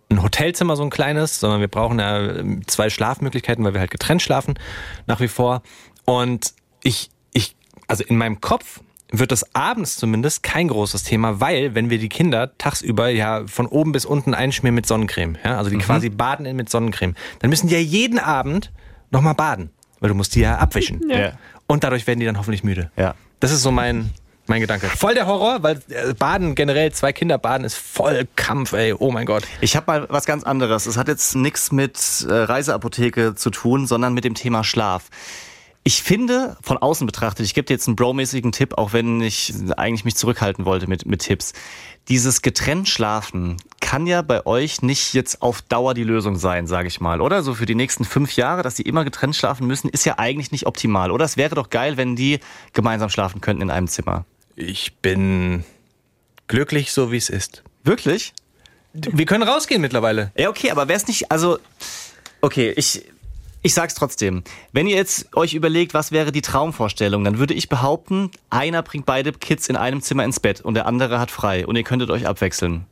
ein 0.10 0.22
Hotelzimmer, 0.24 0.76
so 0.76 0.84
ein 0.84 0.90
kleines, 0.90 1.40
sondern 1.40 1.60
wir 1.60 1.68
brauchen 1.68 2.00
ja 2.00 2.20
ähm, 2.38 2.62
zwei 2.68 2.90
Schlafmöglichkeiten, 2.90 3.64
weil 3.66 3.74
wir 3.74 3.80
halt 3.80 3.92
getrennt 3.92 4.22
schlafen 4.22 4.54
nach 5.08 5.20
wie 5.20 5.28
vor. 5.28 5.62
Und 6.06 6.54
ich, 6.84 7.10
ich, 7.34 7.56
also 7.88 8.04
in 8.04 8.18
meinem 8.18 8.42
Kopf 8.42 8.80
wird 9.12 9.32
das 9.32 9.56
abends 9.56 9.98
zumindest 9.98 10.44
kein 10.44 10.68
großes 10.68 11.04
Thema, 11.04 11.40
weil 11.42 11.74
wenn 11.74 11.90
wir 11.90 11.98
die 11.98 12.10
Kinder 12.10 12.56
tagsüber 12.60 13.10
ja 13.10 13.46
von 13.48 13.66
oben 13.66 13.92
bis 13.92 14.06
unten 14.06 14.34
einschmieren 14.36 14.76
mit 14.76 14.86
Sonnencreme, 14.86 15.38
ja, 15.44 15.58
also 15.58 15.70
die 15.72 15.78
quasi 15.80 16.10
baden 16.10 16.46
in 16.46 16.56
mit 16.56 16.70
Sonnencreme, 16.70 17.16
dann 17.40 17.50
müssen 17.50 17.68
die 17.68 17.74
ja 17.74 17.80
jeden 17.80 18.20
Abend 18.20 18.72
nochmal 19.10 19.34
baden, 19.34 19.72
weil 20.00 20.10
du 20.10 20.16
musst 20.16 20.36
die 20.36 20.42
ja 20.42 20.58
abwischen. 20.60 21.02
Ja. 21.10 21.34
Und 21.70 21.84
dadurch 21.84 22.08
werden 22.08 22.20
die 22.20 22.26
dann 22.26 22.40
hoffentlich 22.40 22.64
müde. 22.64 22.90
Ja. 22.98 23.14
Das 23.40 23.52
ist 23.52 23.62
so 23.62 23.72
mein, 23.72 24.10
mein 24.48 24.60
Gedanke. 24.60 24.88
Voll 24.88 25.14
der 25.14 25.28
Horror, 25.28 25.62
weil 25.62 25.80
äh, 25.90 26.16
Baden 26.16 26.56
generell, 26.56 26.92
zwei 26.92 27.14
Kinder 27.14 27.38
baden 27.38 27.64
ist 27.64 27.78
voll 27.78 28.28
Kampf, 28.36 28.74
ey. 28.74 28.92
Oh 28.98 29.12
mein 29.12 29.28
Gott. 29.28 29.44
Ich 29.62 29.76
habe 29.76 29.86
mal 29.86 30.08
was 30.10 30.26
ganz 30.26 30.44
anderes. 30.44 30.88
Es 30.88 30.98
hat 30.98 31.08
jetzt 31.08 31.36
nichts 31.36 31.72
mit 31.72 32.26
äh, 32.28 32.34
Reiseapotheke 32.34 33.36
zu 33.36 33.52
tun, 33.52 33.86
sondern 33.86 34.16
mit 34.16 34.24
dem 34.24 34.34
Thema 34.34 34.64
Schlaf. 34.64 35.10
Ich 35.84 36.04
finde, 36.04 36.58
von 36.62 36.78
außen 36.78 37.08
betrachtet, 37.08 37.46
ich 37.46 37.54
gebe 37.54 37.66
dir 37.66 37.74
jetzt 37.74 37.88
einen 37.88 37.96
bromäßigen 37.96 38.52
Tipp, 38.52 38.78
auch 38.78 38.94
wenn 38.94 39.22
ich 39.22 39.54
eigentlich 39.78 40.06
mich 40.06 40.16
zurückhalten 40.16 40.66
wollte 40.66 40.88
mit, 40.88 41.06
mit 41.06 41.22
Tipps. 41.22 41.54
Dieses 42.10 42.42
getrennt 42.42 42.90
Schlafen 42.90 43.58
kann 43.80 44.06
ja 44.06 44.22
bei 44.22 44.46
euch 44.46 44.82
nicht 44.82 45.14
jetzt 45.14 45.42
auf 45.42 45.62
Dauer 45.62 45.94
die 45.94 46.04
Lösung 46.04 46.36
sein, 46.36 46.68
sage 46.68 46.88
ich 46.88 47.00
mal, 47.00 47.22
oder? 47.22 47.44
So 47.44 47.54
für 47.54 47.66
die 47.66 47.76
nächsten 47.76 48.04
fünf 48.04 48.36
Jahre, 48.36 48.62
dass 48.62 48.76
sie 48.76 48.84
immer 48.84 49.04
getrennt 49.04 49.36
schlafen 49.36 49.68
müssen, 49.68 49.90
ist 49.90 50.06
ja 50.06 50.20
eigentlich 50.20 50.52
nicht 50.52 50.68
optimal, 50.68 51.12
oder? 51.12 51.26
Es 51.26 51.38
wäre 51.38 51.56
doch 51.56 51.70
geil, 51.70 51.98
wenn 51.98 52.16
die 52.16 52.40
gemeinsam 52.74 53.10
schlafen 53.10 53.42
könnten 53.42 53.62
in 53.64 53.72
einem 53.72 53.88
Zimmer. 53.88 54.26
Ich 54.56 54.98
bin 54.98 55.64
glücklich, 56.48 56.92
so 56.92 57.12
wie 57.12 57.18
es 57.18 57.30
ist. 57.30 57.64
Wirklich? 57.84 58.34
Wir 58.94 59.26
können 59.26 59.44
rausgehen 59.44 59.82
mittlerweile. 59.82 60.32
Ja, 60.36 60.50
okay, 60.50 60.72
aber 60.72 60.88
wäre 60.88 60.98
es 60.98 61.08
nicht, 61.08 61.32
also, 61.32 61.60
okay, 62.42 62.74
ich, 62.76 63.06
ich 63.62 63.74
sag's 63.74 63.94
trotzdem. 63.94 64.44
Wenn 64.72 64.88
ihr 64.88 64.96
jetzt 64.96 65.36
euch 65.36 65.54
überlegt, 65.54 65.94
was 65.94 66.12
wäre 66.12 66.32
die 66.32 66.42
Traumvorstellung, 66.42 67.24
dann 67.24 67.40
würde 67.40 67.54
ich 67.54 67.68
behaupten, 67.68 68.32
einer 68.50 68.82
bringt 68.82 69.06
beide 69.06 69.34
Kids 69.34 69.68
in 69.68 69.76
einem 69.76 70.02
Zimmer 70.02 70.24
ins 70.24 70.40
Bett 70.40 70.62
und 70.62 70.76
der 70.76 70.86
andere 70.86 71.20
hat 71.20 71.32
frei 71.32 71.68
und 71.68 71.76
ihr 71.76 71.84
könntet 71.84 72.10
euch 72.10 72.26
abwechseln. 72.26 72.86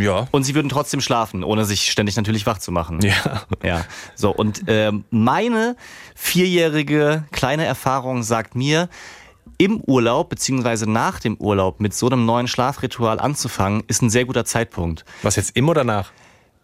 Ja. 0.00 0.26
Und 0.32 0.42
sie 0.42 0.54
würden 0.54 0.68
trotzdem 0.68 1.00
schlafen, 1.00 1.44
ohne 1.44 1.64
sich 1.64 1.90
ständig 1.90 2.16
natürlich 2.16 2.46
wach 2.46 2.58
zu 2.58 2.72
machen. 2.72 3.00
Ja. 3.02 3.42
Ja, 3.62 3.84
so 4.16 4.30
und 4.30 4.64
ähm, 4.66 5.04
meine 5.10 5.76
vierjährige 6.14 7.24
kleine 7.30 7.64
Erfahrung 7.64 8.22
sagt 8.22 8.56
mir, 8.56 8.88
im 9.56 9.80
Urlaub 9.86 10.28
beziehungsweise 10.28 10.90
nach 10.90 11.20
dem 11.20 11.36
Urlaub 11.36 11.80
mit 11.80 11.94
so 11.94 12.06
einem 12.06 12.26
neuen 12.26 12.48
Schlafritual 12.48 13.20
anzufangen, 13.20 13.84
ist 13.86 14.02
ein 14.02 14.10
sehr 14.10 14.24
guter 14.24 14.44
Zeitpunkt. 14.44 15.04
Was 15.22 15.36
jetzt 15.36 15.56
im 15.56 15.68
oder 15.68 15.84
nach? 15.84 16.10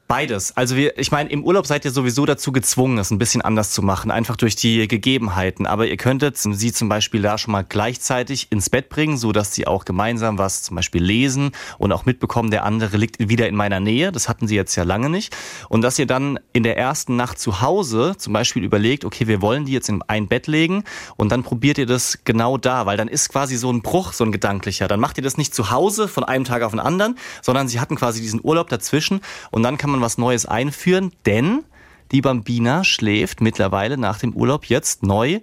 Beides. 0.08 0.56
Also 0.56 0.74
wir, 0.74 0.96
ich 0.98 1.12
meine, 1.12 1.28
im 1.28 1.44
Urlaub 1.44 1.66
seid 1.66 1.84
ihr 1.84 1.90
sowieso 1.90 2.24
dazu 2.24 2.50
gezwungen, 2.50 2.96
es 2.96 3.10
ein 3.10 3.18
bisschen 3.18 3.42
anders 3.42 3.72
zu 3.72 3.82
machen, 3.82 4.10
einfach 4.10 4.36
durch 4.36 4.56
die 4.56 4.88
Gegebenheiten. 4.88 5.66
Aber 5.66 5.86
ihr 5.86 5.98
könntet 5.98 6.38
sie 6.38 6.72
zum 6.72 6.88
Beispiel 6.88 7.20
da 7.20 7.36
schon 7.36 7.52
mal 7.52 7.62
gleichzeitig 7.62 8.50
ins 8.50 8.70
Bett 8.70 8.88
bringen, 8.88 9.18
so 9.18 9.32
dass 9.32 9.54
sie 9.54 9.66
auch 9.66 9.84
gemeinsam 9.84 10.38
was 10.38 10.62
zum 10.62 10.76
Beispiel 10.76 11.04
lesen 11.04 11.50
und 11.76 11.92
auch 11.92 12.06
mitbekommen, 12.06 12.50
der 12.50 12.64
andere 12.64 12.96
liegt 12.96 13.28
wieder 13.28 13.48
in 13.48 13.54
meiner 13.54 13.80
Nähe. 13.80 14.10
Das 14.10 14.30
hatten 14.30 14.48
sie 14.48 14.56
jetzt 14.56 14.74
ja 14.76 14.82
lange 14.82 15.10
nicht. 15.10 15.36
Und 15.68 15.82
dass 15.82 15.98
ihr 15.98 16.06
dann 16.06 16.40
in 16.54 16.62
der 16.62 16.78
ersten 16.78 17.16
Nacht 17.16 17.38
zu 17.38 17.60
Hause 17.60 18.14
zum 18.16 18.32
Beispiel 18.32 18.64
überlegt, 18.64 19.04
okay, 19.04 19.26
wir 19.26 19.42
wollen 19.42 19.66
die 19.66 19.72
jetzt 19.72 19.90
in 19.90 20.00
ein 20.08 20.26
Bett 20.26 20.46
legen 20.46 20.84
und 21.16 21.30
dann 21.32 21.42
probiert 21.42 21.76
ihr 21.76 21.86
das 21.86 22.20
genau 22.24 22.56
da, 22.56 22.86
weil 22.86 22.96
dann 22.96 23.08
ist 23.08 23.28
quasi 23.28 23.58
so 23.58 23.70
ein 23.70 23.82
Bruch, 23.82 24.14
so 24.14 24.24
ein 24.24 24.32
gedanklicher. 24.32 24.88
Dann 24.88 25.00
macht 25.00 25.18
ihr 25.18 25.22
das 25.22 25.36
nicht 25.36 25.54
zu 25.54 25.70
Hause 25.70 26.08
von 26.08 26.24
einem 26.24 26.44
Tag 26.44 26.62
auf 26.62 26.70
den 26.70 26.80
anderen, 26.80 27.18
sondern 27.42 27.68
sie 27.68 27.78
hatten 27.78 27.96
quasi 27.96 28.22
diesen 28.22 28.40
Urlaub 28.42 28.70
dazwischen 28.70 29.20
und 29.50 29.62
dann 29.62 29.76
kann 29.76 29.90
man 29.90 29.97
was 30.00 30.18
Neues 30.18 30.46
einführen, 30.46 31.12
denn 31.26 31.64
die 32.12 32.20
Bambina 32.20 32.84
schläft 32.84 33.40
mittlerweile 33.40 33.98
nach 33.98 34.18
dem 34.18 34.34
Urlaub 34.34 34.66
jetzt 34.66 35.02
neu 35.02 35.40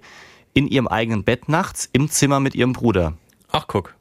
in 0.54 0.66
ihrem 0.66 0.88
eigenen 0.88 1.22
Bett 1.24 1.48
nachts 1.48 1.88
im 1.92 2.10
Zimmer 2.10 2.40
mit 2.40 2.54
ihrem 2.54 2.72
Bruder. 2.72 3.14
Ach, 3.52 3.66
guck. 3.66 3.94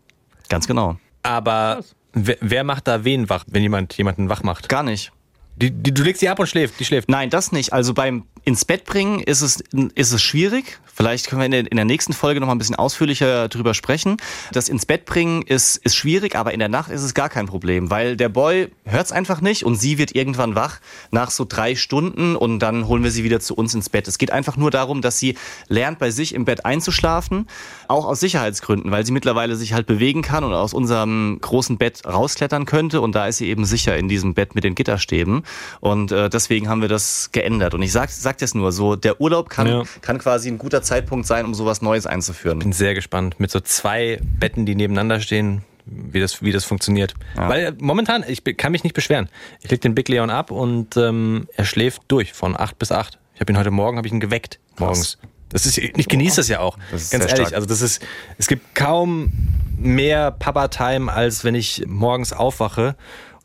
Ganz 0.50 0.68
genau. 0.68 0.98
Aber 1.24 1.84
wer, 2.14 2.38
wer 2.40 2.64
macht 2.64 2.88
da 2.88 3.04
wen 3.04 3.30
wach, 3.30 3.46
wenn 3.48 3.62
jemand 3.62 3.96
jemanden 3.98 4.30
wach 4.30 4.44
macht? 4.44 4.70
Gar 4.70 4.84
nicht. 4.84 5.12
Die, 5.58 5.72
die, 5.72 5.94
du 5.94 6.04
legst 6.04 6.20
sie 6.20 6.30
ab 6.30 6.40
und 6.40 6.48
schläft. 6.48 6.80
Die 6.80 6.86
schläft. 6.86 7.10
Nein, 7.10 7.30
das 7.30 7.52
nicht. 7.52 7.72
Also 7.72 7.94
beim 7.94 8.26
ins 8.44 8.66
Bett 8.66 8.86
bringen 8.86 9.22
ist 9.22 9.42
es, 9.42 9.64
ist 9.96 10.12
es 10.12 10.22
schwierig. 10.22 10.80
Vielleicht 10.96 11.28
können 11.28 11.52
wir 11.52 11.60
in 11.60 11.76
der, 11.76 11.84
nächsten 11.84 12.14
Folge 12.14 12.40
noch 12.40 12.48
mal 12.48 12.56
ein 12.56 12.58
bisschen 12.58 12.78
ausführlicher 12.78 13.50
drüber 13.50 13.74
sprechen. 13.74 14.16
Das 14.54 14.70
ins 14.70 14.86
Bett 14.86 15.04
bringen 15.04 15.42
ist, 15.42 15.76
ist 15.76 15.94
schwierig, 15.94 16.38
aber 16.38 16.54
in 16.54 16.60
der 16.60 16.70
Nacht 16.70 16.90
ist 16.90 17.04
es 17.04 17.14
gar 17.14 17.28
kein 17.28 17.48
Problem, 17.48 17.90
weil 17.90 18.16
der 18.16 18.30
Boy 18.30 18.70
hört 18.86 19.06
es 19.06 19.12
einfach 19.12 19.42
nicht 19.42 19.66
und 19.66 19.76
sie 19.76 19.98
wird 19.98 20.16
irgendwann 20.16 20.56
wach 20.56 20.80
nach 21.12 21.32
so 21.32 21.46
drei 21.48 21.76
Stunden 21.76 22.38
und 22.38 22.60
dann 22.60 22.88
holen 22.88 23.04
wir 23.04 23.12
sie 23.12 23.26
wieder 23.26 23.42
zu 23.42 23.56
uns 23.56 23.74
ins 23.74 23.90
Bett. 23.90 24.08
Es 24.08 24.18
geht 24.18 24.32
einfach 24.32 24.56
nur 24.56 24.72
darum, 24.72 25.02
dass 25.02 25.20
sie 25.20 25.36
lernt, 25.68 26.00
bei 26.00 26.12
sich 26.12 26.34
im 26.34 26.46
Bett 26.46 26.66
einzuschlafen, 26.66 27.48
auch 27.90 28.06
aus 28.06 28.22
Sicherheitsgründen, 28.22 28.90
weil 28.90 29.06
sie 29.06 29.12
mittlerweile 29.12 29.58
sich 29.58 29.74
halt 29.74 29.88
bewegen 29.88 30.22
kann 30.22 30.46
und 30.46 30.54
aus 30.54 30.74
unserem 30.74 31.40
großen 31.42 31.78
Bett 31.78 32.04
rausklettern 32.06 32.66
könnte 32.66 33.02
und 33.02 33.16
da 33.16 33.28
ist 33.28 33.40
sie 33.40 33.50
eben 33.50 33.66
sicher 33.66 33.98
in 33.98 34.08
diesem 34.08 34.34
Bett 34.34 34.56
mit 34.56 34.64
den 34.64 34.76
Gitterstäben 34.76 35.44
und 35.82 36.14
äh, 36.14 36.30
deswegen 36.30 36.70
haben 36.70 36.82
wir 36.82 36.90
das 36.90 37.32
geändert. 37.34 37.74
Und 37.74 37.82
ich 37.82 37.92
sag, 37.92 38.10
sag 38.12 38.38
das 38.38 38.56
nur 38.56 38.72
so, 38.72 38.96
der 38.96 39.20
Urlaub 39.20 39.50
kann, 39.50 39.68
Ja. 39.68 39.84
kann 40.02 40.20
quasi 40.20 40.48
ein 40.48 40.58
guter 40.58 40.85
Zeitpunkt 40.86 41.28
sein, 41.28 41.46
um 41.46 41.54
sowas 41.54 41.82
Neues 41.82 42.06
einzuführen. 42.06 42.60
Bin 42.60 42.74
sehr 42.74 42.94
gespannt. 42.94 43.40
Mit 43.40 43.52
so 43.52 43.60
zwei 43.60 44.20
Betten, 44.24 44.66
die 44.66 44.76
nebeneinander 44.76 45.20
stehen, 45.20 45.64
wie 45.86 46.20
das, 46.20 46.42
wie 46.42 46.52
das 46.52 46.66
funktioniert. 46.66 47.14
Weil 47.36 47.66
äh, 47.66 47.74
momentan, 47.80 48.24
ich 48.28 48.44
kann 48.58 48.72
mich 48.72 48.84
nicht 48.84 48.94
beschweren. 48.96 49.30
Ich 49.62 49.70
leg 49.70 49.82
den 49.82 49.96
Big 49.96 50.08
Leon 50.10 50.30
ab 50.30 50.52
und 50.52 50.98
ähm, 50.98 51.48
er 51.56 51.66
schläft 51.66 52.04
durch 52.08 52.34
von 52.34 52.58
acht 52.60 52.80
bis 52.80 52.92
acht. 52.92 53.20
Ich 53.34 53.42
habe 53.42 53.52
ihn 53.52 53.58
heute 53.58 53.72
Morgen, 53.72 53.98
habe 53.98 54.08
ich 54.08 54.14
ihn 54.14 54.20
geweckt 54.20 54.60
morgens. 54.80 55.18
Das 55.50 55.66
ist, 55.66 55.78
ich 55.78 56.08
genieße 56.08 56.38
das 56.38 56.48
ja 56.48 56.60
auch. 56.60 56.78
Das 56.92 57.12
Ganz 57.12 57.26
ehrlich, 57.26 57.48
stark. 57.48 57.54
also 57.54 57.68
das 57.68 57.82
ist, 57.82 58.06
es 58.38 58.48
gibt 58.48 58.76
kaum 58.76 59.32
mehr 59.78 60.32
Papa-Time, 60.32 61.12
als 61.12 61.44
wenn 61.44 61.56
ich 61.56 61.84
morgens 61.88 62.34
aufwache 62.34 62.96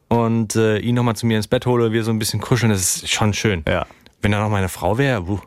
und 0.08 0.56
äh, 0.56 0.78
ihn 0.78 0.94
nochmal 0.94 1.14
zu 1.14 1.26
mir 1.26 1.36
ins 1.36 1.46
Bett 1.46 1.66
hole, 1.66 1.92
wir 1.92 2.02
so 2.02 2.10
ein 2.10 2.18
bisschen 2.18 2.40
kuscheln. 2.40 2.72
Das 2.72 2.80
ist 2.80 3.10
schon 3.10 3.32
schön. 3.34 3.64
Ja. 3.68 3.86
Wenn 4.22 4.32
da 4.32 4.40
noch 4.40 4.48
meine 4.48 4.68
Frau 4.68 4.98
wäre, 4.98 5.28
wuh. 5.28 5.40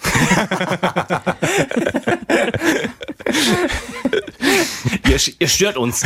Ihr, 5.08 5.18
ihr 5.38 5.48
stört 5.48 5.76
uns. 5.76 6.04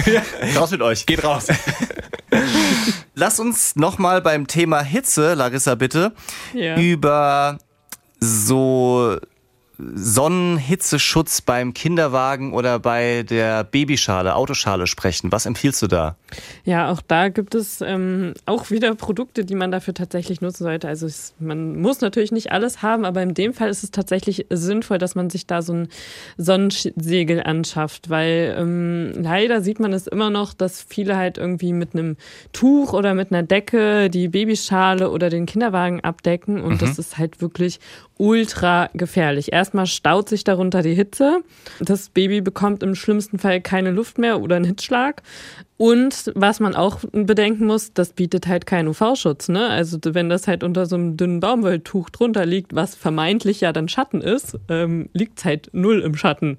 Raus 0.56 0.70
mit 0.70 0.82
euch. 0.82 1.06
Geht 1.06 1.24
raus. 1.24 1.46
Lass 3.14 3.40
uns 3.40 3.76
nochmal 3.76 4.20
beim 4.20 4.46
Thema 4.46 4.82
Hitze, 4.82 5.34
Larissa, 5.34 5.74
bitte, 5.76 6.12
Ja. 6.52 6.76
über 6.76 7.58
so 8.20 9.16
Sonnenhitzeschutz 9.78 11.40
beim 11.40 11.74
Kinderwagen 11.74 12.52
oder 12.52 12.78
bei 12.78 13.24
der 13.24 13.64
Babyschale, 13.64 14.36
Autoschale 14.36 14.86
sprechen. 14.86 15.32
Was 15.32 15.46
empfiehlst 15.46 15.82
du 15.82 15.86
da? 15.88 16.16
Ja, 16.64 16.90
auch 16.90 17.00
da 17.00 17.28
gibt 17.28 17.54
es 17.54 17.80
ähm, 17.80 18.34
auch 18.46 18.70
wieder 18.70 18.94
Produkte, 18.94 19.44
die 19.44 19.56
man 19.56 19.72
dafür 19.72 19.94
tatsächlich 19.94 20.40
nutzen 20.40 20.64
sollte. 20.64 20.86
Also 20.86 21.06
es, 21.06 21.34
man 21.40 21.80
muss 21.80 22.00
natürlich 22.00 22.30
nicht 22.30 22.52
alles 22.52 22.82
haben, 22.82 23.04
aber 23.04 23.22
in 23.22 23.34
dem 23.34 23.52
Fall 23.52 23.68
ist 23.68 23.82
es 23.82 23.90
tatsächlich 23.90 24.46
sinnvoll, 24.50 24.98
dass 24.98 25.16
man 25.16 25.28
sich 25.28 25.46
da 25.46 25.60
so 25.60 25.72
ein 25.72 25.88
Sonnensegel 26.36 27.42
anschafft, 27.42 28.10
weil 28.10 28.54
ähm, 28.56 29.12
leider 29.22 29.60
sieht 29.60 29.80
man 29.80 29.92
es 29.92 30.06
immer 30.06 30.30
noch, 30.30 30.54
dass 30.54 30.82
viele 30.82 31.16
halt 31.16 31.36
irgendwie 31.36 31.72
mit 31.72 31.94
einem 31.94 32.16
Tuch 32.52 32.92
oder 32.92 33.14
mit 33.14 33.32
einer 33.32 33.42
Decke 33.42 34.08
die 34.08 34.28
Babyschale 34.28 35.10
oder 35.10 35.30
den 35.30 35.46
Kinderwagen 35.46 36.00
abdecken 36.00 36.60
und 36.60 36.74
mhm. 36.74 36.78
das 36.78 36.98
ist 36.98 37.18
halt 37.18 37.40
wirklich 37.40 37.80
ultra 38.16 38.90
gefährlich. 38.94 39.52
Erstmal 39.52 39.86
staut 39.86 40.28
sich 40.28 40.44
darunter 40.44 40.82
die 40.82 40.94
Hitze. 40.94 41.40
Das 41.80 42.08
Baby 42.08 42.40
bekommt 42.40 42.82
im 42.82 42.94
schlimmsten 42.94 43.38
Fall 43.38 43.60
keine 43.60 43.90
Luft 43.90 44.18
mehr 44.18 44.40
oder 44.40 44.56
einen 44.56 44.64
Hitzschlag. 44.64 45.22
Und 45.76 46.30
was 46.36 46.60
man 46.60 46.76
auch 46.76 47.00
bedenken 47.10 47.66
muss, 47.66 47.92
das 47.92 48.12
bietet 48.12 48.46
halt 48.46 48.66
keinen 48.66 48.88
UV-Schutz. 48.88 49.48
Ne? 49.48 49.68
Also 49.68 49.98
wenn 50.04 50.28
das 50.28 50.46
halt 50.46 50.62
unter 50.62 50.86
so 50.86 50.94
einem 50.94 51.16
dünnen 51.16 51.40
Baumwolltuch 51.40 52.10
drunter 52.10 52.46
liegt, 52.46 52.74
was 52.74 52.94
vermeintlich 52.94 53.60
ja 53.60 53.72
dann 53.72 53.88
Schatten 53.88 54.20
ist, 54.20 54.56
ähm, 54.68 55.08
liegt 55.12 55.40
es 55.40 55.44
halt 55.44 55.70
null 55.72 56.00
im 56.00 56.14
Schatten 56.14 56.58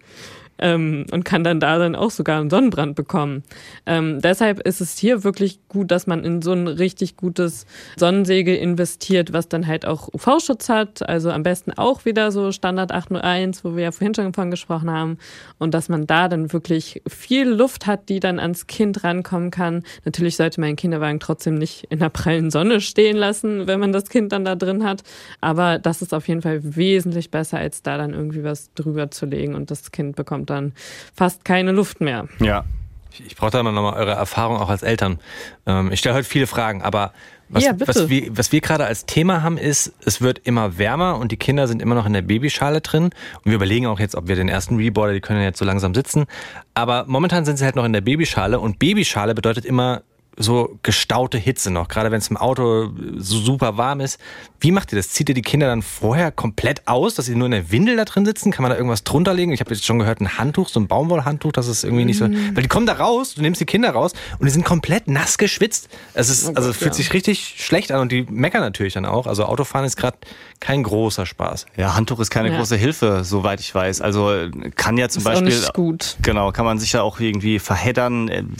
ähm, 0.59 1.05
und 1.11 1.25
kann 1.25 1.43
dann 1.43 1.59
da 1.59 1.77
dann 1.77 1.95
auch 1.95 2.11
sogar 2.11 2.39
einen 2.39 2.49
Sonnenbrand 2.49 2.95
bekommen. 2.95 3.43
Ähm, 3.85 4.21
deshalb 4.21 4.59
ist 4.59 4.81
es 4.81 4.97
hier 4.97 5.23
wirklich 5.23 5.59
gut, 5.67 5.91
dass 5.91 6.07
man 6.07 6.23
in 6.23 6.41
so 6.41 6.53
ein 6.53 6.67
richtig 6.67 7.17
gutes 7.17 7.65
Sonnensegel 7.97 8.55
investiert, 8.55 9.33
was 9.33 9.49
dann 9.49 9.67
halt 9.67 9.85
auch 9.85 10.09
UV-Schutz 10.13 10.69
hat, 10.69 11.07
also 11.07 11.31
am 11.31 11.43
besten 11.43 11.73
auch 11.73 12.05
wieder 12.05 12.31
so 12.31 12.51
Standard 12.51 12.91
801, 12.91 13.63
wo 13.65 13.75
wir 13.75 13.83
ja 13.83 13.91
vorhin 13.91 14.15
schon 14.15 14.31
davon 14.31 14.51
gesprochen 14.51 14.89
haben, 14.89 15.17
und 15.57 15.73
dass 15.73 15.89
man 15.89 16.07
da 16.07 16.27
dann 16.27 16.53
wirklich 16.53 17.01
viel 17.07 17.47
Luft 17.47 17.87
hat, 17.87 18.09
die 18.09 18.19
dann 18.19 18.39
ans 18.39 18.67
Kind 18.67 19.03
rankommen 19.03 19.51
kann. 19.51 19.83
Natürlich 20.05 20.37
sollte 20.37 20.61
man 20.61 20.71
den 20.71 20.75
Kinderwagen 20.75 21.19
trotzdem 21.19 21.55
nicht 21.55 21.85
in 21.89 21.99
der 21.99 22.09
prallen 22.09 22.51
Sonne 22.51 22.81
stehen 22.81 23.17
lassen, 23.17 23.67
wenn 23.67 23.79
man 23.79 23.91
das 23.91 24.09
Kind 24.09 24.31
dann 24.31 24.45
da 24.45 24.55
drin 24.55 24.83
hat, 24.83 25.03
aber 25.41 25.79
das 25.79 26.01
ist 26.01 26.13
auf 26.13 26.27
jeden 26.27 26.41
Fall 26.41 26.59
wesentlich 26.63 27.31
besser, 27.31 27.57
als 27.57 27.81
da 27.81 27.97
dann 27.97 28.13
irgendwie 28.13 28.43
was 28.43 28.73
drüber 28.73 29.11
zu 29.11 29.25
legen 29.25 29.55
und 29.55 29.71
das 29.71 29.91
Kind 29.91 30.15
bekommt 30.15 30.44
bekommt 30.45 30.49
dann 30.49 30.73
fast 31.15 31.45
keine 31.45 31.71
Luft 31.71 32.01
mehr. 32.01 32.27
Ja. 32.39 32.65
Ich, 33.11 33.25
ich 33.25 33.35
brauche 33.35 33.51
da 33.51 33.63
nochmal 33.63 33.93
eure 33.93 34.11
Erfahrung 34.11 34.57
auch 34.57 34.69
als 34.69 34.83
Eltern. 34.83 35.19
Ähm, 35.65 35.91
ich 35.91 35.99
stelle 35.99 36.15
heute 36.15 36.27
viele 36.27 36.47
Fragen, 36.47 36.81
aber 36.81 37.13
was, 37.47 37.63
ja, 37.63 37.73
was 37.77 38.09
wir, 38.09 38.35
was 38.35 38.51
wir 38.51 38.59
gerade 38.59 38.85
als 38.85 39.05
Thema 39.05 39.43
haben, 39.43 39.57
ist, 39.57 39.93
es 40.03 40.19
wird 40.19 40.39
immer 40.39 40.79
wärmer 40.79 41.17
und 41.19 41.31
die 41.31 41.37
Kinder 41.37 41.67
sind 41.67 41.81
immer 41.81 41.93
noch 41.93 42.07
in 42.07 42.13
der 42.13 42.23
Babyschale 42.23 42.81
drin. 42.81 43.03
Und 43.05 43.45
wir 43.45 43.53
überlegen 43.53 43.85
auch 43.85 43.99
jetzt, 43.99 44.15
ob 44.15 44.27
wir 44.27 44.35
den 44.35 44.49
ersten 44.49 44.77
Reboarder, 44.77 45.13
die 45.13 45.21
können 45.21 45.39
ja 45.39 45.45
jetzt 45.45 45.59
so 45.59 45.65
langsam 45.65 45.93
sitzen. 45.93 46.25
Aber 46.73 47.05
momentan 47.07 47.45
sind 47.45 47.57
sie 47.57 47.65
halt 47.65 47.75
noch 47.75 47.85
in 47.85 47.93
der 47.93 48.01
Babyschale 48.01 48.59
und 48.59 48.79
Babyschale 48.79 49.35
bedeutet 49.35 49.63
immer 49.63 50.01
so 50.37 50.77
gestaute 50.83 51.37
Hitze 51.37 51.71
noch, 51.71 51.87
gerade 51.87 52.11
wenn 52.11 52.19
es 52.19 52.27
im 52.27 52.37
Auto 52.37 52.91
so 53.17 53.39
super 53.39 53.77
warm 53.77 54.01
ist. 54.01 54.19
Wie 54.59 54.71
macht 54.71 54.91
ihr 54.91 54.97
das? 54.97 55.09
Zieht 55.09 55.29
ihr 55.29 55.35
die 55.35 55.41
Kinder 55.41 55.67
dann 55.67 55.81
vorher 55.81 56.31
komplett 56.31 56.87
aus, 56.87 57.15
dass 57.15 57.25
sie 57.25 57.35
nur 57.35 57.45
in 57.45 57.51
der 57.51 57.71
Windel 57.71 57.95
da 57.95 58.05
drin 58.05 58.25
sitzen? 58.25 58.51
Kann 58.51 58.63
man 58.63 58.71
da 58.71 58.77
irgendwas 58.77 59.03
drunter 59.03 59.33
legen? 59.33 59.51
Ich 59.51 59.59
habe 59.59 59.73
jetzt 59.73 59.85
schon 59.85 59.99
gehört, 59.99 60.21
ein 60.21 60.37
Handtuch, 60.37 60.69
so 60.69 60.79
ein 60.79 60.87
Baumwollhandtuch, 60.87 61.51
das 61.51 61.67
ist 61.67 61.83
irgendwie 61.83 62.05
nicht 62.05 62.17
so. 62.17 62.27
Mhm. 62.27 62.55
Weil 62.55 62.63
die 62.63 62.69
kommen 62.69 62.85
da 62.85 62.93
raus, 62.93 63.35
du 63.35 63.41
nimmst 63.41 63.61
die 63.61 63.65
Kinder 63.65 63.91
raus 63.91 64.13
und 64.39 64.45
die 64.45 64.51
sind 64.51 64.65
komplett 64.65 65.07
nass 65.07 65.37
geschwitzt. 65.37 65.89
Es 66.13 66.29
ist, 66.29 66.47
oh 66.49 66.53
also 66.55 66.69
es 66.69 66.77
fühlt 66.77 66.95
sich 66.95 67.13
richtig 67.13 67.55
schlecht 67.57 67.91
an 67.91 68.01
und 68.01 68.11
die 68.11 68.23
meckern 68.29 68.61
natürlich 68.61 68.93
dann 68.93 69.05
auch. 69.05 69.27
Also 69.27 69.45
Autofahren 69.45 69.85
ist 69.85 69.95
gerade 69.97 70.17
kein 70.59 70.83
großer 70.83 71.25
Spaß. 71.25 71.65
Ja, 71.77 71.95
Handtuch 71.95 72.19
ist 72.19 72.31
keine 72.31 72.51
ja. 72.51 72.57
große 72.57 72.75
Hilfe, 72.75 73.23
soweit 73.23 73.59
ich 73.59 73.73
weiß. 73.73 74.01
Also 74.01 74.31
kann 74.75 74.97
ja 74.97 75.09
zum 75.09 75.19
ist 75.19 75.25
Beispiel. 75.25 75.47
Auch 75.47 75.51
nicht 75.51 75.73
gut. 75.73 76.17
Genau, 76.21 76.51
kann 76.51 76.65
man 76.65 76.79
sich 76.79 76.93
ja 76.93 77.01
auch 77.01 77.19
irgendwie 77.19 77.59
verheddern. 77.59 78.53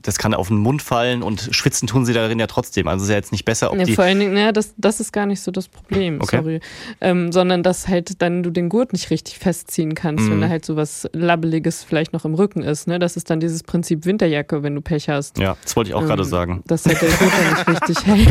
Das 0.00 0.18
kann 0.18 0.34
auf 0.34 0.48
den 0.48 0.56
Mund 0.56 0.82
fallen 0.82 1.11
und 1.20 1.48
schwitzen 1.50 1.88
tun 1.88 2.06
sie 2.06 2.12
darin 2.12 2.38
ja 2.38 2.46
trotzdem. 2.46 2.86
Also 2.86 3.04
ist 3.04 3.10
ja 3.10 3.16
jetzt 3.16 3.32
nicht 3.32 3.44
besser, 3.44 3.72
ob 3.72 3.78
ja, 3.78 3.84
die. 3.84 3.94
Vor 3.94 4.04
allen 4.04 4.20
Dingen, 4.20 4.34
naja, 4.34 4.52
das, 4.52 4.72
das 4.76 5.00
ist 5.00 5.12
gar 5.12 5.26
nicht 5.26 5.40
so 5.40 5.50
das 5.50 5.66
Problem, 5.66 6.20
okay. 6.20 6.36
sorry. 6.36 6.60
Ähm, 7.00 7.32
sondern 7.32 7.64
dass 7.64 7.88
halt 7.88 8.22
dann 8.22 8.44
du 8.44 8.50
den 8.50 8.68
Gurt 8.68 8.92
nicht 8.92 9.10
richtig 9.10 9.38
festziehen 9.38 9.94
kannst, 9.94 10.26
mhm. 10.26 10.30
wenn 10.30 10.40
da 10.42 10.48
halt 10.48 10.64
so 10.64 10.76
was 10.76 11.08
Labbeliges 11.12 11.82
vielleicht 11.82 12.12
noch 12.12 12.24
im 12.24 12.34
Rücken 12.34 12.62
ist. 12.62 12.86
Ne? 12.86 13.00
Das 13.00 13.16
ist 13.16 13.30
dann 13.30 13.40
dieses 13.40 13.64
Prinzip 13.64 14.06
Winterjacke, 14.06 14.62
wenn 14.62 14.76
du 14.76 14.80
Pech 14.80 15.08
hast. 15.08 15.38
Ja, 15.38 15.56
das 15.62 15.74
wollte 15.74 15.90
ich 15.90 15.94
auch 15.94 16.02
ähm, 16.02 16.06
gerade 16.06 16.24
sagen. 16.24 16.62
Dass 16.66 16.86
halt 16.86 17.02
der 17.02 17.08
Gurt 17.08 17.32
dann 17.32 17.54
nicht 17.54 17.68
richtig 17.68 18.06
hält. 18.06 18.28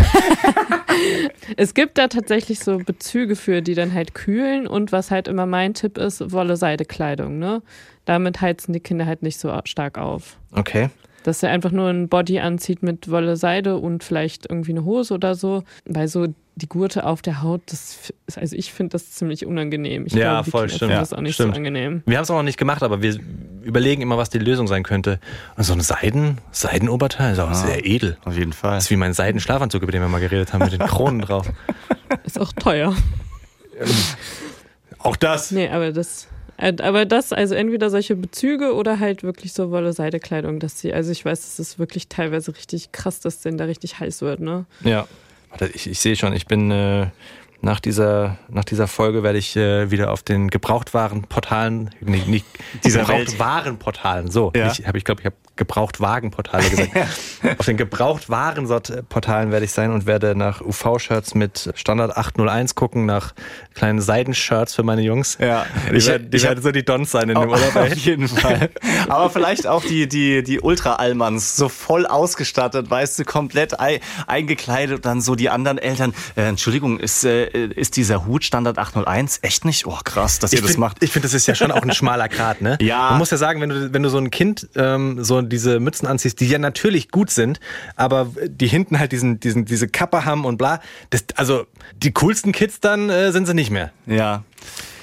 es 1.57 1.73
gibt 1.73 1.97
da 1.97 2.07
tatsächlich 2.07 2.59
so 2.59 2.77
Bezüge 2.77 3.35
für, 3.35 3.61
die 3.61 3.75
dann 3.75 3.93
halt 3.93 4.13
kühlen 4.13 4.67
und 4.67 4.91
was 4.91 5.11
halt 5.11 5.27
immer 5.27 5.45
mein 5.45 5.73
Tipp 5.73 5.97
ist, 5.97 6.31
Wolle-Seide-Kleidung. 6.31 7.39
Ne? 7.39 7.61
Damit 8.05 8.41
heizen 8.41 8.73
die 8.73 8.79
Kinder 8.79 9.05
halt 9.05 9.23
nicht 9.23 9.39
so 9.39 9.53
stark 9.65 9.97
auf. 9.97 10.37
Okay. 10.51 10.89
Dass 11.23 11.43
er 11.43 11.51
einfach 11.51 11.71
nur 11.71 11.89
ein 11.89 12.09
Body 12.09 12.39
anzieht 12.39 12.83
mit 12.83 13.09
Wolle 13.09 13.37
Seide 13.37 13.77
und 13.77 14.03
vielleicht 14.03 14.49
irgendwie 14.49 14.71
eine 14.71 14.85
Hose 14.85 15.13
oder 15.13 15.35
so. 15.35 15.63
Weil 15.85 16.07
so 16.07 16.27
die 16.55 16.67
Gurte 16.67 17.05
auf 17.05 17.21
der 17.21 17.41
Haut, 17.41 17.61
das 17.67 18.11
ist, 18.27 18.37
also 18.37 18.55
ich 18.55 18.73
finde 18.73 18.91
das 18.91 19.11
ziemlich 19.11 19.45
unangenehm. 19.45 20.05
Ich 20.05 20.13
ja, 20.13 20.41
glaube, 20.41 20.51
voll 20.51 20.67
Kinder 20.67 20.75
stimmt. 20.75 20.91
das 20.93 21.13
auch 21.13 21.21
nicht 21.21 21.35
stimmt. 21.35 21.55
so 21.55 21.57
angenehm. 21.57 22.03
Wir 22.05 22.17
haben 22.17 22.23
es 22.23 22.31
auch 22.31 22.35
noch 22.35 22.43
nicht 22.43 22.57
gemacht, 22.57 22.83
aber 22.83 23.01
wir 23.01 23.17
überlegen 23.63 24.01
immer, 24.01 24.17
was 24.17 24.29
die 24.29 24.39
Lösung 24.39 24.67
sein 24.67 24.83
könnte. 24.83 25.19
Und 25.55 25.63
so 25.63 25.73
ein 25.73 25.81
Seiden, 25.81 26.39
Seidenoberteil 26.51 27.33
ist 27.33 27.39
auch 27.39 27.49
ah, 27.49 27.53
sehr 27.53 27.85
edel. 27.85 28.17
Auf 28.25 28.37
jeden 28.37 28.53
Fall. 28.53 28.75
Das 28.75 28.85
ist 28.85 28.91
wie 28.91 28.97
mein 28.97 29.13
Seidenschlafanzug, 29.13 29.83
über 29.83 29.91
den 29.91 30.01
wir 30.01 30.09
mal 30.09 30.19
geredet 30.19 30.53
haben, 30.53 30.63
mit 30.63 30.73
den 30.73 30.79
Kronen 30.81 31.21
drauf. 31.21 31.49
Ist 32.25 32.39
auch 32.39 32.51
teuer. 32.51 32.93
auch 34.99 35.15
das. 35.15 35.51
Nee, 35.51 35.69
aber 35.69 35.91
das 35.93 36.27
aber 36.61 37.05
das, 37.05 37.33
also 37.33 37.55
entweder 37.55 37.89
solche 37.89 38.15
Bezüge 38.15 38.73
oder 38.75 38.99
halt 38.99 39.23
wirklich 39.23 39.53
so 39.53 39.71
Wolle-Seide-Kleidung, 39.71 40.59
dass 40.59 40.79
sie, 40.79 40.93
also 40.93 41.11
ich 41.11 41.25
weiß, 41.25 41.39
es 41.39 41.59
ist 41.59 41.79
wirklich 41.79 42.07
teilweise 42.07 42.55
richtig 42.55 42.91
krass, 42.91 43.19
dass 43.19 43.41
denn 43.41 43.57
da 43.57 43.65
richtig 43.65 43.99
heiß 43.99 44.21
wird, 44.21 44.39
ne? 44.39 44.65
Ja. 44.83 45.07
Ich, 45.73 45.87
ich 45.89 45.99
sehe 45.99 46.15
schon, 46.15 46.33
ich 46.33 46.45
bin 46.45 46.71
äh, 46.71 47.07
nach 47.61 47.79
dieser, 47.79 48.37
nach 48.49 48.65
dieser 48.65 48.87
Folge 48.87 49.23
werde 49.23 49.37
ich 49.37 49.55
äh, 49.55 49.91
wieder 49.91 50.11
auf 50.11 50.23
den 50.23 50.49
Gebrauchtwarenportalen, 50.49 51.91
nicht, 52.01 52.27
nicht 52.27 52.45
dieser 52.83 53.01
Gebrauchtwarenportalen, 53.01 54.31
so, 54.31 54.51
ja. 54.55 54.71
ich, 54.71 54.85
hab, 54.87 54.95
ich 54.95 55.03
glaube, 55.03 55.21
ich 55.21 55.25
habe 55.25 55.35
Gebrauchtwagenportale 55.61 56.69
gesagt. 56.69 56.91
Auf 57.59 57.65
den 57.67 57.77
Gebrauchtwarenportalen 57.77 59.51
werde 59.51 59.65
ich 59.65 59.71
sein 59.71 59.91
und 59.91 60.07
werde 60.07 60.33
nach 60.33 60.61
UV-Shirts 60.61 61.35
mit 61.35 61.71
Standard 61.75 62.17
801 62.17 62.73
gucken, 62.73 63.05
nach 63.05 63.33
kleinen 63.75 64.01
Seidenshirts 64.01 64.73
für 64.73 64.81
meine 64.81 65.01
Jungs. 65.01 65.37
Ja, 65.39 65.67
die, 65.91 65.97
ich, 65.97 66.07
werden, 66.07 66.31
die 66.31 66.37
ich 66.37 66.43
werden 66.43 66.63
so 66.63 66.71
die 66.71 66.83
Dons 66.83 67.11
sein 67.11 67.29
in 67.29 67.39
dem 67.39 67.49
Urlaub. 67.49 67.75
Auf 67.75 67.93
jeden 67.93 68.27
Fall. 68.27 68.71
Aber 69.07 69.29
vielleicht 69.29 69.67
auch 69.67 69.83
die, 69.83 70.07
die, 70.07 70.41
die 70.41 70.61
Ultra-Allmanns, 70.61 71.57
so 71.57 71.69
voll 71.69 72.07
ausgestattet, 72.07 72.89
weißt 72.89 73.19
du, 73.19 73.25
komplett 73.25 73.75
eingekleidet 74.27 74.95
und 74.95 75.05
dann 75.05 75.21
so 75.21 75.35
die 75.35 75.49
anderen 75.49 75.77
Eltern. 75.77 76.15
Äh, 76.35 76.43
Entschuldigung, 76.43 76.99
ist, 76.99 77.23
äh, 77.23 77.50
ist 77.51 77.97
dieser 77.97 78.25
Hut 78.25 78.43
Standard 78.43 78.77
801 78.77 79.39
echt 79.41 79.65
nicht? 79.65 79.85
Oh, 79.85 79.97
krass, 80.03 80.39
dass 80.39 80.51
ihr 80.51 80.59
ich 80.59 80.61
das 80.61 80.71
find, 80.71 80.79
macht. 80.79 81.03
Ich 81.03 81.11
finde, 81.11 81.27
das 81.27 81.33
ist 81.33 81.47
ja 81.47 81.55
schon 81.55 81.71
auch 81.71 81.81
ein 81.81 81.91
schmaler 81.93 82.29
Grat, 82.29 82.61
ne? 82.61 82.77
Ja. 82.81 83.11
Man 83.11 83.19
muss 83.19 83.31
ja 83.31 83.37
sagen, 83.37 83.61
wenn 83.61 83.69
du, 83.69 83.93
wenn 83.93 84.03
du 84.03 84.09
so 84.09 84.17
ein 84.17 84.31
Kind 84.31 84.67
ähm, 84.75 85.23
so 85.23 85.41
diese 85.41 85.79
Mützen 85.79 86.07
anziehst, 86.07 86.39
die 86.39 86.47
ja 86.47 86.57
natürlich 86.57 87.09
gut 87.09 87.29
sind, 87.29 87.59
aber 87.95 88.27
die 88.47 88.67
hinten 88.67 88.99
halt 88.99 89.11
diesen, 89.11 89.39
diesen, 89.39 89.65
diese 89.65 89.87
Kappe 89.87 90.25
haben 90.25 90.45
und 90.45 90.57
bla. 90.57 90.81
Das, 91.09 91.25
also 91.35 91.65
die 91.95 92.11
coolsten 92.13 92.51
Kids 92.51 92.79
dann 92.79 93.09
äh, 93.09 93.31
sind 93.31 93.45
sie 93.45 93.53
nicht 93.53 93.71
mehr. 93.71 93.91
Ja. 94.07 94.43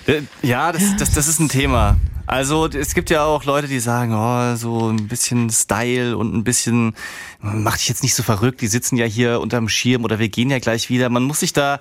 Äh, 0.07 0.23
ja, 0.43 0.73
das, 0.73 0.97
das, 0.99 1.13
das 1.13 1.29
ist 1.29 1.39
ein 1.39 1.49
Thema. 1.49 1.97
Also 2.29 2.67
es 2.67 2.93
gibt 2.93 3.09
ja 3.09 3.25
auch 3.25 3.45
Leute, 3.45 3.69
die 3.69 3.81
sagen, 3.81 4.13
oh, 4.13 4.55
so 4.57 4.91
ein 4.91 5.09
bisschen 5.09 5.49
Style 5.49 6.15
und 6.15 6.35
ein 6.35 6.45
bisschen, 6.45 6.95
mach 7.41 7.79
dich 7.79 7.89
jetzt 7.89 8.03
nicht 8.03 8.15
so 8.15 8.23
verrückt, 8.23 8.61
die 8.61 8.67
sitzen 8.67 8.97
ja 8.97 9.07
hier 9.07 9.41
unterm 9.41 9.71
Schirm 9.71 10.05
oder 10.05 10.19
wir 10.19 10.29
gehen 10.29 10.51
ja 10.51 10.59
gleich 10.59 10.91
wieder. 10.91 11.09
Man 11.09 11.23
muss 11.23 11.41
sich 11.41 11.55
da 11.55 11.81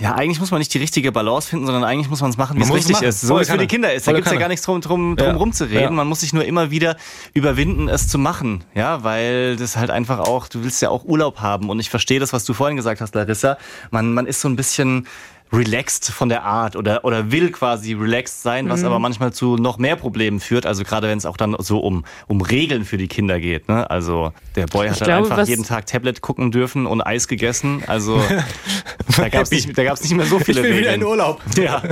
ja, 0.00 0.14
eigentlich 0.14 0.38
muss 0.38 0.50
man 0.50 0.58
nicht 0.58 0.72
die 0.74 0.78
richtige 0.78 1.12
Balance 1.12 1.48
finden, 1.48 1.66
sondern 1.66 1.84
eigentlich 1.84 2.10
muss 2.10 2.20
man 2.20 2.30
es 2.30 2.36
machen, 2.36 2.58
wie 2.58 2.62
es 2.62 2.72
richtig 2.72 3.00
ist. 3.00 3.22
So 3.22 3.38
wie 3.38 3.42
es 3.42 3.50
für 3.50 3.58
die 3.58 3.66
Kinder 3.66 3.92
ist. 3.92 4.06
Da 4.06 4.12
gibt 4.12 4.26
es 4.26 4.32
ja 4.32 4.38
gar 4.38 4.48
nichts 4.48 4.66
drum, 4.66 4.80
drum, 4.80 5.16
drum 5.16 5.28
ja. 5.28 5.34
rumzureden. 5.34 5.82
Ja. 5.82 5.90
Man 5.90 6.06
muss 6.08 6.20
sich 6.20 6.32
nur 6.32 6.44
immer 6.44 6.70
wieder 6.70 6.96
überwinden, 7.32 7.88
es 7.88 8.08
zu 8.08 8.18
machen. 8.18 8.64
Ja, 8.74 9.02
weil 9.02 9.56
das 9.56 9.76
halt 9.76 9.90
einfach 9.90 10.18
auch, 10.20 10.48
du 10.48 10.62
willst 10.62 10.82
ja 10.82 10.90
auch 10.90 11.04
Urlaub 11.04 11.40
haben. 11.40 11.70
Und 11.70 11.80
ich 11.80 11.88
verstehe 11.88 12.20
das, 12.20 12.32
was 12.32 12.44
du 12.44 12.52
vorhin 12.52 12.76
gesagt 12.76 13.00
hast, 13.00 13.14
Larissa. 13.14 13.56
Man, 13.90 14.12
man 14.12 14.26
ist 14.26 14.40
so 14.40 14.48
ein 14.48 14.56
bisschen 14.56 15.06
relaxed 15.52 16.10
von 16.10 16.28
der 16.28 16.44
Art 16.44 16.76
oder, 16.76 17.04
oder 17.04 17.30
will 17.30 17.50
quasi 17.50 17.92
relaxed 17.92 18.42
sein, 18.42 18.68
was 18.68 18.80
mhm. 18.80 18.86
aber 18.86 18.98
manchmal 18.98 19.32
zu 19.32 19.56
noch 19.56 19.78
mehr 19.78 19.96
Problemen 19.96 20.40
führt. 20.40 20.64
Also 20.64 20.82
gerade 20.82 21.08
wenn 21.08 21.18
es 21.18 21.26
auch 21.26 21.36
dann 21.36 21.54
so 21.58 21.78
um, 21.80 22.04
um 22.26 22.40
Regeln 22.40 22.84
für 22.84 22.96
die 22.96 23.08
Kinder 23.08 23.38
geht. 23.38 23.68
Ne? 23.68 23.88
Also 23.90 24.32
der 24.56 24.66
Boy 24.66 24.88
hat 24.88 25.00
dann 25.02 25.06
glaube, 25.06 25.30
einfach 25.30 25.46
jeden 25.46 25.64
Tag 25.64 25.86
Tablet 25.86 26.22
gucken 26.22 26.50
dürfen 26.50 26.86
und 26.86 27.02
Eis 27.02 27.28
gegessen. 27.28 27.82
Also 27.86 28.20
da 29.16 29.28
gab 29.28 29.42
es 29.42 29.50
nicht, 29.50 29.76
nicht 29.76 30.14
mehr 30.14 30.26
so 30.26 30.38
viele 30.38 30.60
ich 30.60 30.66
will 30.66 30.72
Regeln. 30.72 30.84
Wieder 30.84 30.94
in 30.94 31.04
Urlaub. 31.04 31.40
Ja. 31.62 31.82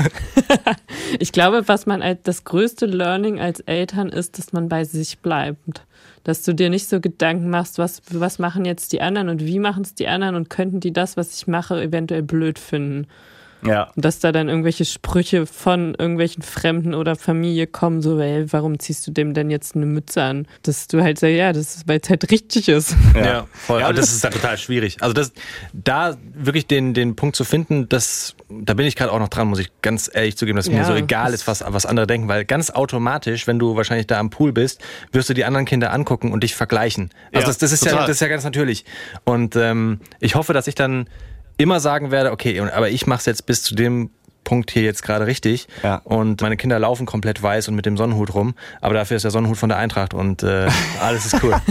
ich 1.19 1.33
glaube, 1.33 1.69
was 1.69 1.87
man 1.87 2.03
als 2.03 2.21
das 2.25 2.45
größte 2.45 2.87
Learning 2.87 3.39
als 3.39 3.61
Eltern 3.61 4.09
ist, 4.09 4.39
dass 4.39 4.53
man 4.53 4.69
bei 4.69 4.85
sich 4.85 5.19
bleibt 5.19 5.85
dass 6.23 6.43
du 6.43 6.55
dir 6.55 6.69
nicht 6.69 6.87
so 6.87 7.01
Gedanken 7.01 7.49
machst, 7.49 7.79
was, 7.79 8.03
was 8.11 8.39
machen 8.39 8.67
jetzt 8.67 8.93
die 8.93 9.01
anderen 9.01 9.31
und 9.31 9.45
wie 9.45 9.59
machen 9.59 9.83
es 9.83 9.95
die 9.95 10.07
anderen 10.07 10.35
und 10.35 10.51
könnten 10.51 10.79
die 10.79 10.93
das, 10.93 11.17
was 11.17 11.35
ich 11.35 11.47
mache, 11.47 11.81
eventuell 11.81 12.23
blöd 12.23 12.59
finden. 12.59 13.07
Ja. 13.67 13.91
Und 13.95 14.05
dass 14.05 14.19
da 14.19 14.33
dann 14.33 14.49
irgendwelche 14.49 14.85
Sprüche 14.85 15.47
von 15.47 15.95
irgendwelchen 15.95 16.43
Fremden 16.43 16.95
oder 16.95 17.17
Familie 17.17 17.67
kommen, 17.67 18.03
so, 18.03 18.19
ey, 18.19 18.53
warum 18.53 18.79
ziehst 18.79 19.07
du 19.07 19.11
dem 19.11 19.35
denn 19.35 19.51
jetzt 19.51 19.77
eine 19.77 19.87
Mütze 19.87 20.23
an? 20.23 20.47
Dass 20.63 20.87
du 20.89 21.03
halt 21.03 21.19
sagst, 21.19 21.37
ja, 21.37 21.53
das 21.53 21.77
ist, 21.77 21.89
weil 21.89 22.01
es 22.03 22.09
halt 22.11 22.31
richtig 22.31 22.69
ist. 22.69 22.95
Ja, 23.15 23.47
voll. 23.53 23.83
Aber 23.83 23.93
das 23.93 24.13
ist 24.13 24.25
dann 24.25 24.33
total 24.33 24.57
schwierig. 24.57 24.99
Also 25.01 25.13
das, 25.13 25.33
da 25.73 26.17
wirklich 26.35 26.67
den, 26.67 26.95
den 26.95 27.17
Punkt 27.17 27.37
zu 27.37 27.45
finden, 27.45 27.89
das, 27.89 28.35
da 28.49 28.75
bin 28.75 28.87
ich 28.87 28.97
gerade 28.97 29.13
auch 29.13 29.19
noch 29.19 29.29
dran, 29.29 29.49
muss 29.49 29.59
ich 29.59 29.71
ganz 29.83 30.11
ehrlich 30.13 30.37
zugeben, 30.37 30.57
dass 30.57 30.69
mir 30.69 30.79
Ja, 30.79 30.85
so 30.85 30.95
egal 30.95 31.35
ist, 31.35 31.47
was, 31.47 31.63
was 31.67 31.87
andere 31.87 32.07
denken, 32.07 32.29
weil 32.29 32.45
ganz 32.45 32.71
automatisch, 32.71 33.47
wenn 33.47 33.59
du 33.59 33.77
wahrscheinlich 33.77 34.07
da 34.07 34.19
am 34.19 34.31
Pool 34.31 34.53
bist, 34.53 34.81
wirst 35.13 35.29
du 35.29 35.35
die 35.35 35.45
anderen 35.45 35.67
Kinder 35.67 35.93
angucken 35.93 36.33
und 36.33 36.43
dich 36.43 36.55
vergleichen. 36.55 37.11
Also 37.33 37.41
Ja, 37.41 37.47
das, 37.47 37.59
das, 37.59 37.73
ist 37.73 37.85
ja, 37.85 37.93
das 38.01 38.11
ist 38.11 38.21
ja 38.21 38.29
ganz 38.29 38.45
natürlich. 38.45 38.85
Und 39.25 39.57
ähm, 39.57 40.01
ich 40.21 40.35
hoffe, 40.35 40.53
dass 40.53 40.67
ich 40.67 40.75
dann 40.75 41.07
immer 41.61 41.81
sagen 41.81 42.11
werde, 42.11 42.33
okay, 42.33 42.59
aber 42.61 42.91
ich 42.91 43.07
mache 43.07 43.21
es 43.21 43.27
jetzt 43.27 43.47
bis 43.47 43.63
zu 43.63 43.75
dem 43.75 44.11
Punkt 44.51 44.73
hier 44.73 44.83
jetzt 44.83 45.05
gerade 45.05 45.29
richtig. 45.29 45.69
Ja. 45.85 46.01
Und 46.03 46.41
meine 46.41 46.57
Kinder 46.57 46.77
laufen 46.81 47.07
komplett 47.07 47.41
weiß 47.41 47.69
und 47.69 47.77
mit 47.77 47.87
dem 47.87 47.97
Sonnenhut 47.97 48.35
rum. 48.35 48.55
Aber 48.81 48.95
dafür 48.95 49.17
ist 49.17 49.23
der 49.23 49.31
Sonnenhut 49.31 49.57
von 49.57 49.69
der 49.69 49.79
Eintracht 49.79 50.13
und 50.13 50.43
äh, 50.43 50.69
alles 51.01 51.27
ist 51.27 51.41
cool. 51.45 51.55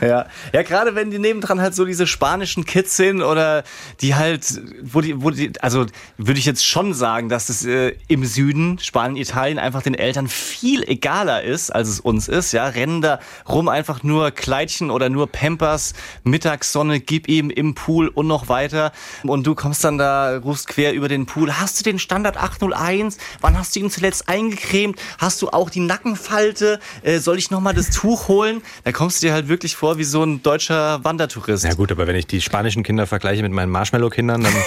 Ja, 0.00 0.26
ja 0.52 0.62
gerade 0.62 0.94
wenn 0.94 1.10
die 1.10 1.18
nebendran 1.18 1.60
halt 1.60 1.74
so 1.74 1.84
diese 1.84 2.06
spanischen 2.06 2.64
Kids 2.64 2.96
sind 2.96 3.22
oder 3.22 3.64
die 4.00 4.14
halt, 4.14 4.60
wo 4.82 5.00
die, 5.00 5.22
wo 5.22 5.30
die, 5.30 5.52
also 5.60 5.86
würde 6.16 6.38
ich 6.38 6.46
jetzt 6.46 6.64
schon 6.64 6.94
sagen, 6.94 7.28
dass 7.28 7.48
es 7.48 7.64
äh, 7.64 7.94
im 8.08 8.24
Süden, 8.24 8.78
Spanien, 8.78 9.16
Italien, 9.16 9.58
einfach 9.58 9.82
den 9.82 9.94
Eltern 9.94 10.28
viel 10.28 10.82
egaler 10.88 11.42
ist, 11.42 11.70
als 11.70 11.88
es 11.88 12.00
uns 12.00 12.28
ist. 12.28 12.52
Ja, 12.52 12.66
rennen 12.66 13.00
da 13.00 13.20
rum 13.48 13.68
einfach 13.68 14.02
nur 14.02 14.30
Kleidchen 14.30 14.90
oder 14.90 15.08
nur 15.08 15.26
Pampers, 15.26 15.94
Mittagssonne, 16.24 17.00
gib 17.00 17.28
ihm 17.28 17.50
im 17.50 17.74
Pool 17.74 18.08
und 18.08 18.26
noch 18.26 18.48
weiter. 18.48 18.92
Und 19.24 19.46
du 19.46 19.54
kommst 19.54 19.82
dann 19.82 19.98
da, 19.98 20.38
rufst 20.38 20.68
quer 20.68 20.92
über 20.92 21.08
den 21.08 21.26
Pool. 21.26 21.39
Hast 21.48 21.80
du 21.80 21.84
den 21.84 21.98
Standard 21.98 22.36
801? 22.36 23.18
Wann 23.40 23.58
hast 23.58 23.74
du 23.74 23.80
ihn 23.80 23.90
zuletzt 23.90 24.28
eingecremt? 24.28 25.00
Hast 25.18 25.42
du 25.42 25.48
auch 25.48 25.70
die 25.70 25.80
Nackenfalte? 25.80 26.80
Äh, 27.02 27.18
soll 27.18 27.38
ich 27.38 27.50
nochmal 27.50 27.74
das 27.74 27.90
Tuch 27.90 28.28
holen? 28.28 28.62
Da 28.84 28.92
kommst 28.92 29.22
du 29.22 29.26
dir 29.26 29.32
halt 29.32 29.48
wirklich 29.48 29.76
vor 29.76 29.98
wie 29.98 30.04
so 30.04 30.22
ein 30.22 30.42
deutscher 30.42 31.02
Wandertourist. 31.04 31.64
Ja 31.64 31.74
gut, 31.74 31.90
aber 31.92 32.06
wenn 32.06 32.16
ich 32.16 32.26
die 32.26 32.40
spanischen 32.40 32.82
Kinder 32.82 33.06
vergleiche 33.06 33.42
mit 33.42 33.52
meinen 33.52 33.70
Marshmallow-Kindern, 33.70 34.42
dann 34.42 34.52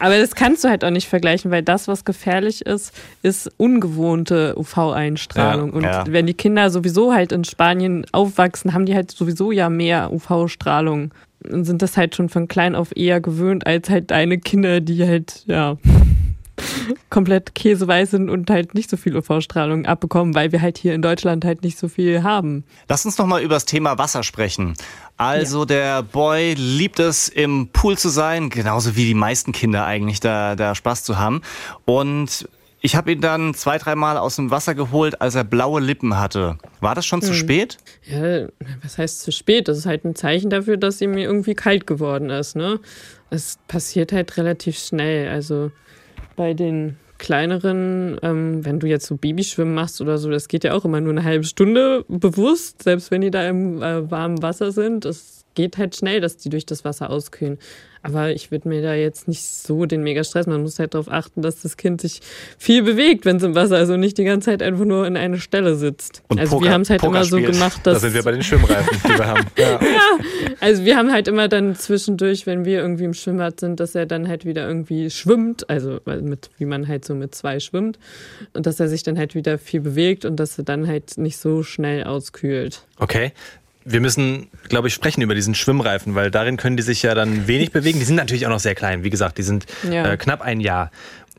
Aber 0.00 0.18
das 0.18 0.34
kannst 0.34 0.64
du 0.64 0.68
halt 0.68 0.84
auch 0.84 0.90
nicht 0.90 1.08
vergleichen, 1.08 1.50
weil 1.50 1.62
das, 1.62 1.88
was 1.88 2.04
gefährlich 2.04 2.64
ist, 2.64 2.92
ist 3.22 3.50
ungewohnte 3.56 4.54
UV-Einstrahlung. 4.56 5.70
Ja, 5.70 5.76
und 5.76 5.82
ja. 5.82 6.04
wenn 6.08 6.26
die 6.26 6.34
Kinder 6.34 6.70
sowieso 6.70 7.12
halt 7.12 7.32
in 7.32 7.44
Spanien 7.44 8.06
aufwachsen, 8.12 8.74
haben 8.74 8.86
die 8.86 8.94
halt 8.94 9.10
sowieso 9.10 9.50
ja 9.50 9.68
mehr 9.68 10.12
UV-Strahlung. 10.12 11.10
Sind 11.40 11.82
das 11.82 11.96
halt 11.96 12.16
schon 12.16 12.28
von 12.28 12.48
klein 12.48 12.74
auf 12.74 12.96
eher 12.96 13.20
gewöhnt, 13.20 13.66
als 13.66 13.90
halt 13.90 14.10
deine 14.10 14.38
Kinder, 14.38 14.80
die 14.80 15.06
halt, 15.06 15.44
ja, 15.46 15.76
komplett 17.10 17.54
käseweiß 17.54 18.10
sind 18.10 18.30
und 18.30 18.50
halt 18.50 18.74
nicht 18.74 18.90
so 18.90 18.96
viel 18.96 19.16
UV-Strahlung 19.16 19.86
abbekommen, 19.86 20.34
weil 20.34 20.52
wir 20.52 20.60
halt 20.60 20.78
hier 20.78 20.94
in 20.94 21.02
Deutschland 21.02 21.44
halt 21.44 21.62
nicht 21.62 21.78
so 21.78 21.88
viel 21.88 22.22
haben. 22.22 22.64
Lass 22.88 23.04
uns 23.04 23.18
noch 23.18 23.26
mal 23.26 23.42
über 23.42 23.54
das 23.54 23.64
Thema 23.64 23.98
Wasser 23.98 24.22
sprechen. 24.22 24.74
Also 25.16 25.64
der 25.64 26.02
Boy 26.02 26.54
liebt 26.54 27.00
es, 27.00 27.28
im 27.28 27.68
Pool 27.72 27.98
zu 27.98 28.08
sein, 28.08 28.50
genauso 28.50 28.96
wie 28.96 29.04
die 29.04 29.14
meisten 29.14 29.52
Kinder 29.52 29.84
eigentlich 29.84 30.20
da, 30.20 30.54
da 30.54 30.74
Spaß 30.74 31.02
zu 31.02 31.18
haben. 31.18 31.42
Und 31.84 32.48
ich 32.80 32.94
habe 32.96 33.12
ihn 33.12 33.20
dann 33.20 33.54
zwei, 33.54 33.78
dreimal 33.78 34.16
aus 34.16 34.36
dem 34.36 34.50
Wasser 34.50 34.74
geholt, 34.74 35.20
als 35.20 35.34
er 35.34 35.44
blaue 35.44 35.80
Lippen 35.80 36.18
hatte. 36.18 36.58
War 36.80 36.94
das 36.94 37.06
schon 37.06 37.22
zu 37.22 37.34
spät? 37.34 37.78
Ja, 38.04 38.46
was 38.82 38.98
heißt 38.98 39.22
zu 39.22 39.32
spät? 39.32 39.68
Das 39.68 39.78
ist 39.78 39.86
halt 39.86 40.04
ein 40.04 40.14
Zeichen 40.14 40.50
dafür, 40.50 40.76
dass 40.76 41.00
ihm 41.00 41.16
irgendwie 41.16 41.54
kalt 41.54 41.86
geworden 41.86 42.30
ist, 42.30 42.54
ne? 42.56 42.78
Es 43.30 43.58
passiert 43.68 44.12
halt 44.12 44.36
relativ 44.36 44.78
schnell. 44.78 45.28
Also 45.28 45.70
bei 46.36 46.54
den 46.54 46.96
kleineren, 47.18 48.18
ähm, 48.22 48.64
wenn 48.64 48.78
du 48.78 48.86
jetzt 48.86 49.06
so 49.06 49.16
Babyschwimmen 49.16 49.74
machst 49.74 50.00
oder 50.00 50.18
so, 50.18 50.30
das 50.30 50.48
geht 50.48 50.64
ja 50.64 50.72
auch 50.72 50.84
immer 50.84 51.00
nur 51.00 51.12
eine 51.12 51.24
halbe 51.24 51.44
Stunde 51.44 52.04
bewusst, 52.08 52.84
selbst 52.84 53.10
wenn 53.10 53.20
die 53.20 53.30
da 53.30 53.46
im 53.48 53.82
äh, 53.82 54.08
warmen 54.10 54.40
Wasser 54.40 54.70
sind. 54.70 55.04
Es 55.04 55.37
geht 55.58 55.76
halt 55.76 55.96
schnell, 55.96 56.20
dass 56.20 56.36
die 56.36 56.50
durch 56.50 56.66
das 56.66 56.84
Wasser 56.84 57.10
auskühlen. 57.10 57.58
Aber 58.00 58.30
ich 58.30 58.52
würde 58.52 58.68
mir 58.68 58.80
da 58.80 58.94
jetzt 58.94 59.26
nicht 59.26 59.42
so 59.42 59.84
den 59.84 60.04
mega 60.04 60.22
Stress. 60.22 60.46
Man 60.46 60.62
muss 60.62 60.78
halt 60.78 60.94
darauf 60.94 61.10
achten, 61.10 61.42
dass 61.42 61.62
das 61.62 61.76
Kind 61.76 62.00
sich 62.00 62.20
viel 62.56 62.84
bewegt, 62.84 63.24
wenn 63.24 63.38
es 63.38 63.42
im 63.42 63.56
Wasser 63.56 63.80
ist 63.80 63.90
und 63.90 63.98
nicht 63.98 64.16
die 64.18 64.22
ganze 64.24 64.50
Zeit 64.50 64.62
einfach 64.62 64.84
nur 64.84 65.04
in 65.04 65.16
eine 65.16 65.40
Stelle 65.40 65.74
sitzt. 65.74 66.22
Und 66.28 66.38
also 66.38 66.52
Poker- 66.58 66.64
wir 66.66 66.72
haben 66.72 66.82
es 66.82 66.90
halt 66.90 67.00
Poker 67.00 67.16
immer 67.16 67.24
so 67.24 67.38
spielt. 67.38 67.52
gemacht, 67.54 67.80
da 67.82 67.92
dass 67.94 68.02
sind 68.02 68.14
wir 68.14 68.22
bei 68.22 68.30
den 68.30 68.44
Schwimmreifen, 68.44 68.98
die 69.04 69.18
wir 69.18 69.26
haben. 69.26 69.46
Ja. 69.58 69.80
also 70.60 70.84
wir 70.84 70.96
haben 70.96 71.10
halt 71.12 71.26
immer 71.26 71.48
dann 71.48 71.74
zwischendurch, 71.74 72.46
wenn 72.46 72.64
wir 72.64 72.78
irgendwie 72.80 73.02
im 73.04 73.14
Schwimmbad 73.14 73.58
sind, 73.58 73.80
dass 73.80 73.96
er 73.96 74.06
dann 74.06 74.28
halt 74.28 74.44
wieder 74.44 74.64
irgendwie 74.68 75.10
schwimmt, 75.10 75.68
also 75.68 75.98
mit, 76.06 76.50
wie 76.58 76.66
man 76.66 76.86
halt 76.86 77.04
so 77.04 77.16
mit 77.16 77.34
zwei 77.34 77.58
schwimmt 77.58 77.98
und 78.54 78.64
dass 78.66 78.78
er 78.78 78.86
sich 78.88 79.02
dann 79.02 79.18
halt 79.18 79.34
wieder 79.34 79.58
viel 79.58 79.80
bewegt 79.80 80.24
und 80.24 80.36
dass 80.36 80.56
er 80.56 80.62
dann 80.64 80.86
halt 80.86 81.18
nicht 81.18 81.36
so 81.38 81.64
schnell 81.64 82.04
auskühlt. 82.04 82.82
Okay. 83.00 83.32
Wir 83.84 84.00
müssen, 84.00 84.48
glaube 84.68 84.88
ich, 84.88 84.94
sprechen 84.94 85.22
über 85.22 85.34
diesen 85.34 85.54
Schwimmreifen, 85.54 86.14
weil 86.14 86.30
darin 86.30 86.56
können 86.56 86.76
die 86.76 86.82
sich 86.82 87.02
ja 87.02 87.14
dann 87.14 87.46
wenig 87.46 87.72
bewegen. 87.72 87.98
Die 87.98 88.04
sind 88.04 88.16
natürlich 88.16 88.46
auch 88.46 88.50
noch 88.50 88.60
sehr 88.60 88.74
klein. 88.74 89.02
Wie 89.04 89.10
gesagt, 89.10 89.38
die 89.38 89.42
sind 89.42 89.66
Ja. 89.90 90.04
äh, 90.12 90.16
knapp 90.16 90.42
ein 90.42 90.60
Jahr. 90.60 90.90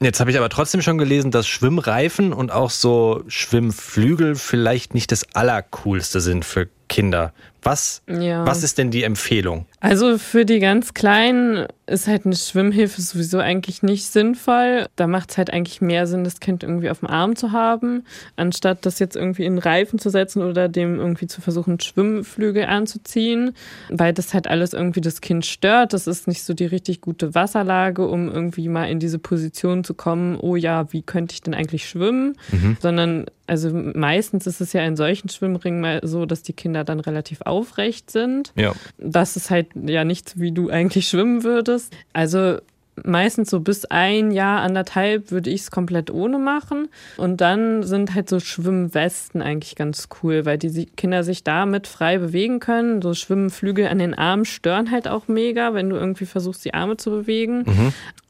Jetzt 0.01 0.19
habe 0.19 0.31
ich 0.31 0.37
aber 0.37 0.49
trotzdem 0.49 0.81
schon 0.81 0.97
gelesen, 0.97 1.29
dass 1.29 1.47
Schwimmreifen 1.47 2.31
und 2.33 2.51
auch 2.51 2.69
so 2.69 3.23
Schwimmflügel 3.27 4.35
vielleicht 4.35 4.93
nicht 4.93 5.11
das 5.11 5.25
Allercoolste 5.35 6.21
sind 6.21 6.45
für 6.45 6.69
Kinder. 6.89 7.31
Was, 7.61 8.01
Ja. 8.07 8.45
was 8.47 8.63
ist 8.63 8.77
denn 8.77 8.89
die 8.89 9.03
Empfehlung? 9.03 9.65
Also 9.81 10.17
für 10.17 10.45
die 10.45 10.59
ganz 10.59 10.93
Kleinen 10.93 11.67
ist 11.87 12.07
halt 12.07 12.25
eine 12.25 12.35
Schwimmhilfe 12.35 13.01
sowieso 13.01 13.39
eigentlich 13.39 13.83
nicht 13.83 14.05
sinnvoll. 14.05 14.85
Da 14.95 15.07
macht 15.07 15.31
es 15.31 15.37
halt 15.37 15.51
eigentlich 15.51 15.81
mehr 15.81 16.07
Sinn, 16.07 16.23
das 16.23 16.39
Kind 16.39 16.63
irgendwie 16.63 16.89
auf 16.89 16.99
dem 16.99 17.09
Arm 17.09 17.35
zu 17.35 17.51
haben, 17.51 18.05
anstatt 18.37 18.85
das 18.85 18.99
jetzt 18.99 19.17
irgendwie 19.17 19.43
in 19.43 19.57
Reifen 19.57 19.99
zu 19.99 20.09
setzen 20.09 20.41
oder 20.41 20.69
dem 20.69 20.99
irgendwie 20.99 21.27
zu 21.27 21.41
versuchen, 21.41 21.81
Schwimmflügel 21.81 22.63
anzuziehen, 22.63 23.51
weil 23.89 24.13
das 24.13 24.33
halt 24.33 24.47
alles 24.47 24.71
irgendwie 24.71 25.01
das 25.01 25.19
Kind 25.19 25.45
stört. 25.45 25.91
Das 25.91 26.07
ist 26.07 26.29
nicht 26.29 26.43
so 26.43 26.53
die 26.53 26.65
richtig 26.65 27.01
gute 27.01 27.35
Wasserlage, 27.35 28.07
um 28.07 28.29
irgendwie 28.29 28.69
mal 28.69 28.85
in 28.85 28.99
diese 28.99 29.19
Position 29.19 29.83
zu 29.83 29.93
kommen, 29.95 30.37
oh 30.39 30.55
ja, 30.55 30.93
wie 30.93 31.01
könnte 31.01 31.33
ich 31.33 31.41
denn 31.41 31.53
eigentlich 31.53 31.89
schwimmen? 31.89 32.37
Sondern 32.79 33.25
also 33.50 33.72
meistens 33.74 34.47
ist 34.47 34.62
es 34.62 34.74
ja 34.74 34.86
in 34.86 34.95
solchen 34.95 35.30
Schwimmringen 35.30 35.82
mal 35.82 36.02
so, 36.04 36.26
dass 36.26 36.43
die 36.43 36.54
Kinder 36.54 36.84
dann 36.84 37.00
relativ 37.00 37.41
aufrecht 37.41 38.12
sind. 38.12 38.54
Ja. 38.56 38.74
Das 38.97 39.36
ist 39.36 39.50
halt 39.50 39.68
ja 39.76 40.04
nichts, 40.04 40.39
wie 40.39 40.52
du 40.52 40.70
eigentlich 40.70 41.08
schwimmen 41.08 41.43
würdest. 41.43 41.93
Also 42.14 42.60
meistens 43.06 43.50
so 43.50 43.60
bis 43.60 43.86
ein 43.86 44.32
Jahr, 44.32 44.62
anderthalb 44.62 45.32
würde 45.32 45.50
ich 45.50 45.62
es 45.62 45.72
komplett 45.72 46.12
ohne 46.12 46.38
machen. 46.38 46.88
Und 47.18 47.41
dann 47.41 47.84
sind 47.84 48.14
halt 48.14 48.30
so 48.30 48.39
Schwimmwesten 48.39 49.41
eigentlich 49.41 49.76
ganz 49.76 50.10
cool, 50.22 50.45
weil 50.45 50.58
die 50.58 50.86
Kinder 50.86 51.24
sich 51.24 51.43
damit 51.43 51.88
frei 51.88 52.18
bewegen 52.18 52.60
können. 52.60 53.02
So 53.02 53.14
Schwimmflügel 53.14 53.88
an 53.88 54.00
den 54.00 54.14
Armen 54.14 54.45
stören 54.45 54.91
halt 54.91 55.08
auch 55.08 55.28
mega, 55.28 55.74
wenn 55.74 55.89
du 55.89 55.95
irgendwie 55.95 56.26
versuchst, 56.26 56.64
die 56.66 56.74
Arme 56.74 56.97
zu 56.97 57.12
bewegen. 57.12 57.64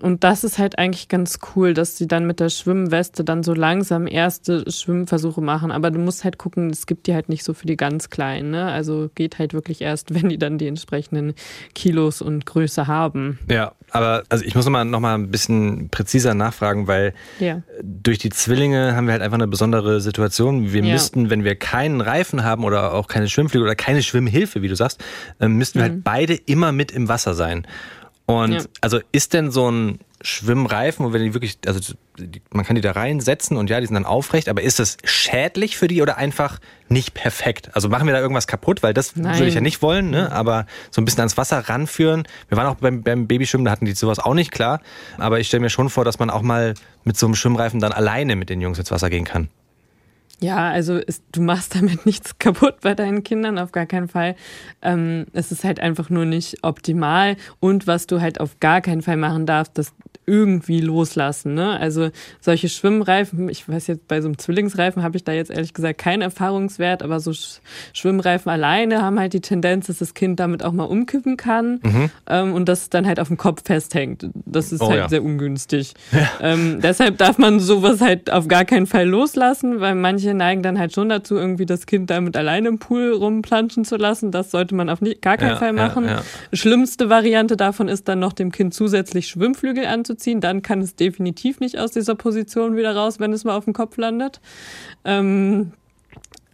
Und 0.02 0.24
das 0.24 0.44
ist 0.44 0.58
halt 0.58 0.80
eigentlich 0.80 1.10
ganz 1.10 1.40
cool, 1.56 1.74
dass 1.74 1.98
sie 1.98 2.08
dann 2.08 2.26
mit 2.26 2.40
der 2.40 2.50
Schwimmweste 2.50 3.24
dann 3.26 3.44
so 3.44 3.54
langsam 3.54 4.08
erste 4.08 4.70
Schwimmversuche 4.70 5.42
machen. 5.42 5.72
Aber 5.72 5.92
du 5.92 6.00
musst 6.00 6.24
halt 6.24 6.38
gucken, 6.38 6.70
es 6.70 6.86
gibt 6.86 7.08
die 7.08 7.14
halt 7.14 7.28
nicht 7.28 7.44
so 7.44 7.54
für 7.54 7.68
die 7.68 7.76
ganz 7.76 8.10
Kleinen. 8.10 8.52
Ne? 8.52 8.66
Also 8.66 9.10
geht 9.16 9.40
halt 9.40 9.54
wirklich 9.54 9.82
erst, 9.82 10.14
wenn 10.14 10.30
die 10.30 10.38
dann 10.38 10.58
die 10.58 10.68
entsprechenden 10.68 11.34
Kilos 11.76 12.22
und 12.22 12.46
Größe 12.46 12.88
haben. 12.88 13.40
Ja, 13.50 13.74
aber 13.92 14.24
also 14.30 14.44
ich 14.46 14.56
muss 14.56 14.66
noch 14.66 14.72
mal, 14.72 14.86
noch 14.86 15.00
mal 15.00 15.16
ein 15.16 15.32
bisschen 15.32 15.90
präziser 15.90 16.34
nachfragen, 16.34 16.88
weil 16.88 17.14
Ja. 17.40 17.62
durch 17.84 18.18
die 18.18 18.30
Zwillinge 18.30 18.96
haben 18.96 19.08
wir 19.08 19.14
halt 19.14 19.22
einfach 19.22 19.38
eine 19.38 19.48
besondere 19.48 20.02
Situation. 20.02 20.72
Wir 20.74 20.84
Ja. 20.84 20.94
müssten, 20.94 21.30
wenn 21.30 21.44
wir 21.44 21.56
keinen 21.56 22.02
Reifen 22.02 22.44
haben 22.44 22.64
oder 22.64 22.94
auch 22.94 23.08
keine 23.08 23.28
Schwimmflügel 23.30 23.66
oder 23.68 23.76
keine 23.76 24.04
Schwimmhilfe, 24.04 24.62
wie 24.62 24.68
du 24.68 24.76
sagst, 24.76 25.04
ähm, 25.40 25.54
müssten 25.58 25.80
wir 25.80 25.84
halt 25.84 26.04
beide 26.04 26.34
immer 26.36 26.72
mit 26.72 26.92
im 26.92 27.08
Wasser 27.08 27.34
sein. 27.34 27.66
Und 28.26 28.50
Mhm. 28.52 28.56
Ja. 28.58 28.64
also 28.82 29.00
ist 29.12 29.34
denn 29.34 29.52
so 29.52 29.70
ein 29.72 30.00
Schwimmreifen, 30.22 31.06
wo 31.06 31.14
wir 31.14 31.20
die 31.20 31.34
wirklich, 31.34 31.58
also 31.66 31.80
die, 32.18 32.42
man 32.52 32.66
kann 32.66 32.76
die 32.76 32.82
da 32.82 32.92
reinsetzen 32.92 33.56
und 33.56 33.70
ja, 33.70 33.80
die 33.80 33.86
sind 33.86 33.94
dann 33.94 34.06
aufrecht, 34.06 34.50
aber 34.50 34.62
ist 34.62 34.80
das 34.80 34.98
schädlich 35.04 35.78
für 35.78 35.88
die 35.88 36.02
oder 36.02 36.18
einfach 36.18 36.60
nicht 36.90 37.14
perfekt? 37.14 37.70
Also 37.74 37.88
machen 37.88 38.06
wir 38.06 38.14
da 38.14 38.20
irgendwas 38.20 38.48
kaputt, 38.48 38.84
weil 38.84 38.94
das 38.94 39.16
Nein. 39.16 39.36
würde 39.36 39.48
ich 39.48 39.56
ja 39.56 39.62
nicht 39.62 39.82
wollen, 39.82 40.10
ne? 40.10 40.32
aber 40.32 40.66
so 40.92 41.02
ein 41.02 41.06
bisschen 41.06 41.22
ans 41.22 41.38
Wasser 41.38 41.70
ranführen. 41.70 42.28
Wir 42.50 42.58
waren 42.58 42.68
auch 42.68 42.76
beim, 42.76 43.02
beim 43.02 43.28
Babyschwimmen, 43.28 43.66
da 43.66 43.72
hatten 43.72 43.86
die 43.86 43.94
sowas 43.94 44.20
auch 44.20 44.34
nicht 44.34 44.52
klar, 44.52 44.82
aber 45.18 45.40
ich 45.40 45.48
stelle 45.48 45.62
mir 45.62 45.70
schon 45.70 45.90
vor, 45.90 46.04
dass 46.04 46.20
man 46.20 46.30
auch 46.30 46.42
mal 46.42 46.74
mit 47.04 47.18
so 47.18 47.26
einem 47.26 47.36
Schwimmreifen 47.36 47.80
dann 47.80 47.92
alleine 47.92 48.36
mit 48.36 48.50
den 48.50 48.60
Jungs 48.60 48.78
ins 48.78 48.92
Wasser 48.92 49.10
gehen 49.10 49.26
kann. 49.26 49.50
Ja, 50.42 50.70
also 50.70 50.96
ist, 50.96 51.24
du 51.34 51.42
machst 51.42 51.76
damit 51.76 52.06
nichts 52.06 52.40
kaputt 52.40 52.82
bei 52.82 52.96
deinen 52.96 53.24
Kindern, 53.24 53.60
auf 53.60 53.72
gar 53.72 53.86
keinen 53.86 54.08
Fall. 54.08 54.36
Ähm, 54.82 55.26
es 55.34 55.52
ist 55.52 55.64
halt 55.64 55.80
einfach 55.80 56.10
nur 56.10 56.26
nicht 56.26 56.64
optimal. 56.64 57.36
Und 57.60 57.88
was 57.88 58.08
du 58.08 58.22
halt 58.22 58.40
auf 58.40 58.60
gar 58.60 58.82
keinen 58.82 59.02
Fall 59.02 59.18
machen 59.18 59.46
darfst, 59.46 59.78
dass 59.78 59.94
irgendwie 60.30 60.80
loslassen. 60.80 61.56
Ne? 61.56 61.80
Also 61.80 62.10
solche 62.40 62.70
Schwimmreifen, 62.70 63.50
ich 63.50 63.68
weiß 63.68 63.88
jetzt, 63.88 64.08
bei 64.08 64.22
so 64.22 64.28
einem 64.28 64.38
Zwillingsreifen 64.38 65.02
habe 65.02 65.18
ich 65.18 65.24
da 65.24 65.32
jetzt 65.32 65.50
ehrlich 65.50 65.74
gesagt 65.74 65.98
keinen 65.98 66.22
Erfahrungswert, 66.22 67.02
aber 67.02 67.20
so 67.20 67.32
Schwimmreifen 67.94 68.52
alleine 68.52 69.02
haben 69.02 69.20
halt 69.20 69.34
die 69.34 69.42
Tendenz, 69.42 69.88
dass 69.88 69.98
das 69.98 70.14
Kind 70.14 70.40
damit 70.40 70.64
auch 70.64 70.72
mal 70.72 70.84
umkippen 70.84 71.36
kann 71.36 71.80
mhm. 71.84 72.12
ähm, 72.28 72.54
und 72.54 72.70
das 72.70 72.90
dann 72.90 73.08
halt 73.08 73.20
auf 73.20 73.28
dem 73.30 73.38
Kopf 73.38 73.64
festhängt. 73.66 74.30
Das 74.46 74.72
ist 74.72 74.82
oh, 74.82 74.90
halt 74.90 75.00
ja. 75.00 75.10
sehr 75.10 75.24
ungünstig. 75.24 75.94
Ja. 76.12 76.28
Ähm, 76.42 76.80
deshalb 76.82 77.18
darf 77.18 77.38
man 77.38 77.60
sowas 77.60 78.02
halt 78.02 78.32
auf 78.32 78.48
gar 78.48 78.66
keinen 78.66 78.88
Fall 78.88 79.08
loslassen, 79.08 79.80
weil 79.80 79.96
manche 79.96 80.34
neigen 80.34 80.64
dann 80.64 80.78
halt 80.78 80.94
schon 80.94 81.08
dazu, 81.08 81.36
irgendwie 81.36 81.66
das 81.66 81.86
Kind 81.86 82.10
damit 82.10 82.36
alleine 82.36 82.68
im 82.68 82.80
Pool 82.80 83.14
rumplanschen 83.14 83.86
zu 83.86 83.96
lassen. 83.96 84.32
Das 84.32 84.52
sollte 84.52 84.76
man 84.76 84.90
auf 84.90 85.00
gar 85.22 85.38
keinen 85.38 85.50
ja, 85.52 85.56
Fall 85.56 85.74
machen. 85.74 86.10
Schlimmste 86.52 87.10
Variante 87.10 87.58
davon 87.58 87.88
ist 87.88 88.08
dann 88.08 88.20
noch 88.20 88.34
dem 88.34 88.52
Kind 88.52 88.74
zusätzlich 88.74 89.28
Schwimmflügel 89.28 89.86
anzuziehen. 89.86 90.19
Dann 90.42 90.62
kann 90.62 90.82
es 90.82 90.96
definitiv 90.96 91.60
nicht 91.60 91.78
aus 91.78 91.92
dieser 91.92 92.16
Position 92.16 92.76
wieder 92.76 92.96
raus, 92.96 93.20
wenn 93.20 93.34
es 93.34 93.44
mal 93.44 93.56
auf 93.56 93.66
dem 93.66 93.74
Kopf 93.74 93.98
landet. 93.98 94.40
Ähm, 95.06 95.72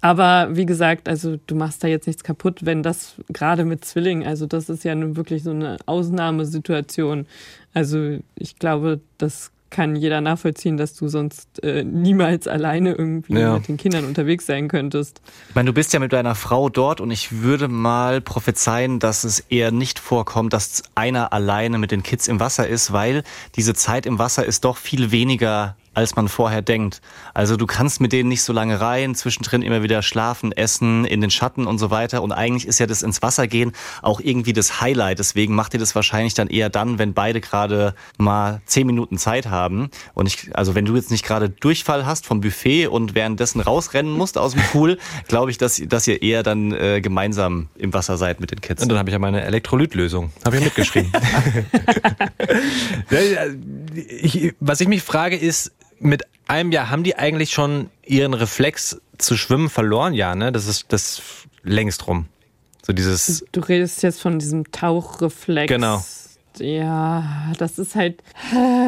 aber 0.01 0.55
wie 0.55 0.67
gesagt, 0.67 1.09
also 1.09 1.37
du 1.47 1.55
machst 1.55 1.83
da 1.83 1.87
jetzt 1.87 2.05
nichts 2.05 2.23
kaputt, 2.23 2.59
wenn 2.63 2.83
das 2.83 3.15
gerade 3.29 3.65
mit 3.65 3.83
Zwillingen, 3.83 4.27
also 4.27 4.45
das 4.45 4.69
ist 4.69 4.83
ja 4.83 4.93
nun 4.93 5.15
wirklich 5.15 5.41
so 5.41 5.49
eine 5.49 5.77
Ausnahmesituation. 5.87 7.25
Also 7.73 8.19
ich 8.35 8.59
glaube, 8.59 9.01
das 9.17 9.51
kann 9.69 9.95
jeder 9.95 10.21
nachvollziehen, 10.21 10.77
dass 10.77 10.93
du 10.93 11.07
sonst 11.07 11.63
äh, 11.63 11.83
niemals 11.83 12.47
alleine 12.47 12.93
irgendwie 12.93 13.33
ja. 13.33 13.55
mit 13.55 13.67
den 13.67 13.77
Kindern 13.77 14.05
unterwegs 14.05 14.45
sein 14.45 14.67
könntest. 14.67 15.21
Ich 15.49 15.55
meine, 15.55 15.67
du 15.67 15.73
bist 15.73 15.91
ja 15.93 15.99
mit 15.99 16.13
deiner 16.13 16.35
Frau 16.35 16.69
dort 16.69 17.01
und 17.01 17.11
ich 17.11 17.41
würde 17.41 17.67
mal 17.67 18.21
prophezeien, 18.21 18.99
dass 18.99 19.23
es 19.23 19.39
eher 19.39 19.71
nicht 19.71 19.99
vorkommt, 19.99 20.53
dass 20.53 20.83
einer 20.95 21.33
alleine 21.33 21.77
mit 21.77 21.91
den 21.91 22.03
Kids 22.03 22.27
im 22.27 22.39
Wasser 22.39 22.67
ist, 22.67 22.93
weil 22.93 23.23
diese 23.55 23.73
Zeit 23.73 24.05
im 24.05 24.19
Wasser 24.19 24.45
ist 24.45 24.65
doch 24.65 24.77
viel 24.77 25.11
weniger 25.11 25.75
als 25.95 26.15
man 26.15 26.27
vorher 26.27 26.61
denkt. 26.61 27.01
Also 27.33 27.57
du 27.57 27.65
kannst 27.65 28.01
mit 28.01 28.13
denen 28.13 28.29
nicht 28.29 28.43
so 28.43 28.53
lange 28.53 28.79
rein, 28.79 29.15
zwischendrin 29.15 29.61
immer 29.61 29.81
wieder 29.81 30.01
schlafen, 30.01 30.51
essen, 30.51 31.05
in 31.05 31.21
den 31.21 31.31
Schatten 31.31 31.65
und 31.65 31.77
so 31.77 31.89
weiter. 31.89 32.21
Und 32.21 32.31
eigentlich 32.31 32.67
ist 32.67 32.79
ja 32.79 32.85
das 32.85 33.01
ins 33.01 33.21
Wasser 33.21 33.47
gehen 33.47 33.71
auch 34.01 34.19
irgendwie 34.19 34.53
das 34.53 34.81
Highlight. 34.81 35.19
Deswegen 35.19 35.55
macht 35.55 35.73
ihr 35.73 35.79
das 35.79 35.95
wahrscheinlich 35.95 36.33
dann 36.33 36.47
eher 36.47 36.69
dann, 36.69 36.99
wenn 36.99 37.13
beide 37.13 37.41
gerade 37.41 37.95
mal 38.17 38.61
zehn 38.65 38.85
Minuten 38.85 39.17
Zeit 39.17 39.47
haben. 39.47 39.89
Und 40.13 40.27
ich, 40.27 40.55
also 40.55 40.75
wenn 40.75 40.85
du 40.85 40.95
jetzt 40.95 41.11
nicht 41.11 41.25
gerade 41.25 41.49
Durchfall 41.49 42.05
hast 42.05 42.25
vom 42.25 42.41
Buffet 42.41 42.87
und 42.87 43.15
währenddessen 43.15 43.61
rausrennen 43.61 44.11
musst 44.11 44.37
aus 44.37 44.53
dem 44.53 44.63
Pool, 44.63 44.97
glaube 45.27 45.51
ich, 45.51 45.57
dass, 45.57 45.81
dass 45.87 46.07
ihr 46.07 46.21
eher 46.21 46.43
dann 46.43 46.71
äh, 46.71 47.01
gemeinsam 47.01 47.69
im 47.75 47.93
Wasser 47.93 48.17
seid 48.17 48.39
mit 48.39 48.51
den 48.51 48.61
Kids. 48.61 48.81
Und 48.83 48.89
dann 48.89 48.97
habe 48.97 49.09
ich 49.09 49.13
ja 49.13 49.19
meine 49.19 49.43
Elektrolytlösung. 49.43 50.31
Habe 50.43 50.57
ich 50.57 50.63
mitgeschrieben. 50.63 51.11
ich, 54.09 54.53
was 54.59 54.81
ich 54.81 54.87
mich 54.87 55.01
frage 55.01 55.37
ist, 55.37 55.71
mit 55.99 56.23
einem 56.47 56.71
Jahr 56.71 56.89
haben 56.89 57.03
die 57.03 57.15
eigentlich 57.15 57.51
schon 57.51 57.89
ihren 58.05 58.33
Reflex 58.33 59.01
zu 59.17 59.37
schwimmen 59.37 59.69
verloren? 59.69 60.13
Ja, 60.13 60.35
ne? 60.35 60.51
Das 60.51 60.67
ist 60.67 60.85
das 60.89 61.21
längst 61.63 62.07
rum. 62.07 62.25
So 62.83 62.93
dieses. 62.93 63.43
Du 63.51 63.61
redest 63.61 64.03
jetzt 64.03 64.21
von 64.21 64.37
diesem 64.37 64.71
Tauchreflex. 64.71 65.67
Genau. 65.67 66.03
Ja, 66.59 67.51
das 67.57 67.79
ist 67.79 67.95
halt. 67.95 68.21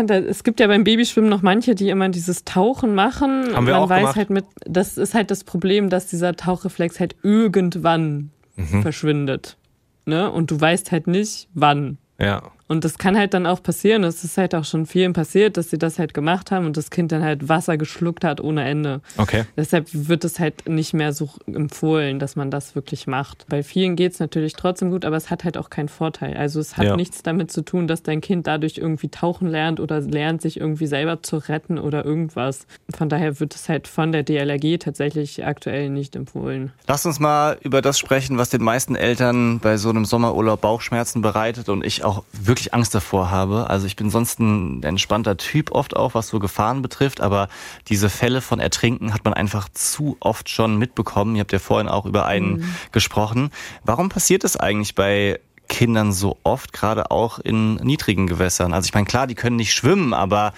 Es 0.07 0.43
gibt 0.43 0.59
ja 0.59 0.67
beim 0.67 0.83
Babyschwimmen 0.83 1.29
noch 1.29 1.41
manche, 1.41 1.75
die 1.75 1.89
immer 1.89 2.09
dieses 2.09 2.45
Tauchen 2.45 2.95
machen. 2.95 3.53
Haben 3.53 3.67
wir 3.67 3.73
Man 3.73 3.83
auch 3.83 3.89
weiß 3.89 3.99
gemacht. 3.99 4.15
halt 4.15 4.29
mit. 4.29 4.45
Das 4.65 4.97
ist 4.97 5.13
halt 5.13 5.31
das 5.31 5.43
Problem, 5.43 5.89
dass 5.89 6.07
dieser 6.07 6.35
Tauchreflex 6.35 6.99
halt 6.99 7.15
irgendwann 7.23 8.31
mhm. 8.55 8.83
verschwindet. 8.83 9.57
Ne? 10.05 10.31
Und 10.31 10.51
du 10.51 10.61
weißt 10.61 10.91
halt 10.91 11.07
nicht, 11.07 11.49
wann. 11.53 11.97
Ja. 12.19 12.43
Und 12.67 12.83
das 12.83 12.97
kann 12.97 13.17
halt 13.17 13.33
dann 13.33 13.45
auch 13.45 13.63
passieren. 13.63 14.03
Es 14.03 14.23
ist 14.23 14.37
halt 14.37 14.53
auch 14.53 14.65
schon 14.65 14.85
vielen 14.85 15.13
passiert, 15.13 15.57
dass 15.57 15.69
sie 15.69 15.77
das 15.77 15.99
halt 15.99 16.13
gemacht 16.13 16.51
haben 16.51 16.65
und 16.65 16.75
das 16.77 16.89
Kind 16.89 17.11
dann 17.11 17.23
halt 17.23 17.47
Wasser 17.47 17.77
geschluckt 17.77 18.23
hat 18.23 18.41
ohne 18.41 18.65
Ende. 18.65 19.01
Okay. 19.17 19.45
Deshalb 19.55 19.87
wird 19.91 20.25
es 20.25 20.39
halt 20.39 20.67
nicht 20.67 20.93
mehr 20.93 21.13
so 21.13 21.29
empfohlen, 21.47 22.19
dass 22.19 22.35
man 22.35 22.51
das 22.51 22.75
wirklich 22.75 23.07
macht. 23.07 23.45
Bei 23.47 23.63
vielen 23.63 23.95
geht 23.95 24.13
es 24.13 24.19
natürlich 24.19 24.53
trotzdem 24.53 24.91
gut, 24.91 25.05
aber 25.05 25.15
es 25.15 25.29
hat 25.29 25.43
halt 25.43 25.57
auch 25.57 25.69
keinen 25.69 25.87
Vorteil. 25.87 26.35
Also 26.35 26.59
es 26.59 26.77
hat 26.77 26.85
ja. 26.85 26.95
nichts 26.95 27.23
damit 27.23 27.51
zu 27.51 27.63
tun, 27.63 27.87
dass 27.87 28.03
dein 28.03 28.21
Kind 28.21 28.47
dadurch 28.47 28.77
irgendwie 28.77 29.09
tauchen 29.09 29.47
lernt 29.47 29.79
oder 29.79 30.01
lernt, 30.01 30.41
sich 30.41 30.59
irgendwie 30.59 30.87
selber 30.87 31.23
zu 31.23 31.37
retten 31.37 31.79
oder 31.79 32.03
irgendwas. 32.03 32.67
Von 32.95 33.07
daher 33.07 33.39
wird 33.39 33.55
es 33.55 33.69
halt 33.69 33.87
von 33.87 34.11
der 34.11 34.23
DLRG 34.23 34.79
tatsächlich 34.79 35.45
aktuell 35.45 35.89
nicht 35.89 36.15
empfohlen. 36.15 36.73
Lass 36.87 37.05
uns 37.05 37.19
mal 37.19 37.57
über 37.61 37.81
das 37.81 37.97
sprechen, 37.97 38.37
was 38.37 38.49
den 38.49 38.63
meisten 38.63 38.95
Eltern 38.95 39.59
bei 39.59 39.77
so 39.77 39.89
einem 39.89 40.03
Sommerurlaub 40.03 40.59
Bauchschmerzen 40.61 41.21
bereitet 41.21 41.69
und 41.69 41.85
ich 41.85 42.03
auch 42.03 42.23
wirklich 42.33 42.56
wirklich 42.57 42.73
Angst 42.73 42.95
davor 42.95 43.29
habe. 43.29 43.69
Also 43.69 43.85
ich 43.85 43.95
bin 43.95 44.09
sonst 44.09 44.39
ein 44.39 44.81
entspannter 44.81 45.37
Typ 45.37 45.71
oft 45.71 45.95
auch, 45.95 46.15
was 46.15 46.27
so 46.27 46.39
Gefahren 46.39 46.81
betrifft, 46.81 47.21
aber 47.21 47.49
diese 47.87 48.09
Fälle 48.09 48.41
von 48.41 48.59
Ertrinken 48.59 49.13
hat 49.13 49.23
man 49.25 49.35
einfach 49.35 49.69
zu 49.69 50.17
oft 50.19 50.49
schon 50.49 50.77
mitbekommen. 50.77 51.35
Ihr 51.35 51.41
habt 51.41 51.53
ja 51.53 51.59
vorhin 51.59 51.87
auch 51.87 52.07
über 52.07 52.25
einen 52.25 52.53
mhm. 52.53 52.75
gesprochen. 52.91 53.51
Warum 53.83 54.09
passiert 54.09 54.43
es 54.43 54.57
eigentlich 54.57 54.95
bei 54.95 55.39
Kindern 55.69 56.11
so 56.11 56.37
oft, 56.43 56.73
gerade 56.73 57.11
auch 57.11 57.37
in 57.37 57.75
niedrigen 57.75 58.25
Gewässern? 58.25 58.73
Also 58.73 58.87
ich 58.87 58.93
meine, 58.95 59.05
klar, 59.05 59.27
die 59.27 59.35
können 59.35 59.57
nicht 59.57 59.73
schwimmen, 59.73 60.15
aber 60.15 60.53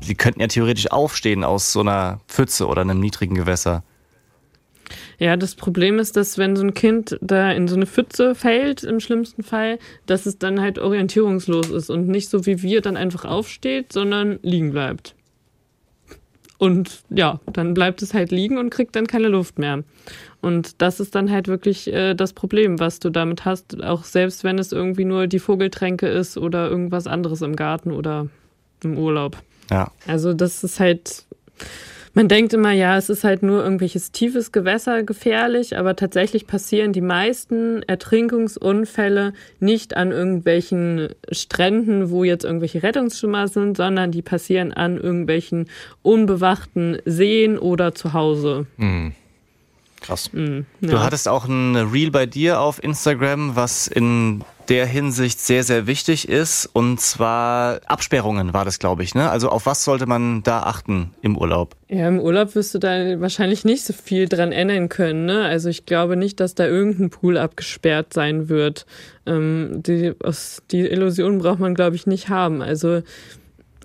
sie 0.00 0.14
könnten 0.14 0.40
ja 0.40 0.46
theoretisch 0.46 0.92
aufstehen 0.92 1.42
aus 1.42 1.72
so 1.72 1.80
einer 1.80 2.20
Pfütze 2.28 2.68
oder 2.68 2.82
einem 2.82 3.00
niedrigen 3.00 3.34
Gewässer. 3.34 3.82
Ja, 5.20 5.36
das 5.36 5.54
Problem 5.54 5.98
ist, 5.98 6.16
dass 6.16 6.38
wenn 6.38 6.56
so 6.56 6.62
ein 6.62 6.72
Kind 6.72 7.18
da 7.20 7.52
in 7.52 7.68
so 7.68 7.76
eine 7.76 7.84
Pfütze 7.84 8.34
fällt, 8.34 8.84
im 8.84 9.00
schlimmsten 9.00 9.42
Fall, 9.42 9.78
dass 10.06 10.24
es 10.24 10.38
dann 10.38 10.62
halt 10.62 10.78
orientierungslos 10.78 11.68
ist 11.68 11.90
und 11.90 12.08
nicht 12.08 12.30
so 12.30 12.46
wie 12.46 12.62
wir 12.62 12.80
dann 12.80 12.96
einfach 12.96 13.26
aufsteht, 13.26 13.92
sondern 13.92 14.38
liegen 14.42 14.70
bleibt. 14.70 15.14
Und 16.56 17.02
ja, 17.10 17.38
dann 17.52 17.74
bleibt 17.74 18.00
es 18.00 18.14
halt 18.14 18.30
liegen 18.30 18.56
und 18.56 18.70
kriegt 18.70 18.96
dann 18.96 19.06
keine 19.06 19.28
Luft 19.28 19.58
mehr. 19.58 19.84
Und 20.40 20.80
das 20.80 21.00
ist 21.00 21.14
dann 21.14 21.30
halt 21.30 21.48
wirklich 21.48 21.92
äh, 21.92 22.14
das 22.14 22.32
Problem, 22.32 22.80
was 22.80 22.98
du 22.98 23.10
damit 23.10 23.44
hast, 23.44 23.82
auch 23.82 24.04
selbst 24.04 24.42
wenn 24.42 24.58
es 24.58 24.72
irgendwie 24.72 25.04
nur 25.04 25.26
die 25.26 25.38
Vogeltränke 25.38 26.06
ist 26.06 26.38
oder 26.38 26.70
irgendwas 26.70 27.06
anderes 27.06 27.42
im 27.42 27.56
Garten 27.56 27.92
oder 27.92 28.28
im 28.82 28.96
Urlaub. 28.96 29.36
Ja. 29.70 29.92
Also 30.06 30.32
das 30.32 30.64
ist 30.64 30.80
halt 30.80 31.26
man 32.12 32.28
denkt 32.28 32.52
immer, 32.52 32.72
ja, 32.72 32.96
es 32.96 33.08
ist 33.08 33.24
halt 33.24 33.42
nur 33.42 33.62
irgendwelches 33.62 34.10
tiefes 34.12 34.52
Gewässer 34.52 35.02
gefährlich, 35.02 35.76
aber 35.78 35.96
tatsächlich 35.96 36.46
passieren 36.46 36.92
die 36.92 37.00
meisten 37.00 37.82
Ertrinkungsunfälle 37.84 39.32
nicht 39.60 39.96
an 39.96 40.10
irgendwelchen 40.10 41.10
Stränden, 41.30 42.10
wo 42.10 42.24
jetzt 42.24 42.44
irgendwelche 42.44 42.82
Rettungsschimmer 42.82 43.48
sind, 43.48 43.76
sondern 43.76 44.10
die 44.10 44.22
passieren 44.22 44.72
an 44.72 44.96
irgendwelchen 44.96 45.68
unbewachten 46.02 46.98
Seen 47.04 47.58
oder 47.58 47.94
zu 47.94 48.12
Hause. 48.12 48.66
Mhm. 48.76 49.12
Krass. 50.00 50.32
Mhm, 50.32 50.66
ja. 50.80 50.90
Du 50.90 51.00
hattest 51.00 51.28
auch 51.28 51.46
ein 51.46 51.76
Reel 51.76 52.10
bei 52.10 52.26
dir 52.26 52.60
auf 52.60 52.82
Instagram, 52.82 53.56
was 53.56 53.86
in 53.86 54.44
der 54.70 54.86
Hinsicht 54.86 55.40
sehr, 55.40 55.64
sehr 55.64 55.88
wichtig 55.88 56.28
ist. 56.28 56.70
Und 56.72 57.00
zwar 57.00 57.80
Absperrungen 57.86 58.54
war 58.54 58.64
das, 58.64 58.78
glaube 58.78 59.02
ich. 59.02 59.16
Ne? 59.16 59.28
Also 59.28 59.48
auf 59.48 59.66
was 59.66 59.84
sollte 59.84 60.06
man 60.06 60.44
da 60.44 60.62
achten 60.62 61.10
im 61.22 61.36
Urlaub? 61.36 61.74
Ja, 61.88 62.06
im 62.06 62.20
Urlaub 62.20 62.54
wirst 62.54 62.72
du 62.74 62.78
da 62.78 63.20
wahrscheinlich 63.20 63.64
nicht 63.64 63.84
so 63.84 63.92
viel 63.92 64.28
dran 64.28 64.52
ändern 64.52 64.88
können. 64.88 65.26
Ne? 65.26 65.44
Also 65.44 65.68
ich 65.68 65.86
glaube 65.86 66.16
nicht, 66.16 66.38
dass 66.38 66.54
da 66.54 66.66
irgendein 66.66 67.10
Pool 67.10 67.36
abgesperrt 67.36 68.14
sein 68.14 68.48
wird. 68.48 68.86
Ähm, 69.26 69.82
die, 69.84 70.14
die 70.70 70.86
Illusion 70.86 71.38
braucht 71.38 71.58
man, 71.58 71.74
glaube 71.74 71.96
ich, 71.96 72.06
nicht 72.06 72.28
haben. 72.28 72.62
Also 72.62 73.02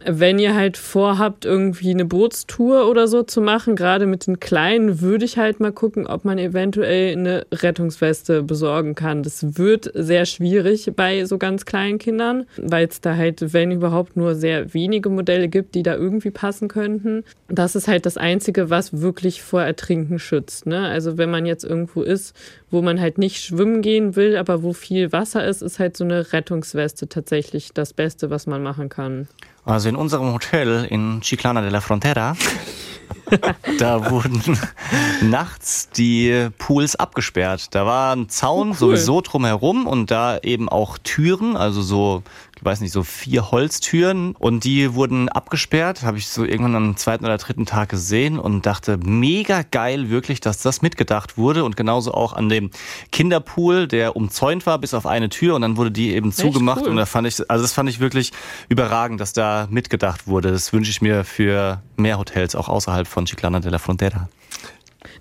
wenn 0.06 0.40
ihr 0.40 0.56
halt 0.56 0.78
vorhabt, 0.78 1.46
irgendwie 1.46 1.92
eine 1.92 2.06
Bootstour 2.06 2.90
oder 2.90 3.08
so 3.08 3.24
zu 3.24 3.42
machen, 3.42 3.76
gerade 3.76 4.06
mit 4.06 4.28
den 4.28 4.40
Kleinen, 4.40 5.02
würde 5.02 5.26
ich 5.26 5.38
halt 5.38 5.60
mal 5.60 5.72
gucken, 5.72 6.08
ob 6.08 6.26
man 6.26 6.38
eventuell 6.38 7.14
eine 7.16 7.46
Rettungsweste 7.52 8.44
besorgen 8.44 8.96
kann. 8.96 9.24
Das 9.24 9.58
wird 9.58 9.92
sehr 9.94 10.26
schwierig 10.26 10.92
bei 10.96 11.26
so 11.26 11.38
ganz 11.38 11.66
kleinen 11.66 11.98
Kindern, 11.98 12.46
weil 12.58 12.88
es 12.88 13.02
da 13.02 13.16
halt, 13.16 13.54
wenn 13.54 13.72
überhaupt, 13.72 14.16
nur 14.16 14.36
sehr 14.36 14.74
wenige 14.74 15.10
Modelle 15.10 15.48
gibt, 15.48 15.76
die 15.76 15.84
da 15.84 15.96
irgendwie 15.96 16.32
passen 16.32 16.68
könnten. 16.68 17.24
Das 17.48 17.76
ist 17.76 17.88
halt 17.88 18.06
das 18.06 18.18
Einzige, 18.18 18.70
was 18.70 19.02
wirklich 19.02 19.42
vor 19.42 19.64
Ertrinken 19.64 20.20
schützt. 20.20 20.66
Ne? 20.66 20.88
Also 20.88 21.18
wenn 21.18 21.32
man 21.32 21.46
jetzt 21.46 21.64
irgendwo 21.64 22.02
ist, 22.02 22.36
wo 22.72 22.82
man 22.82 23.00
halt 23.00 23.18
nicht 23.18 23.42
schwimmen 23.42 23.82
gehen 23.82 24.16
will, 24.16 24.38
aber 24.38 24.64
wo 24.64 24.74
viel 24.74 25.12
Wasser 25.12 25.48
ist, 25.48 25.62
ist 25.62 25.80
halt 25.80 25.98
so 25.98 26.04
eine 26.04 26.34
Rettungsweste 26.34 27.08
tatsächlich 27.08 27.72
das 27.74 27.94
Beste, 27.94 28.30
was 28.30 28.48
man 28.48 28.62
machen 28.62 28.90
kann. 28.90 29.28
Also 29.66 29.90
in 29.90 29.96
unserem 29.96 30.32
Hotel 30.34 30.86
in 30.86 31.22
Chiclana 31.22 31.62
de 31.62 31.70
la 31.72 31.82
Frontera 31.82 32.36
da 33.80 34.10
wurden 34.12 34.42
nachts 35.22 35.90
die 35.90 36.50
Pools 36.58 36.96
abgesperrt. 36.96 37.74
Da 37.74 37.86
war 37.86 38.16
ein 38.16 38.30
Zaun 38.30 38.68
Oh, 38.68 38.72
cool. 38.72 38.78
sowieso 38.78 39.22
drumherum 39.22 39.88
und 39.88 40.12
da 40.12 40.38
eben 40.40 40.70
auch 40.70 40.98
Türen, 41.00 41.56
also 41.58 41.82
so, 41.82 42.24
weiß 42.66 42.82
nicht, 42.82 42.92
so 42.92 43.04
vier 43.04 43.52
Holztüren 43.52 44.36
und 44.38 44.64
die 44.64 44.94
wurden 44.94 45.30
abgesperrt. 45.30 46.04
Habe 46.04 46.18
ich 46.18 46.28
so 46.28 46.44
irgendwann 46.44 46.76
am 46.76 46.98
zweiten 46.98 47.26
oder 47.26 47.38
dritten 47.38 47.66
Tag 47.66 47.90
gesehen 47.90 48.40
und 48.40 48.66
dachte, 48.66 48.98
mega 48.98 49.62
geil 49.62 50.10
wirklich, 50.10 50.40
dass 50.40 50.60
das 50.60 50.82
mitgedacht 50.82 51.38
wurde 51.38 51.64
und 51.64 51.78
genauso 51.78 52.14
auch 52.14 52.34
an 52.34 52.50
dem 52.50 52.72
Kinderpool, 53.12 53.88
der 53.88 54.16
umzäunt 54.16 54.66
war 54.66 54.80
bis 54.80 54.94
auf 54.94 55.06
eine 55.06 55.30
Tür 55.30 55.56
und 55.56 55.62
dann 55.62 55.78
wurde 55.78 55.92
die 55.92 56.14
eben 56.14 56.32
zugemacht 56.32 56.82
cool. 56.84 56.90
und 56.90 56.98
da 56.98 57.06
fand 57.06 57.28
ich, 57.28 57.50
also 57.50 57.64
das 57.64 57.74
fand 57.74 57.90
ich 57.90 58.00
wirklich 58.00 58.32
überragend, 58.70 59.22
dass 59.22 59.34
da 59.34 59.68
mitgedacht 59.70 60.28
wurde. 60.28 60.52
Das 60.52 60.74
wünsche 60.74 60.92
ich 60.92 61.02
mir 61.02 61.24
für 61.24 61.82
mehr 61.98 62.18
Hotels, 62.18 62.56
auch 62.56 62.70
außerhalb 62.70 63.08
von 63.08 63.26
Chiclana 63.26 63.60
de 63.60 63.72
la 63.72 63.78
Frontera. 63.78 64.28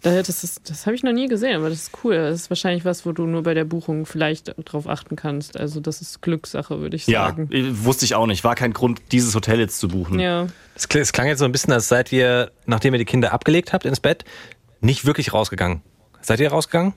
Da- 0.04 0.22
Das, 0.22 0.44
ist- 0.44 0.68
das 0.70 0.86
habe 0.86 0.94
ich 0.94 1.02
noch 1.02 1.12
nie 1.12 1.26
gesehen, 1.28 1.56
aber 1.56 1.68
das 1.70 1.78
ist 1.84 1.90
cool. 2.04 2.14
Das 2.14 2.34
ist 2.42 2.50
wahrscheinlich 2.50 2.84
was, 2.84 3.04
wo 3.06 3.12
du 3.12 3.26
nur 3.26 3.42
bei 3.42 3.54
der 3.54 3.64
Buchung 3.64 4.06
vielleicht 4.06 4.54
drauf 4.64 4.86
achten 4.86 5.16
kannst. 5.16 5.58
Also 5.58 5.80
das 5.80 6.00
ist 6.00 6.20
Glückssache, 6.22 6.78
würde 6.80 6.94
ich 6.96 7.06
Ja, 7.06 7.26
sagen. 7.26 7.48
äh, 7.50 7.64
wusste 7.84 8.04
ich 8.04 8.14
auch 8.14 8.26
nicht. 8.26 8.44
War 8.44 8.54
kein 8.54 8.72
Grund, 8.72 9.00
dieses 9.12 9.34
Hotel 9.34 9.58
jetzt 9.60 9.78
zu 9.80 9.88
buchen. 9.88 10.20
Ja. 10.20 10.46
Es 10.76 10.88
kl- 10.88 11.00
es 11.00 11.12
klang 11.12 11.26
jetzt 11.26 11.38
so 11.40 11.44
ein 11.46 11.52
bisschen, 11.52 11.72
als 11.72 11.88
seid 11.88 12.12
ihr, 12.12 12.52
nachdem 12.66 12.94
ihr 12.94 12.98
die 12.98 13.04
Kinder 13.04 13.32
abgelegt 13.32 13.72
habt 13.72 13.86
ins 13.86 13.98
Bett, 14.00 14.24
nicht 14.80 15.04
wirklich 15.06 15.32
rausgegangen. 15.32 15.82
Seid 16.20 16.40
ihr 16.40 16.50
rausgegangen? 16.50 16.92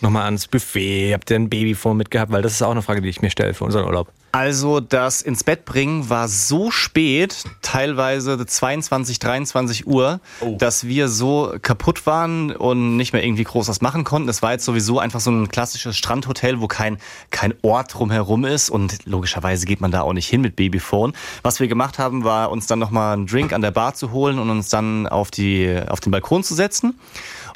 Nochmal 0.00 0.24
ans 0.24 0.46
Buffet, 0.46 1.12
habt 1.12 1.30
ihr 1.30 1.36
ein 1.36 1.50
Babyphone 1.50 1.96
mitgehabt? 1.96 2.32
Weil 2.32 2.42
das 2.42 2.52
ist 2.52 2.62
auch 2.62 2.70
eine 2.70 2.82
Frage, 2.82 3.02
die 3.02 3.08
ich 3.08 3.20
mir 3.20 3.30
stelle 3.30 3.52
für 3.52 3.64
unseren 3.64 3.84
Urlaub. 3.84 4.10
Also 4.32 4.78
das 4.78 5.22
ins 5.22 5.42
Bett 5.42 5.64
bringen 5.64 6.08
war 6.08 6.28
so 6.28 6.70
spät, 6.70 7.42
teilweise 7.62 8.46
22, 8.46 9.18
23 9.18 9.88
Uhr, 9.88 10.20
dass 10.58 10.86
wir 10.86 11.08
so 11.08 11.56
kaputt 11.60 12.06
waren 12.06 12.54
und 12.54 12.96
nicht 12.96 13.12
mehr 13.12 13.24
irgendwie 13.24 13.42
groß 13.42 13.66
was 13.66 13.80
machen 13.80 14.04
konnten. 14.04 14.28
Es 14.28 14.40
war 14.40 14.52
jetzt 14.52 14.64
sowieso 14.64 15.00
einfach 15.00 15.18
so 15.18 15.32
ein 15.32 15.48
klassisches 15.48 15.96
Strandhotel, 15.96 16.60
wo 16.60 16.68
kein, 16.68 16.98
kein 17.30 17.54
Ort 17.62 17.92
drumherum 17.94 18.44
ist 18.44 18.70
und 18.70 19.04
logischerweise 19.04 19.66
geht 19.66 19.80
man 19.80 19.90
da 19.90 20.02
auch 20.02 20.12
nicht 20.12 20.28
hin 20.28 20.42
mit 20.42 20.54
Babyphone. 20.54 21.12
Was 21.42 21.58
wir 21.58 21.66
gemacht 21.66 21.98
haben, 21.98 22.22
war 22.22 22.52
uns 22.52 22.68
dann 22.68 22.78
nochmal 22.78 23.14
einen 23.14 23.26
Drink 23.26 23.52
an 23.52 23.62
der 23.62 23.72
Bar 23.72 23.94
zu 23.94 24.12
holen 24.12 24.38
und 24.38 24.48
uns 24.48 24.68
dann 24.68 25.08
auf, 25.08 25.32
die, 25.32 25.76
auf 25.88 25.98
den 25.98 26.12
Balkon 26.12 26.44
zu 26.44 26.54
setzen. 26.54 26.94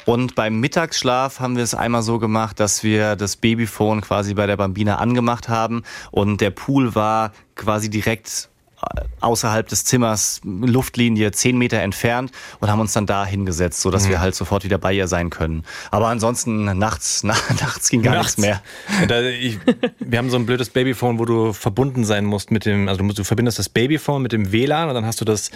Und 0.05 0.35
beim 0.35 0.59
Mittagsschlaf 0.59 1.39
haben 1.39 1.55
wir 1.55 1.63
es 1.63 1.73
einmal 1.73 2.03
so 2.03 2.19
gemacht, 2.19 2.59
dass 2.59 2.83
wir 2.83 3.15
das 3.15 3.35
Babyphone 3.37 4.01
quasi 4.01 4.35
bei 4.35 4.45
der 4.45 4.55
Bambina 4.55 4.97
angemacht 4.97 5.49
haben 5.49 5.83
und 6.11 6.41
der 6.41 6.51
Pool 6.51 6.93
war 6.93 7.31
quasi 7.55 7.89
direkt 7.89 8.49
äh, 8.81 9.01
außerhalb 9.21 9.67
des 9.67 9.83
Zimmers, 9.85 10.41
Luftlinie 10.43 11.31
10 11.31 11.57
Meter 11.57 11.79
entfernt 11.79 12.31
und 12.59 12.69
haben 12.69 12.79
uns 12.79 12.93
dann 12.93 13.07
da 13.07 13.25
hingesetzt, 13.25 13.81
so 13.81 13.89
dass 13.89 14.07
wir 14.07 14.19
halt 14.19 14.35
sofort 14.35 14.63
wieder 14.63 14.77
bei 14.77 14.93
ihr 14.93 15.07
sein 15.07 15.31
können. 15.31 15.63
Aber 15.89 16.09
ansonsten 16.09 16.65
nachts, 16.77 17.21
na, 17.23 17.35
nachts 17.59 17.89
ging 17.89 18.03
gar 18.03 18.17
nichts 18.17 18.37
mehr. 18.37 18.61
Da, 19.07 19.21
ich, 19.21 19.59
wir 19.99 20.19
haben 20.19 20.29
so 20.29 20.37
ein 20.37 20.45
blödes 20.45 20.69
Babyphone, 20.69 21.19
wo 21.19 21.25
du 21.25 21.53
verbunden 21.53 22.05
sein 22.05 22.25
musst 22.25 22.51
mit 22.51 22.65
dem, 22.65 22.87
also 22.87 23.01
du, 23.03 23.13
du 23.13 23.23
verbindest 23.23 23.57
das 23.59 23.69
Babyphone 23.69 24.21
mit 24.21 24.31
dem 24.31 24.51
WLAN 24.51 24.87
und 24.87 24.93
dann 24.93 25.05
hast 25.05 25.19
du 25.19 25.25
das 25.25 25.51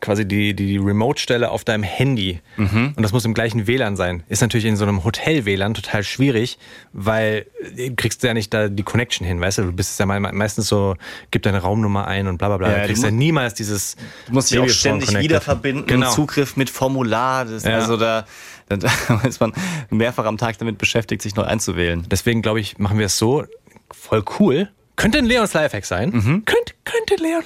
quasi 0.00 0.26
die, 0.28 0.54
die 0.54 0.76
Remote-Stelle 0.76 1.50
auf 1.50 1.64
deinem 1.64 1.82
Handy. 1.82 2.40
Und 2.58 3.00
das 3.02 3.12
muss 3.12 3.24
im 3.24 3.32
gleichen 3.34 3.66
WLAN 3.66 3.96
sein. 3.96 4.22
Ist 4.28 4.42
natürlich 4.42 4.66
in 4.66 4.76
so 4.76 4.84
einem 4.84 5.04
Hotel-WLAN 5.04 5.74
total 5.74 6.04
schwierig, 6.04 6.58
weil 6.92 7.46
du 7.76 7.94
kriegst 7.96 8.22
ja 8.22 8.34
nicht 8.34 8.52
da 8.52 8.68
die 8.68 8.82
Connection 8.82 9.26
hin, 9.26 9.40
weißt 9.40 9.58
du? 9.58 9.62
Du 9.62 9.72
bist 9.72 9.98
ja 9.98 10.06
me- 10.06 10.20
meistens 10.20 10.68
so, 10.68 10.96
gib 11.30 11.42
deine 11.42 11.58
Raumnummer 11.62 12.06
ein 12.06 12.26
und 12.28 12.38
bla 12.38 12.48
bla 12.48 12.58
bla. 12.58 12.70
Ja, 12.70 12.78
du 12.80 12.86
kriegst 12.86 13.02
du 13.02 13.06
ja 13.06 13.10
niemals 13.12 13.54
dieses 13.54 13.96
Du 14.26 14.34
musst 14.34 14.50
dich 14.50 14.58
auch 14.58 14.68
ständig 14.68 15.06
connected. 15.08 15.24
wieder 15.30 15.40
verbinden, 15.40 15.86
Genau. 15.86 16.10
Zugriff 16.12 16.56
mit 16.56 16.68
Formular. 16.70 17.44
Das, 17.46 17.64
Ja. 17.64 17.76
Also 17.76 17.96
da, 17.96 18.26
da 18.68 18.88
ist 19.26 19.40
man 19.40 19.52
mehrfach 19.90 20.26
am 20.26 20.36
Tag 20.36 20.58
damit 20.58 20.76
beschäftigt, 20.78 21.22
sich 21.22 21.34
neu 21.36 21.44
einzuwählen. 21.44 22.04
Deswegen 22.10 22.42
glaube 22.42 22.60
ich, 22.60 22.78
machen 22.78 22.98
wir 22.98 23.06
es 23.06 23.16
so. 23.18 23.44
Voll 23.90 24.24
cool. 24.38 24.68
Könnte 24.96 25.18
ein 25.18 25.24
Leons 25.26 25.52
Lifehack 25.54 25.84
sein. 25.86 26.10
Könnte, 26.12 26.74
könnte 26.84 27.16
Leon. 27.22 27.42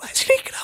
Weiß 0.00 0.22
ich 0.22 0.28
nicht 0.28 0.44
genau. 0.46 0.59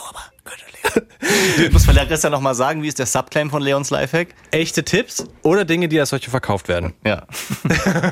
Ich 1.59 1.73
muss 1.73 1.87
Larissa 1.87 2.31
noch 2.31 2.41
mal 2.41 2.55
sagen, 2.55 2.83
wie 2.83 2.89
ist 2.89 2.99
der 2.99 3.07
Subclaim 3.07 3.51
von 3.51 3.63
Leons 3.63 3.91
Lifehack? 3.91 4.29
Echte 4.51 4.85
Tipps 4.85 5.25
oder 5.43 5.65
Dinge, 5.65 5.89
die 5.89 5.99
als 5.99 6.11
solche 6.11 6.31
verkauft 6.31 6.69
werden. 6.69 6.93
Ja. 7.05 7.27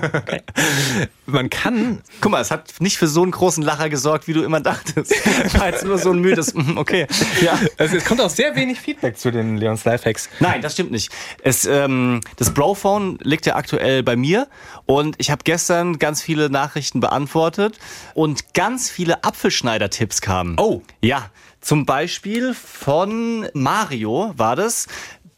Man 1.26 1.50
kann, 1.50 2.02
Guck 2.20 2.32
mal, 2.32 2.40
es 2.40 2.50
hat 2.50 2.80
nicht 2.80 2.96
für 2.96 3.06
so 3.06 3.22
einen 3.22 3.30
großen 3.30 3.62
Lacher 3.62 3.88
gesorgt, 3.88 4.26
wie 4.26 4.32
du 4.32 4.42
immer 4.42 4.60
dachtest. 4.60 5.12
War 5.58 5.68
jetzt 5.68 5.84
nur 5.84 5.98
so 5.98 6.10
ein 6.10 6.18
müdes, 6.18 6.54
mm, 6.54 6.76
okay. 6.76 7.06
Ja. 7.40 7.58
es, 7.76 7.92
es 7.92 8.04
kommt 8.04 8.20
auch 8.20 8.30
sehr 8.30 8.56
wenig 8.56 8.80
Feedback 8.80 9.18
zu 9.18 9.30
den 9.30 9.56
Leons 9.56 9.84
Lifehacks. 9.84 10.28
Nein, 10.40 10.62
das 10.62 10.72
stimmt 10.72 10.90
nicht. 10.90 11.10
Es, 11.42 11.64
ähm, 11.66 12.20
das 12.36 12.52
Brophone 12.52 13.18
liegt 13.22 13.46
ja 13.46 13.56
aktuell 13.56 14.02
bei 14.02 14.16
mir 14.16 14.48
und 14.86 15.16
ich 15.18 15.30
habe 15.30 15.42
gestern 15.44 15.98
ganz 15.98 16.22
viele 16.22 16.50
Nachrichten 16.50 17.00
beantwortet 17.00 17.78
und 18.14 18.54
ganz 18.54 18.90
viele 18.90 19.24
Apfelschneider-Tipps 19.24 20.20
kamen. 20.20 20.56
Oh. 20.58 20.82
Ja, 21.00 21.30
zum 21.64 21.86
Beispiel 21.86 22.54
von 22.54 23.48
Mario 23.54 24.32
war 24.36 24.54
das. 24.56 24.86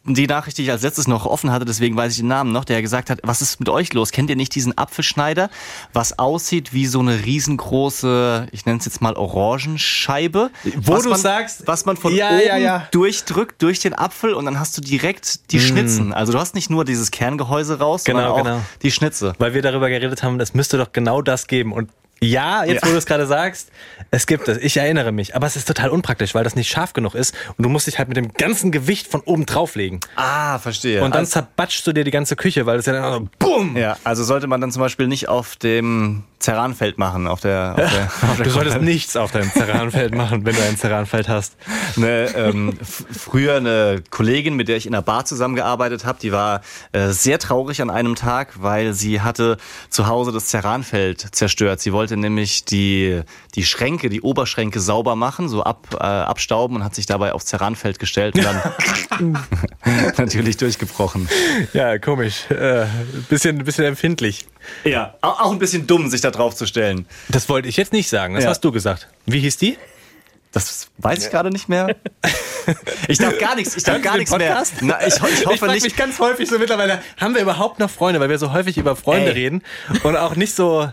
Die 0.09 0.29
Nachricht, 0.29 0.57
die 0.59 0.63
ich 0.63 0.71
als 0.71 0.83
letztes 0.83 1.09
noch 1.09 1.27
offen 1.27 1.51
hatte, 1.51 1.65
deswegen 1.65 1.97
weiß 1.97 2.13
ich 2.13 2.19
den 2.19 2.29
Namen 2.29 2.53
noch, 2.53 2.65
der 2.65 2.81
gesagt 2.81 3.11
hat, 3.11 3.19
was 3.25 3.43
ist 3.43 3.59
mit 3.59 3.69
euch 3.69 3.93
los? 3.93 4.13
Kennt 4.13 4.31
ihr 4.31 4.37
nicht 4.37 4.55
diesen 4.55 4.79
Apfelschneider, 4.79 5.51
was 5.93 6.17
aussieht 6.21 6.73
wie 6.73 6.87
so 6.87 7.01
eine 7.01 7.25
riesengroße, 7.25 8.47
ich 8.53 8.67
nenne 8.67 8.79
es 8.79 8.85
jetzt 8.85 9.01
mal 9.03 9.15
Orangenscheibe? 9.17 10.51
Wo 10.77 10.97
du 10.99 11.09
man, 11.11 11.19
sagst- 11.21 11.67
was 11.67 11.87
man 11.87 11.97
von 11.97 12.15
Ja, 12.15 12.29
oben 12.31 12.47
ja, 12.47 12.57
ja. 12.57 12.89
durchdrückt 12.93 13.61
durch 13.63 13.81
den 13.81 13.95
Apfel 13.95 14.33
und 14.35 14.45
dann 14.45 14.61
hast 14.61 14.77
du 14.77 14.81
direkt 14.81 15.51
die 15.51 15.59
Schnitzen. 15.59 16.13
Also 16.13 16.33
du 16.33 16.39
hast 16.39 16.55
nicht 16.55 16.71
nur 16.71 16.85
dieses 16.85 17.11
Kerngehäuse 17.11 17.81
raus, 17.81 18.05
sondern 18.05 18.27
Genau, 18.27 18.37
auch 18.37 18.45
genau. 18.45 18.61
die 18.83 18.93
Schnitze. 18.93 19.33
Weil 19.39 19.55
wir 19.55 19.63
darüber 19.63 19.89
geredet 19.89 20.23
haben, 20.23 20.39
es 20.39 20.55
müsste 20.55 20.79
doch 20.79 20.93
genau 20.93 21.21
das 21.21 21.49
geben. 21.49 21.73
Und 21.73 21.91
ja, 22.21 22.65
jetzt 22.65 22.83
Ja. 22.83 22.89
wo 22.89 22.93
du 22.93 22.99
es 22.99 23.07
gerade 23.07 23.27
sagst, 23.27 23.71
es 24.11 24.27
gibt 24.27 24.49
es. 24.49 24.59
Ich 24.59 24.77
erinnere 24.77 25.13
mich. 25.13 25.35
Aber 25.37 25.47
es 25.47 25.57
ist 25.57 25.67
total 25.69 25.91
unpraktisch, 25.91 26.35
weil 26.35 26.45
das 26.45 26.55
nicht 26.57 26.71
scharf 26.71 26.93
genug 26.93 27.15
ist. 27.15 27.35
Und 27.57 27.63
du 27.65 27.69
musst 27.69 27.87
dich 27.87 27.99
halt 27.99 28.09
mit 28.09 28.17
dem 28.17 28.33
ganzen 28.33 28.73
Gewicht 28.73 29.07
von 29.07 29.21
oben 29.23 29.45
drauflegen. 29.47 30.01
Ah, 30.17 30.59
verstehe. 30.59 31.03
Und 31.03 31.15
dann 31.15 31.21
also, 31.21 31.33
zerbatschst 31.33 31.87
du 31.87 31.93
dir 31.93 32.05
die 32.05 32.11
ganze 32.11 32.37
Küche, 32.37 32.67
weil 32.67 32.79
es 32.79 32.87
ja 32.87 32.93
dann 32.95 33.13
so 33.13 33.29
BUM! 33.39 33.77
ja, 33.77 33.97
also 34.05 34.25
sollte 34.25 34.47
man 34.47 34.61
dann 34.61 34.73
zum 34.73 34.81
Beispiel 34.81 35.07
nicht 35.09 35.29
auf 35.29 35.57
dem 35.57 36.25
Ceranfeld 36.41 36.97
machen, 36.99 37.27
auf 37.27 37.41
der, 37.41 37.75
auf 37.77 37.91
der, 37.91 38.05
auf 38.31 38.37
der 38.37 38.45
Du 38.45 38.51
solltest 38.51 38.81
nichts 38.81 39.17
auf 39.17 39.33
deinem 39.33 39.51
Ceranfeld 39.51 40.15
machen, 40.15 40.45
wenn 40.45 40.55
du 40.55 40.63
ein 40.63 40.77
Ceranfeld 40.77 41.29
hast. 41.29 41.57
eine, 41.97 42.29
ähm, 42.37 42.79
früher 42.81 43.57
eine 43.57 44.03
Kollegin, 44.11 44.55
mit 44.55 44.69
der 44.69 44.77
ich 44.77 44.87
in 44.87 44.95
einer 44.95 45.03
Bar 45.03 45.25
zusammengearbeitet 45.25 46.05
habe, 46.05 46.19
die 46.21 46.33
war 46.33 46.61
äh, 46.93 47.09
sehr 47.09 47.39
traurig 47.39 47.83
an 47.83 47.91
einem 47.91 48.15
Tag, 48.15 48.63
weil 48.63 48.93
sie 48.93 49.23
hatte 49.23 49.57
zu 49.89 50.07
Hause 50.07 50.31
das 50.31 50.49
Ceranfeld 50.49 51.35
zerstört. 51.35 51.81
Sie 51.81 51.93
wollte 51.93 52.06
nämlich 52.13 52.65
die, 52.65 53.23
die 53.55 53.65
Schränke, 53.65 54.09
die 54.09 54.21
Oberschränke 54.21 54.79
sauber 54.81 55.17
machen, 55.17 55.49
so 55.49 55.63
ab, 55.65 55.87
äh, 55.95 55.97
abstauben 56.05 56.77
und 56.77 56.85
hat 56.85 56.95
sich 56.95 57.07
dabei 57.07 57.33
aufs 57.33 57.47
Ceranfeld 57.47 57.99
gestellt 57.99 58.37
und 58.37 58.45
dann 58.45 59.37
natürlich 60.19 60.57
durchgebrochen. 60.57 61.29
Ja, 61.73 61.99
komisch. 61.99 62.51
Äh, 62.51 62.87
bisschen, 63.29 63.59
bisschen 63.65 63.85
empfindlich. 63.85 64.47
Ja, 64.85 65.15
auch, 65.23 65.41
auch 65.41 65.53
ein 65.53 65.59
bisschen 65.59 65.87
dumm, 65.87 66.09
sich 66.11 66.21
da 66.21 66.31
drauf 66.31 66.55
zu 66.55 66.67
stellen. 66.67 67.07
Das 67.29 67.49
wollte 67.49 67.69
ich 67.69 67.77
jetzt 67.77 67.93
nicht 67.93 68.09
sagen. 68.09 68.35
Das 68.35 68.45
Ja. 68.45 68.51
hast 68.51 68.61
du 68.65 68.73
gesagt. 68.73 69.09
Wie 69.27 69.41
hieß 69.41 69.57
die? 69.59 69.79
Das 70.53 70.89
weiß 70.99 71.25
ich 71.27 71.31
gerade 71.31 71.51
nicht 71.51 71.69
mehr. 71.69 71.97
Ich 73.07 73.19
darf 73.19 73.39
gar 73.39 73.55
nichts, 73.55 73.77
ich 73.77 73.85
darf 73.85 74.03
gar 74.03 74.17
nichts 74.17 74.37
mehr. 74.37 74.61
Na, 74.81 74.99
ich, 75.07 75.15
ich 75.15 75.23
Ich 75.41 75.47
hoffe 75.47 75.59
frage 75.59 75.73
nicht. 75.75 75.85
mich 75.85 75.95
ganz 75.95 76.19
häufig 76.19 76.49
so 76.49 76.59
mittlerweile, 76.59 77.01
haben 77.17 77.33
wir 77.37 77.41
überhaupt 77.43 77.79
noch 77.79 77.89
Freunde, 77.89 78.19
weil 78.19 78.29
wir 78.29 78.39
so 78.41 78.53
häufig 78.53 78.77
über 78.77 78.97
Freunde 78.97 79.29
Ey. 79.29 79.35
reden 79.35 79.63
und 80.03 80.17
auch 80.17 80.35
nicht 80.35 80.53
so, 80.57 80.91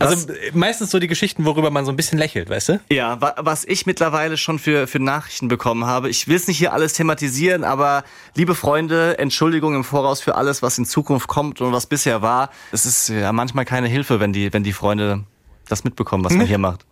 also 0.00 0.32
äh, 0.32 0.50
meistens 0.54 0.90
so 0.90 0.98
die 0.98 1.06
Geschichten, 1.06 1.44
worüber 1.44 1.70
man 1.70 1.84
so 1.84 1.92
ein 1.92 1.96
bisschen 1.96 2.18
lächelt, 2.18 2.50
weißt 2.50 2.68
du? 2.70 2.80
Ja, 2.90 3.20
wa 3.20 3.34
was 3.38 3.64
ich 3.64 3.86
mittlerweile 3.86 4.36
schon 4.36 4.58
für, 4.58 4.86
für 4.86 4.98
Nachrichten 4.98 5.48
bekommen 5.48 5.84
habe. 5.84 6.08
Ich 6.08 6.28
will 6.28 6.36
es 6.36 6.48
nicht 6.48 6.58
hier 6.58 6.72
alles 6.72 6.94
thematisieren, 6.94 7.64
aber 7.64 8.04
liebe 8.34 8.54
Freunde, 8.54 9.18
Entschuldigung 9.18 9.74
im 9.74 9.84
Voraus 9.84 10.20
für 10.20 10.34
alles, 10.34 10.62
was 10.62 10.78
in 10.78 10.86
Zukunft 10.86 11.28
kommt 11.28 11.60
und 11.60 11.72
was 11.72 11.86
bisher 11.86 12.22
war. 12.22 12.50
Es 12.72 12.86
ist 12.86 13.08
ja 13.08 13.32
manchmal 13.32 13.64
keine 13.64 13.88
Hilfe, 13.88 14.20
wenn 14.20 14.32
die, 14.32 14.52
wenn 14.52 14.64
die 14.64 14.72
Freunde 14.72 15.24
das 15.68 15.84
mitbekommen, 15.84 16.24
was 16.24 16.34
man 16.34 16.46
hier 16.46 16.58
macht. 16.58 16.84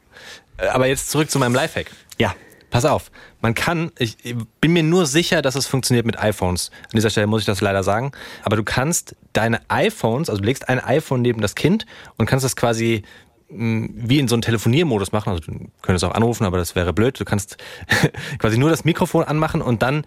Äh, 0.56 0.68
Aber 0.68 0.86
jetzt 0.86 1.10
zurück 1.10 1.30
zu 1.30 1.38
meinem 1.38 1.54
Lifehack. 1.54 1.90
Ja. 2.18 2.34
Pass 2.70 2.84
auf, 2.84 3.10
man 3.40 3.54
kann, 3.54 3.92
ich 3.98 4.18
ich 4.22 4.36
bin 4.60 4.74
mir 4.74 4.82
nur 4.82 5.06
sicher, 5.06 5.40
dass 5.40 5.54
es 5.54 5.66
funktioniert 5.66 6.04
mit 6.04 6.18
iPhones. 6.18 6.70
An 6.84 6.96
dieser 6.96 7.08
Stelle 7.08 7.26
muss 7.26 7.40
ich 7.40 7.46
das 7.46 7.62
leider 7.62 7.82
sagen. 7.82 8.12
Aber 8.42 8.56
du 8.56 8.62
kannst 8.62 9.16
deine 9.32 9.60
iPhones, 9.68 10.30
also 10.30 10.40
du 10.40 10.46
legst 10.46 10.68
ein 10.68 10.80
iPhone 10.80 11.22
neben 11.22 11.40
das 11.40 11.54
Kind 11.54 11.86
und 12.16 12.26
kannst 12.26 12.44
das 12.44 12.56
quasi 12.56 13.02
mh, 13.50 13.88
wie 13.94 14.18
in 14.18 14.28
so 14.28 14.34
einen 14.34 14.42
Telefoniermodus 14.42 15.12
machen. 15.12 15.30
Also 15.30 15.52
du 15.52 15.70
könntest 15.82 16.04
auch 16.04 16.14
anrufen, 16.14 16.44
aber 16.44 16.58
das 16.58 16.74
wäre 16.74 16.92
blöd. 16.92 17.18
Du 17.18 17.24
kannst 17.24 17.56
quasi 18.38 18.58
nur 18.58 18.70
das 18.70 18.84
Mikrofon 18.84 19.24
anmachen 19.24 19.62
und 19.62 19.82
dann 19.82 20.04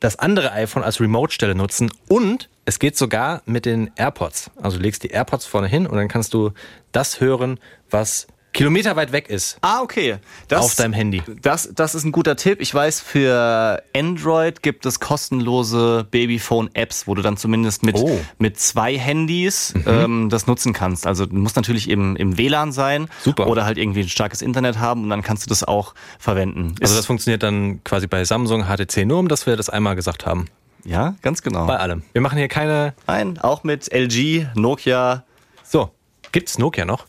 das 0.00 0.18
andere 0.18 0.52
iPhone 0.52 0.84
als 0.84 1.00
Remote-Stelle 1.00 1.54
nutzen. 1.54 1.90
Und 2.08 2.48
es 2.64 2.78
geht 2.78 2.96
sogar 2.96 3.42
mit 3.46 3.66
den 3.66 3.90
AirPods. 3.96 4.50
Also 4.56 4.76
du 4.76 4.82
legst 4.82 5.02
die 5.02 5.08
AirPods 5.08 5.46
vorne 5.46 5.66
hin 5.66 5.86
und 5.86 5.96
dann 5.96 6.08
kannst 6.08 6.34
du 6.34 6.52
das 6.92 7.20
hören, 7.20 7.58
was 7.90 8.28
Kilometer 8.58 8.96
weit 8.96 9.12
weg 9.12 9.28
ist 9.30 9.56
Ah, 9.62 9.80
okay. 9.82 10.18
Das, 10.48 10.64
auf 10.64 10.74
deinem 10.74 10.92
Handy. 10.92 11.22
Das, 11.42 11.70
das 11.74 11.94
ist 11.94 12.04
ein 12.04 12.12
guter 12.12 12.36
Tipp. 12.36 12.60
Ich 12.60 12.74
weiß, 12.74 13.00
für 13.00 13.82
Android 13.96 14.62
gibt 14.62 14.84
es 14.86 15.00
kostenlose 15.00 16.06
Babyphone-Apps, 16.10 17.06
wo 17.06 17.14
du 17.14 17.22
dann 17.22 17.36
zumindest 17.36 17.82
mit, 17.82 17.96
Oh. 17.96 18.18
mit 18.38 18.58
zwei 18.58 18.98
Handys 18.98 19.74
ähm, 19.86 20.28
das 20.28 20.46
nutzen 20.46 20.72
kannst. 20.72 21.06
Also 21.06 21.26
du 21.26 21.36
musst 21.36 21.56
natürlich 21.56 21.88
im, 21.88 22.16
im 22.16 22.36
WLAN 22.36 22.72
sein 22.72 23.08
Super. 23.22 23.46
oder 23.46 23.64
halt 23.64 23.78
irgendwie 23.78 24.00
ein 24.00 24.08
starkes 24.08 24.42
Internet 24.42 24.78
haben 24.78 25.04
und 25.04 25.10
dann 25.10 25.22
kannst 25.22 25.44
du 25.46 25.48
das 25.48 25.64
auch 25.64 25.94
verwenden. 26.18 26.74
Also 26.80 26.96
das 26.96 27.06
funktioniert 27.06 27.42
dann 27.42 27.82
quasi 27.84 28.06
bei 28.06 28.24
Samsung 28.24 28.64
HTC 28.64 29.06
nur, 29.06 29.18
um 29.20 29.28
dass 29.28 29.46
wir 29.46 29.56
das 29.56 29.68
einmal 29.70 29.94
gesagt 29.96 30.26
haben. 30.26 30.46
ja, 30.84 31.14
ganz 31.22 31.42
genau. 31.42 31.66
Bei 31.66 31.76
allem. 31.78 32.02
Wir 32.12 32.20
machen 32.22 32.38
hier 32.38 32.48
keine. 32.48 32.94
Nein, 33.06 33.38
auch 33.38 33.62
mit 33.64 33.92
LG, 33.92 34.46
Nokia. 34.54 35.24
So, 35.62 35.90
gibt's 36.32 36.58
Nokia 36.58 36.84
noch? 36.84 37.06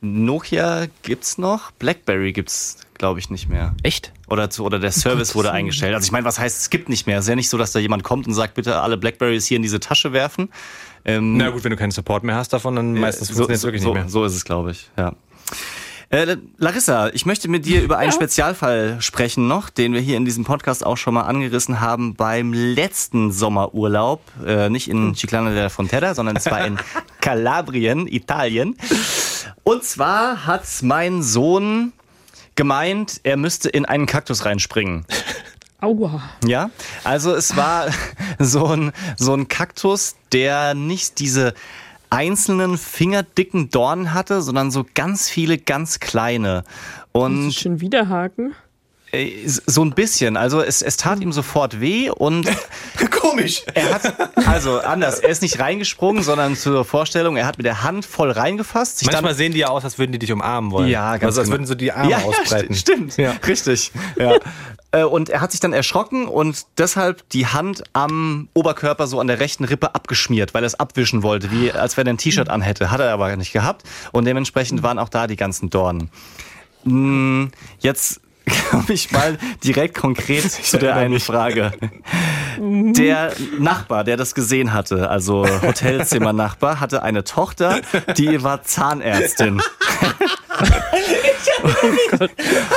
Nokia 0.00 0.86
gibt's 1.02 1.36
noch, 1.38 1.72
BlackBerry 1.72 2.32
gibt's, 2.32 2.78
glaube 2.94 3.20
ich, 3.20 3.28
nicht 3.28 3.48
mehr. 3.48 3.74
Echt? 3.82 4.12
Oder, 4.28 4.48
zu, 4.48 4.64
oder 4.64 4.78
der 4.78 4.92
Service 4.92 5.34
wurde 5.34 5.52
eingestellt. 5.52 5.94
Also 5.94 6.06
ich 6.06 6.12
meine, 6.12 6.24
was 6.24 6.38
heißt, 6.38 6.60
es 6.60 6.70
gibt 6.70 6.88
nicht 6.88 7.06
mehr. 7.06 7.18
Es 7.18 7.24
ist 7.24 7.28
ja 7.28 7.36
nicht 7.36 7.50
so, 7.50 7.58
dass 7.58 7.72
da 7.72 7.78
jemand 7.78 8.02
kommt 8.02 8.26
und 8.26 8.32
sagt, 8.34 8.54
bitte 8.54 8.80
alle 8.80 8.96
Blackberries 8.96 9.46
hier 9.46 9.56
in 9.56 9.62
diese 9.62 9.80
Tasche 9.80 10.12
werfen. 10.12 10.48
Ähm, 11.04 11.36
Na 11.36 11.50
gut, 11.50 11.64
wenn 11.64 11.70
du 11.70 11.76
keinen 11.76 11.90
Support 11.90 12.24
mehr 12.24 12.36
hast 12.36 12.52
davon, 12.52 12.76
dann 12.76 12.94
meistens 12.94 13.28
so, 13.28 13.34
funktioniert 13.34 13.58
es 13.58 13.64
wirklich 13.64 13.82
so, 13.82 13.88
nicht 13.88 14.02
mehr. 14.02 14.08
so 14.08 14.24
ist 14.24 14.34
es, 14.34 14.44
glaube 14.44 14.70
ich. 14.72 14.90
Ja. 14.96 15.14
Äh, 16.10 16.38
Larissa, 16.58 17.10
ich 17.10 17.24
möchte 17.24 17.46
mit 17.46 17.66
dir 17.66 17.82
über 17.82 17.96
einen 17.98 18.10
Spezialfall 18.10 19.00
sprechen 19.00 19.46
noch, 19.46 19.70
den 19.70 19.92
wir 19.92 20.00
hier 20.00 20.16
in 20.16 20.24
diesem 20.24 20.42
Podcast 20.42 20.84
auch 20.84 20.96
schon 20.96 21.14
mal 21.14 21.22
angerissen 21.22 21.80
haben 21.80 22.16
beim 22.16 22.52
letzten 22.52 23.30
Sommerurlaub. 23.30 24.20
Äh, 24.44 24.70
nicht 24.70 24.88
in 24.88 25.14
Ciclana 25.14 25.50
della 25.50 25.68
Frontera, 25.68 26.14
sondern 26.14 26.36
zwar 26.40 26.66
in 26.66 26.78
Kalabrien, 27.20 28.08
Italien. 28.08 28.76
Und 29.62 29.84
zwar 29.84 30.46
hat 30.46 30.64
mein 30.82 31.22
Sohn 31.22 31.92
gemeint, 32.56 33.20
er 33.22 33.36
müsste 33.36 33.68
in 33.68 33.84
einen 33.84 34.06
Kaktus 34.06 34.44
reinspringen. 34.44 35.06
Aua. 35.80 36.22
Ja, 36.44 36.70
also 37.04 37.32
es 37.36 37.56
war 37.56 37.86
so 38.40 38.66
ein, 38.66 38.90
so 39.16 39.32
ein 39.32 39.46
Kaktus, 39.46 40.16
der 40.32 40.74
nicht 40.74 41.20
diese 41.20 41.54
einzelnen 42.10 42.76
fingerdicken 42.76 43.70
Dornen 43.70 44.12
hatte, 44.12 44.42
sondern 44.42 44.70
so 44.70 44.84
ganz 44.94 45.30
viele 45.30 45.58
ganz 45.58 46.00
kleine. 46.00 46.64
Und 47.12 47.52
Schon 47.52 47.80
wieder 47.80 48.08
Haken? 48.08 48.54
Äh, 49.12 49.30
so 49.46 49.84
ein 49.84 49.92
bisschen, 49.92 50.36
also 50.36 50.60
es, 50.62 50.82
es 50.82 50.96
tat 50.96 51.20
ihm 51.20 51.32
sofort 51.32 51.80
weh 51.80 52.10
und 52.10 52.48
Komisch. 53.10 53.62
er 53.74 53.94
hat, 53.94 54.46
also 54.48 54.80
anders, 54.80 55.20
er 55.20 55.28
ist 55.30 55.42
nicht 55.42 55.58
reingesprungen, 55.60 56.22
sondern 56.22 56.56
zur 56.56 56.84
Vorstellung, 56.84 57.36
er 57.36 57.46
hat 57.46 57.58
mit 57.58 57.66
der 57.66 57.82
Hand 57.82 58.04
voll 58.04 58.30
reingefasst, 58.30 59.04
Manchmal 59.04 59.22
dann 59.32 59.36
sehen 59.36 59.52
die 59.52 59.58
ja 59.60 59.68
aus, 59.68 59.84
als 59.84 59.98
würden 59.98 60.12
die 60.12 60.18
dich 60.18 60.32
umarmen 60.32 60.70
wollen. 60.70 60.88
Ja, 60.88 61.12
ganz 61.12 61.24
Also 61.24 61.40
als 61.40 61.48
genau. 61.48 61.58
würden 61.58 61.66
so 61.66 61.74
die 61.74 61.92
Arme 61.92 62.10
ja, 62.10 62.18
ja, 62.18 62.24
ausbreiten. 62.24 62.74
sti- 62.74 62.78
Stimmt, 62.80 63.16
Ja. 63.16 63.32
richtig. 63.46 63.92
Ja. 64.16 64.36
Äh, 64.92 65.04
Und 65.04 65.28
er 65.28 65.40
hat 65.40 65.52
sich 65.52 65.60
dann 65.60 65.72
erschrocken 65.72 66.26
und 66.26 66.66
deshalb 66.76 67.28
die 67.28 67.46
Hand 67.46 67.84
am 67.92 68.48
Oberkörper 68.54 69.06
so 69.06 69.20
an 69.20 69.28
der 69.28 69.38
rechten 69.38 69.62
Rippe 69.62 69.94
abgeschmiert, 69.94 70.52
weil 70.52 70.64
er 70.64 70.66
es 70.66 70.74
abwischen 70.74 71.22
wollte, 71.22 71.52
wie 71.52 71.70
als 71.70 71.96
wenn 71.96 72.08
er 72.08 72.14
ein 72.14 72.18
T-Shirt 72.18 72.48
anhätte. 72.48 72.90
Hat 72.90 72.98
er 72.98 73.12
aber 73.12 73.36
nicht 73.36 73.52
gehabt 73.52 73.84
und 74.10 74.24
dementsprechend 74.24 74.82
waren 74.82 74.98
auch 74.98 75.08
da 75.08 75.28
die 75.28 75.36
ganzen 75.36 75.70
Dornen. 75.70 76.10
Mm, 76.82 77.52
Jetzt 77.78 78.20
komme 78.70 78.86
ich 78.88 79.10
mal 79.12 79.38
direkt 79.64 79.96
konkret 79.96 80.50
zu 80.50 80.78
der 80.78 80.96
einen 80.96 81.20
Frage. 81.20 81.72
Der 82.58 83.32
Nachbar, 83.58 84.04
der 84.04 84.16
das 84.16 84.34
gesehen 84.34 84.72
hatte, 84.72 85.08
also 85.08 85.46
Hotelzimmernachbar, 85.62 86.80
hatte 86.80 87.02
eine 87.02 87.24
Tochter, 87.24 87.80
die 88.16 88.42
war 88.42 88.62
Zahnärztin. 88.62 89.62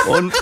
Und 0.08 0.32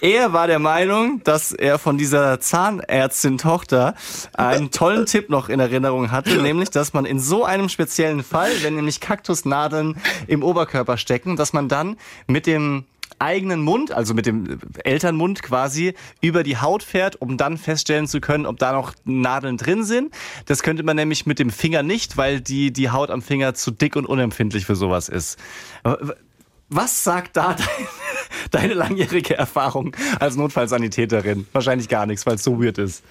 er 0.00 0.32
war 0.32 0.46
der 0.46 0.60
Meinung, 0.60 1.22
dass 1.24 1.52
er 1.52 1.78
von 1.78 1.98
dieser 1.98 2.38
Zahnärztin-Tochter 2.38 3.94
einen 4.32 4.70
tollen 4.70 5.06
Tipp 5.06 5.28
noch 5.28 5.48
in 5.48 5.58
Erinnerung 5.58 6.12
hatte, 6.12 6.36
nämlich, 6.40 6.70
dass 6.70 6.92
man 6.92 7.04
in 7.04 7.18
so 7.18 7.44
einem 7.44 7.68
speziellen 7.68 8.22
Fall, 8.22 8.50
wenn 8.62 8.76
nämlich 8.76 9.00
Kaktusnadeln 9.00 9.96
im 10.28 10.44
Oberkörper 10.44 10.98
stecken, 10.98 11.36
dass 11.36 11.52
man 11.52 11.68
dann 11.68 11.96
mit 12.28 12.46
dem 12.46 12.84
eigenen 13.18 13.62
Mund, 13.62 13.92
also 13.92 14.14
mit 14.14 14.26
dem 14.26 14.58
Elternmund 14.84 15.42
quasi, 15.42 15.94
über 16.20 16.42
die 16.42 16.56
Haut 16.58 16.82
fährt, 16.82 17.20
um 17.20 17.36
dann 17.36 17.58
feststellen 17.58 18.06
zu 18.06 18.20
können, 18.20 18.46
ob 18.46 18.58
da 18.58 18.72
noch 18.72 18.94
Nadeln 19.04 19.56
drin 19.56 19.84
sind. 19.84 20.14
Das 20.46 20.62
könnte 20.62 20.82
man 20.82 20.96
nämlich 20.96 21.26
mit 21.26 21.38
dem 21.38 21.50
Finger 21.50 21.82
nicht, 21.82 22.16
weil 22.16 22.40
die, 22.40 22.72
die 22.72 22.90
Haut 22.90 23.10
am 23.10 23.22
Finger 23.22 23.54
zu 23.54 23.70
dick 23.70 23.96
und 23.96 24.06
unempfindlich 24.06 24.66
für 24.66 24.76
sowas 24.76 25.08
ist. 25.08 25.38
Was 26.68 27.04
sagt 27.04 27.36
da 27.36 27.54
dein, 28.50 28.60
deine 28.62 28.74
langjährige 28.74 29.36
Erfahrung 29.36 29.96
als 30.20 30.36
Notfallsanitäterin? 30.36 31.46
Wahrscheinlich 31.52 31.88
gar 31.88 32.06
nichts, 32.06 32.26
weil 32.26 32.34
es 32.36 32.44
so 32.44 32.62
weird 32.62 32.78
ist. 32.78 33.02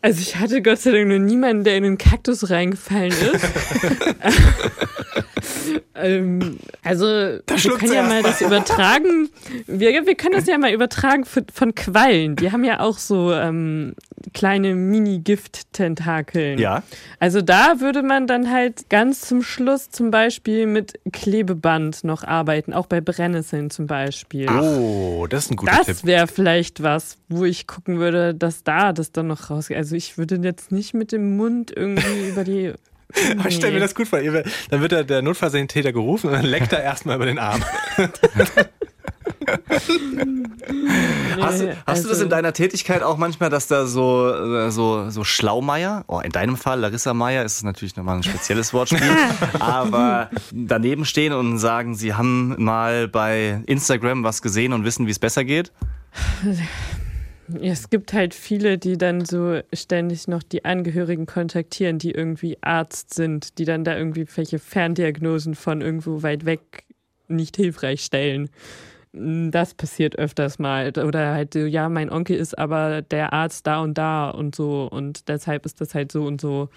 Also 0.00 0.20
ich 0.20 0.36
hatte 0.36 0.62
Gott 0.62 0.80
sei 0.80 0.90
Dank 0.90 1.08
noch 1.08 1.18
niemanden, 1.18 1.62
der 1.62 1.76
in 1.76 1.84
einen 1.84 1.98
Kaktus 1.98 2.50
reingefallen 2.50 3.12
ist. 3.12 3.46
ähm, 5.94 6.58
also 6.82 7.06
wir 7.06 7.58
schluckt 7.58 7.80
können 7.80 7.92
ja 7.92 8.02
mal 8.02 8.22
das 8.22 8.40
übertragen. 8.40 9.30
Wir, 9.66 10.06
wir 10.06 10.14
können 10.14 10.34
das 10.34 10.46
ja 10.46 10.58
mal 10.58 10.72
übertragen 10.72 11.24
von, 11.24 11.46
von 11.52 11.74
Quallen. 11.74 12.36
Die 12.36 12.52
haben 12.52 12.64
ja 12.64 12.80
auch 12.80 12.98
so 12.98 13.32
ähm, 13.32 13.94
kleine 14.32 14.74
Mini-Gift-Tentakeln. 14.74 16.58
Ja. 16.58 16.82
Also 17.18 17.42
da 17.42 17.80
würde 17.80 18.02
man 18.02 18.26
dann 18.26 18.50
halt 18.50 18.88
ganz 18.88 19.22
zum 19.22 19.42
Schluss 19.42 19.90
zum 19.90 20.10
Beispiel 20.10 20.66
mit 20.66 20.98
Klebeband 21.12 22.04
noch 22.04 22.24
arbeiten, 22.24 22.72
auch 22.72 22.86
bei 22.86 23.00
Brennnesseln 23.00 23.70
zum 23.70 23.86
Beispiel. 23.86 24.48
Oh, 24.48 25.26
das 25.28 25.46
ist 25.46 25.50
ein 25.52 25.56
guter 25.56 25.72
Tipp. 25.78 25.86
Das 25.86 26.04
wäre 26.04 26.26
vielleicht 26.26 26.82
was, 26.82 27.18
wo 27.28 27.44
ich 27.44 27.66
gucken 27.66 27.98
würde, 27.98 28.34
dass 28.34 28.64
da 28.64 28.92
das 28.92 29.12
dann 29.12 29.26
noch 29.26 29.50
rausgeht. 29.50 29.76
Also 29.76 29.96
ich 29.96 30.18
würde 30.18 30.36
jetzt 30.36 30.72
nicht 30.72 30.94
mit 30.94 31.12
dem 31.12 31.36
Mund 31.36 31.72
irgendwie 31.74 32.28
über 32.28 32.44
die. 32.44 32.72
Aber 33.38 33.48
ich 33.48 33.56
stelle 33.56 33.72
mir 33.72 33.78
Nee. 33.78 33.84
das 33.84 33.94
gut 33.94 34.08
vor. 34.08 34.20
Dann 34.20 34.80
wird 34.80 34.92
der, 34.92 35.04
der 35.04 35.22
Notfallsanitäter 35.22 35.92
gerufen 35.92 36.28
und 36.28 36.32
dann 36.34 36.44
leckt 36.44 36.72
er 36.72 36.82
erstmal 36.82 37.16
über 37.16 37.26
den 37.26 37.38
Arm. 37.38 37.62
Hast, 41.40 41.60
Nee, 41.60 41.66
du- 41.66 41.76
hast 41.86 42.04
du 42.04 42.08
das 42.08 42.10
also- 42.10 42.24
in 42.24 42.28
deiner 42.30 42.52
Tätigkeit 42.52 43.02
auch 43.02 43.16
manchmal, 43.16 43.50
dass 43.50 43.66
da 43.66 43.86
so, 43.86 44.32
äh, 44.32 44.70
so, 44.70 45.10
so 45.10 45.24
Schlaumeier, 45.24 46.04
oh, 46.06 46.20
in 46.20 46.30
deinem 46.30 46.56
Fall 46.56 46.80
Larissa 46.80 47.14
Meier 47.14 47.44
ist 47.44 47.56
es 47.56 47.62
natürlich 47.62 47.96
nochmal 47.96 48.16
ein 48.16 48.22
spezielles 48.22 48.72
Wortspiel, 48.72 49.02
aber 49.58 50.30
daneben 50.52 51.04
stehen 51.04 51.32
und 51.32 51.58
sagen, 51.58 51.94
sie 51.94 52.14
haben 52.14 52.54
mal 52.62 53.08
bei 53.08 53.60
Instagram 53.66 54.24
was 54.24 54.42
gesehen 54.42 54.72
und 54.72 54.84
wissen, 54.84 55.06
wie 55.06 55.10
es 55.10 55.18
besser 55.18 55.44
geht? 55.44 55.72
Es 57.60 57.90
gibt 57.90 58.12
halt 58.12 58.34
viele, 58.34 58.78
die 58.78 58.96
dann 58.96 59.24
so 59.24 59.60
ständig 59.72 60.28
noch 60.28 60.42
die 60.42 60.64
Angehörigen 60.64 61.26
kontaktieren, 61.26 61.98
die 61.98 62.12
irgendwie 62.12 62.58
Arzt 62.60 63.14
sind, 63.14 63.58
die 63.58 63.64
dann 63.64 63.84
da 63.84 63.96
irgendwie 63.96 64.26
welche 64.36 64.58
Ferndiagnosen 64.58 65.54
von 65.54 65.80
irgendwo 65.80 66.22
weit 66.22 66.44
weg 66.44 66.84
nicht 67.28 67.56
hilfreich 67.56 68.02
stellen. 68.02 68.50
Das 69.12 69.74
passiert 69.74 70.18
öfters 70.18 70.58
mal. 70.58 70.90
Oder 70.98 71.34
halt 71.34 71.52
so, 71.52 71.60
ja, 71.60 71.88
mein 71.88 72.10
Onkel 72.10 72.36
ist 72.36 72.56
aber 72.58 73.02
der 73.02 73.32
Arzt 73.32 73.66
da 73.66 73.80
und 73.80 73.98
da 73.98 74.30
und 74.30 74.54
so 74.54 74.88
und 74.90 75.28
deshalb 75.28 75.66
ist 75.66 75.80
das 75.80 75.94
halt 75.94 76.12
so 76.12 76.24
und 76.24 76.40
so. 76.40 76.70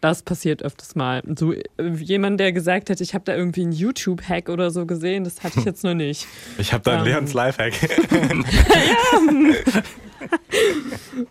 Das 0.00 0.22
passiert 0.22 0.62
öfters 0.62 0.94
mal. 0.94 1.22
So 1.36 1.52
äh, 1.52 1.62
jemand, 1.98 2.40
der 2.40 2.52
gesagt 2.52 2.88
hat, 2.88 3.00
ich 3.00 3.12
habe 3.14 3.24
da 3.24 3.36
irgendwie 3.36 3.62
einen 3.62 3.72
YouTube-Hack 3.72 4.48
oder 4.48 4.70
so 4.70 4.86
gesehen, 4.86 5.24
das 5.24 5.42
hatte 5.42 5.58
ich 5.58 5.64
jetzt 5.66 5.84
noch 5.84 5.94
nicht. 5.94 6.26
Ich 6.58 6.72
habe 6.72 6.82
da 6.84 6.98
Ähm. 6.98 7.04
Leons 7.04 7.34
Lifehack. 7.34 7.74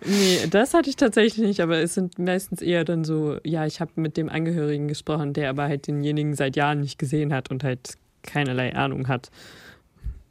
Nee, 0.05 0.47
das 0.49 0.73
hatte 0.73 0.89
ich 0.89 0.95
tatsächlich 0.95 1.45
nicht, 1.45 1.59
aber 1.61 1.77
es 1.77 1.93
sind 1.93 2.17
meistens 2.19 2.61
eher 2.61 2.83
dann 2.85 3.03
so, 3.03 3.37
ja, 3.43 3.65
ich 3.65 3.81
habe 3.81 3.91
mit 3.95 4.17
dem 4.17 4.29
Angehörigen 4.29 4.87
gesprochen, 4.87 5.33
der 5.33 5.49
aber 5.49 5.63
halt 5.63 5.87
denjenigen 5.87 6.35
seit 6.35 6.55
Jahren 6.55 6.81
nicht 6.81 6.97
gesehen 6.97 7.33
hat 7.33 7.51
und 7.51 7.63
halt 7.63 7.95
keinerlei 8.23 8.75
Ahnung 8.75 9.07
hat 9.07 9.29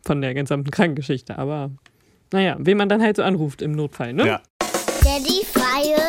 von 0.05 0.21
der 0.21 0.35
gesamten 0.35 0.71
Krankengeschichte. 0.71 1.39
Aber 1.39 1.71
naja, 2.33 2.57
wen 2.59 2.77
man 2.77 2.89
dann 2.89 3.03
halt 3.03 3.17
so 3.17 3.23
anruft 3.23 3.63
im 3.63 3.73
Notfall, 3.73 4.13
ne? 4.13 4.27
Ja. 4.27 4.43
Daddy 5.03 5.45
freie 5.45 5.97
Zone. 5.97 6.08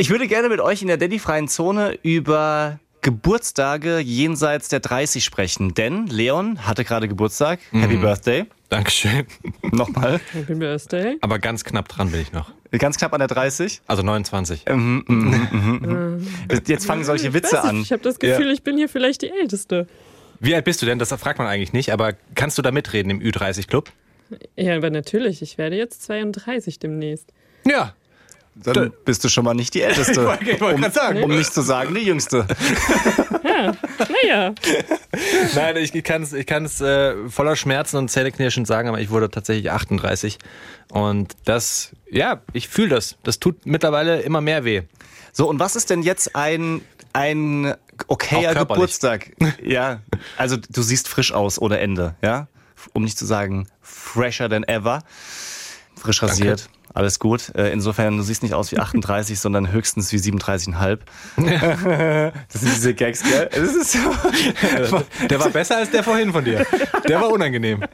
Ich 0.00 0.10
würde 0.10 0.28
gerne 0.28 0.48
mit 0.48 0.60
euch 0.60 0.80
in 0.80 0.86
der 0.86 0.96
Daddy-freien 0.96 1.48
Zone 1.48 1.98
über 2.04 2.78
Geburtstage 3.00 3.98
jenseits 3.98 4.68
der 4.68 4.78
30 4.78 5.24
sprechen, 5.24 5.74
denn 5.74 6.06
Leon 6.06 6.64
hatte 6.64 6.84
gerade 6.84 7.08
Geburtstag. 7.08 7.58
Happy 7.72 7.96
Birthday. 7.96 8.44
Dankeschön. 8.68 9.26
Nochmal. 9.72 10.20
Happy 10.32 10.54
Birthday. 10.54 11.16
Aber 11.20 11.40
ganz 11.40 11.64
knapp 11.64 11.88
dran 11.88 12.12
bin 12.12 12.20
ich 12.20 12.32
noch. 12.32 12.52
Ganz 12.70 12.96
knapp 12.96 13.12
an 13.12 13.18
der 13.18 13.26
30. 13.26 13.82
Also 13.88 14.04
29. 14.04 14.66
Mhm, 14.68 15.04
mhm, 15.08 15.48
mhm. 15.82 16.26
Jetzt 16.64 16.86
fangen 16.86 17.02
solche 17.02 17.34
Witze 17.34 17.56
Weiß 17.56 17.64
ich, 17.64 17.68
an. 17.70 17.80
ich 17.82 17.90
habe 17.90 18.02
das 18.04 18.20
Gefühl, 18.20 18.52
ich 18.52 18.62
bin 18.62 18.76
hier 18.76 18.88
vielleicht 18.88 19.22
die 19.22 19.30
Älteste. 19.30 19.88
Wie 20.38 20.54
alt 20.54 20.64
bist 20.64 20.80
du 20.80 20.86
denn? 20.86 21.00
Das 21.00 21.12
fragt 21.12 21.40
man 21.40 21.48
eigentlich 21.48 21.72
nicht, 21.72 21.92
aber 21.92 22.12
kannst 22.36 22.56
du 22.56 22.62
da 22.62 22.70
mitreden 22.70 23.10
im 23.10 23.18
Ü30-Club? 23.18 23.90
Ja, 24.54 24.76
aber 24.76 24.90
natürlich, 24.90 25.42
ich 25.42 25.58
werde 25.58 25.74
jetzt 25.74 26.04
32 26.04 26.78
demnächst. 26.78 27.32
Ja. 27.66 27.94
Dann 28.62 28.92
bist 29.04 29.24
du 29.24 29.28
schon 29.28 29.44
mal 29.44 29.54
nicht 29.54 29.74
die 29.74 29.82
Älteste. 29.82 30.38
Ich 30.40 30.60
wollte 30.60 30.76
um, 30.76 30.82
grad 30.82 30.94
sagen. 30.94 31.22
um 31.22 31.30
nicht 31.30 31.52
zu 31.52 31.62
sagen, 31.62 31.94
die 31.94 32.02
Jüngste. 32.02 32.46
Naja, 33.98 34.54
Nein, 35.56 35.76
ich 35.78 36.04
kann 36.04 36.22
es 36.22 36.32
ich 36.32 36.46
kann's, 36.46 36.80
äh, 36.80 37.28
voller 37.28 37.56
Schmerzen 37.56 37.96
und 37.96 38.08
Zähneknirschen 38.08 38.64
sagen, 38.64 38.88
aber 38.88 39.00
ich 39.00 39.10
wurde 39.10 39.30
tatsächlich 39.30 39.72
38. 39.72 40.38
Und 40.92 41.32
das, 41.44 41.90
ja, 42.08 42.42
ich 42.52 42.68
fühle 42.68 42.90
das. 42.90 43.16
Das 43.24 43.40
tut 43.40 43.66
mittlerweile 43.66 44.20
immer 44.20 44.40
mehr 44.40 44.64
weh. 44.64 44.82
So, 45.32 45.48
und 45.48 45.58
was 45.58 45.76
ist 45.76 45.90
denn 45.90 46.02
jetzt 46.02 46.36
ein, 46.36 46.82
ein 47.12 47.74
okayer. 48.06 48.54
Geburtstag? 48.54 49.32
Ja, 49.62 50.00
also 50.36 50.56
du 50.56 50.82
siehst 50.82 51.08
frisch 51.08 51.32
aus 51.32 51.60
ohne 51.60 51.78
Ende, 51.78 52.14
ja? 52.22 52.46
Um 52.92 53.02
nicht 53.02 53.18
zu 53.18 53.26
sagen 53.26 53.66
fresher 53.82 54.48
than 54.48 54.62
ever. 54.64 55.02
Frisch 55.96 56.22
rasiert. 56.22 56.68
Alles 56.94 57.18
gut. 57.18 57.52
Äh, 57.54 57.72
Insofern, 57.72 58.16
du 58.16 58.22
siehst 58.22 58.42
nicht 58.42 58.54
aus 58.54 58.72
wie 58.72 58.78
38, 58.80 59.38
sondern 59.38 59.70
höchstens 59.72 60.12
wie 60.12 60.16
37,5. 60.16 60.98
Das 62.52 62.60
sind 62.62 62.74
diese 62.74 62.94
Gags, 62.94 63.22
gell? 63.22 63.48
Das 63.54 63.74
ist 63.74 63.92
so. 63.92 63.98
Der 65.28 65.40
war 65.40 65.50
besser 65.50 65.76
als 65.76 65.90
der 65.90 66.02
vorhin 66.02 66.32
von 66.32 66.44
dir. 66.44 66.66
Der 67.08 67.20
war 67.20 67.30
unangenehm. 67.30 67.84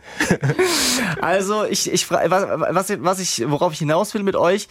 Also, 1.21 1.65
ich, 1.65 1.93
ich 1.93 2.07
frage, 2.07 2.31
was, 2.31 2.93
was 3.01 3.21
ich, 3.21 3.45
worauf 3.49 3.73
ich 3.73 3.79
hinaus 3.79 4.15
will 4.15 4.23
mit 4.23 4.37
euch, 4.37 4.69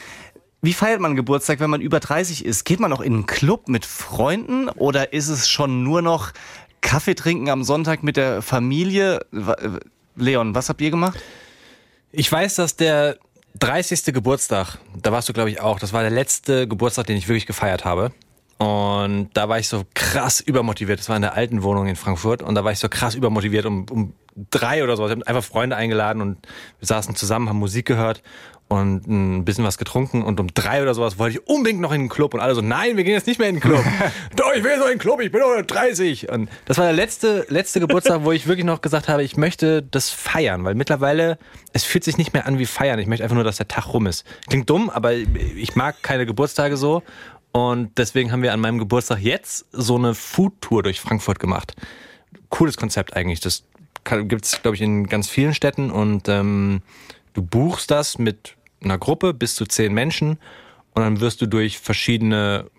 wie 0.61 0.73
feiert 0.73 1.01
man 1.01 1.15
Geburtstag, 1.15 1.59
wenn 1.59 1.69
man 1.69 1.81
über 1.81 1.99
30 1.99 2.45
ist? 2.45 2.63
Geht 2.63 2.79
man 2.79 2.89
noch 2.89 3.01
in 3.01 3.13
einen 3.13 3.25
Club 3.25 3.67
mit 3.67 3.85
Freunden 3.85 4.69
oder 4.69 5.11
ist 5.11 5.27
es 5.27 5.49
schon 5.49 5.83
nur 5.83 6.01
noch 6.01 6.31
Kaffee 6.79 7.15
trinken 7.15 7.49
am 7.49 7.63
Sonntag 7.63 8.01
mit 8.01 8.15
der 8.15 8.41
Familie? 8.41 9.19
Äh, 9.33 9.79
Leon, 10.15 10.55
was 10.55 10.69
habt 10.69 10.79
ihr 10.79 10.91
gemacht? 10.91 11.19
Ich 12.13 12.31
weiß, 12.31 12.55
dass 12.55 12.77
der 12.77 13.17
30. 13.59 14.13
Geburtstag, 14.13 14.77
da 15.01 15.11
warst 15.11 15.29
du 15.29 15.33
glaube 15.33 15.49
ich 15.49 15.61
auch, 15.61 15.79
das 15.79 15.93
war 15.93 16.01
der 16.01 16.11
letzte 16.11 16.67
Geburtstag, 16.67 17.07
den 17.07 17.17
ich 17.17 17.27
wirklich 17.27 17.45
gefeiert 17.45 17.85
habe. 17.85 18.11
Und 18.57 19.29
da 19.33 19.49
war 19.49 19.59
ich 19.59 19.67
so 19.67 19.83
krass 19.93 20.39
übermotiviert. 20.39 20.99
Das 20.99 21.09
war 21.09 21.15
in 21.15 21.21
der 21.21 21.35
alten 21.35 21.63
Wohnung 21.63 21.87
in 21.87 21.95
Frankfurt. 21.95 22.41
Und 22.41 22.55
da 22.55 22.63
war 22.63 22.71
ich 22.71 22.79
so 22.79 22.87
krass 22.89 23.15
übermotiviert 23.15 23.65
um, 23.65 23.85
um 23.89 24.13
drei 24.51 24.83
oder 24.83 24.95
so. 24.95 25.05
Ich 25.05 25.11
habe 25.11 25.27
einfach 25.27 25.43
Freunde 25.43 25.75
eingeladen 25.75 26.21
und 26.21 26.37
wir 26.79 26.87
saßen 26.87 27.15
zusammen, 27.15 27.49
haben 27.49 27.59
Musik 27.59 27.85
gehört 27.85 28.21
und 28.73 29.07
ein 29.07 29.45
bisschen 29.45 29.63
was 29.63 29.77
getrunken. 29.77 30.23
Und 30.23 30.39
um 30.39 30.53
drei 30.53 30.81
oder 30.81 30.93
sowas 30.93 31.19
wollte 31.19 31.37
ich 31.37 31.47
unbedingt 31.47 31.79
noch 31.79 31.91
in 31.91 32.01
den 32.01 32.09
Club. 32.09 32.33
Und 32.33 32.39
alle 32.39 32.55
so, 32.55 32.61
nein, 32.61 32.97
wir 32.97 33.03
gehen 33.03 33.13
jetzt 33.13 33.27
nicht 33.27 33.39
mehr 33.39 33.49
in 33.49 33.55
den 33.55 33.61
Club. 33.61 33.83
Doch, 34.35 34.51
ich 34.55 34.63
will 34.63 34.77
so 34.77 34.85
in 34.85 34.91
den 34.91 34.99
Club, 34.99 35.21
ich 35.21 35.31
bin 35.31 35.41
doch 35.41 35.61
30. 35.61 36.29
Und 36.29 36.49
das 36.65 36.77
war 36.77 36.85
der 36.85 36.93
letzte, 36.93 37.45
letzte 37.49 37.79
Geburtstag, 37.79 38.23
wo 38.23 38.31
ich 38.31 38.47
wirklich 38.47 38.65
noch 38.65 38.81
gesagt 38.81 39.09
habe, 39.09 39.23
ich 39.23 39.37
möchte 39.37 39.83
das 39.83 40.09
feiern. 40.09 40.63
Weil 40.63 40.75
mittlerweile, 40.75 41.37
es 41.73 41.83
fühlt 41.83 42.03
sich 42.03 42.17
nicht 42.17 42.33
mehr 42.33 42.47
an 42.47 42.57
wie 42.57 42.65
feiern. 42.65 42.99
Ich 42.99 43.07
möchte 43.07 43.23
einfach 43.23 43.35
nur, 43.35 43.43
dass 43.43 43.57
der 43.57 43.67
Tag 43.67 43.93
rum 43.93 44.07
ist. 44.07 44.25
Klingt 44.47 44.69
dumm, 44.69 44.89
aber 44.89 45.13
ich 45.13 45.75
mag 45.75 46.01
keine 46.01 46.25
Geburtstage 46.25 46.77
so. 46.77 47.03
Und 47.53 47.97
deswegen 47.99 48.31
haben 48.31 48.41
wir 48.41 48.51
an 48.51 48.59
meinem 48.59 48.79
Geburtstag 48.79 49.19
jetzt 49.19 49.67
so 49.71 49.95
eine 49.95 50.15
Food-Tour 50.15 50.81
durch 50.83 50.99
Frankfurt 50.99 51.39
gemacht. 51.39 51.75
Cooles 52.49 52.77
Konzept 52.77 53.15
eigentlich. 53.15 53.39
Das 53.39 53.63
gibt 54.27 54.45
es, 54.45 54.61
glaube 54.61 54.75
ich, 54.75 54.81
in 54.81 55.05
ganz 55.05 55.29
vielen 55.29 55.53
Städten. 55.53 55.91
Und 55.91 56.27
ähm, 56.27 56.81
du 57.33 57.43
buchst 57.43 57.91
das 57.91 58.17
mit 58.17 58.55
einer 58.83 58.97
Gruppe 58.97 59.35
bis 59.35 59.53
zu 59.53 59.65
zehn 59.65 59.93
Menschen. 59.93 60.39
Und 60.95 61.03
dann 61.03 61.19
wirst 61.19 61.41
du 61.41 61.47
durch 61.47 61.77
verschiedene 61.77 62.71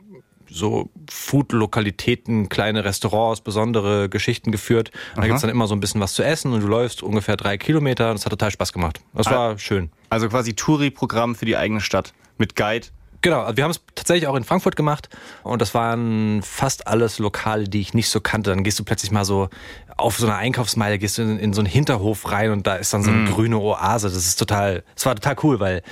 so 0.49 0.91
Food-Lokalitäten, 1.09 2.49
kleine 2.49 2.85
Restaurants, 2.85 3.41
besondere 3.41 4.09
Geschichten 4.09 4.51
geführt. 4.51 4.91
Da 5.15 5.27
gibt's 5.27 5.43
dann 5.43 5.51
immer 5.51 5.69
so 5.69 5.75
ein 5.75 5.81
bisschen 5.81 6.01
was 6.01 6.15
zu 6.15 6.25
essen 6.25 6.53
und 6.53 6.63
du 6.63 6.67
läufst 6.67 7.03
ungefähr 7.03 7.37
drei 7.37 7.59
Kilometer. 7.59 8.11
Und 8.11 8.17
es 8.17 8.25
hat 8.25 8.31
total 8.31 8.51
Spaß 8.51 8.73
gemacht. 8.73 9.01
Das 9.15 9.27
war 9.27 9.57
schön. 9.57 9.91
Also 10.11 10.29
quasi 10.29 10.55
Touri-Programm 10.55 11.37
für 11.37 11.47
die 11.47 11.57
eigene 11.57 11.81
Stadt 11.81 12.13
mit 12.39 12.57
Guide. 12.57 12.89
Genau, 13.25 13.41
also 13.41 13.57
wir 13.57 13.65
haben 13.65 13.71
es 13.71 13.81
tatsächlich 13.95 14.29
auch 14.29 14.35
in 14.35 14.45
Frankfurt 14.45 14.77
gemacht 14.77 15.09
und 15.45 15.63
das 15.63 15.73
waren 15.73 16.43
fast 16.43 16.87
alles 16.87 17.19
Lokale, 17.19 17.65
die 17.65 17.81
ich 17.81 17.95
nicht 17.95 18.11
so 18.11 18.21
kannte. 18.21 18.51
Dann 18.51 18.65
gehst 18.65 18.79
du 18.79 18.85
plötzlich 18.85 19.11
mal 19.13 19.25
so 19.25 19.49
auf 19.97 20.19
so 20.19 20.27
einer 20.27 20.37
Einkaufsmeile, 20.37 20.99
gehst 20.99 21.17
du 21.17 21.23
in, 21.23 21.39
in 21.39 21.55
so 21.55 21.63
einen 21.63 21.67
Hinterhof 21.67 22.31
rein 22.31 22.51
und 22.51 22.67
da 22.67 22.75
ist 22.75 22.93
dann 22.93 23.03
so 23.03 23.11
eine 23.11 23.31
grüne 23.31 23.57
Oase. 23.57 24.09
Das 24.09 24.27
ist 24.27 24.37
total, 24.37 24.85
das 24.95 25.07
war 25.07 25.15
total 25.15 25.37
cool, 25.43 25.59
weil 25.59 25.83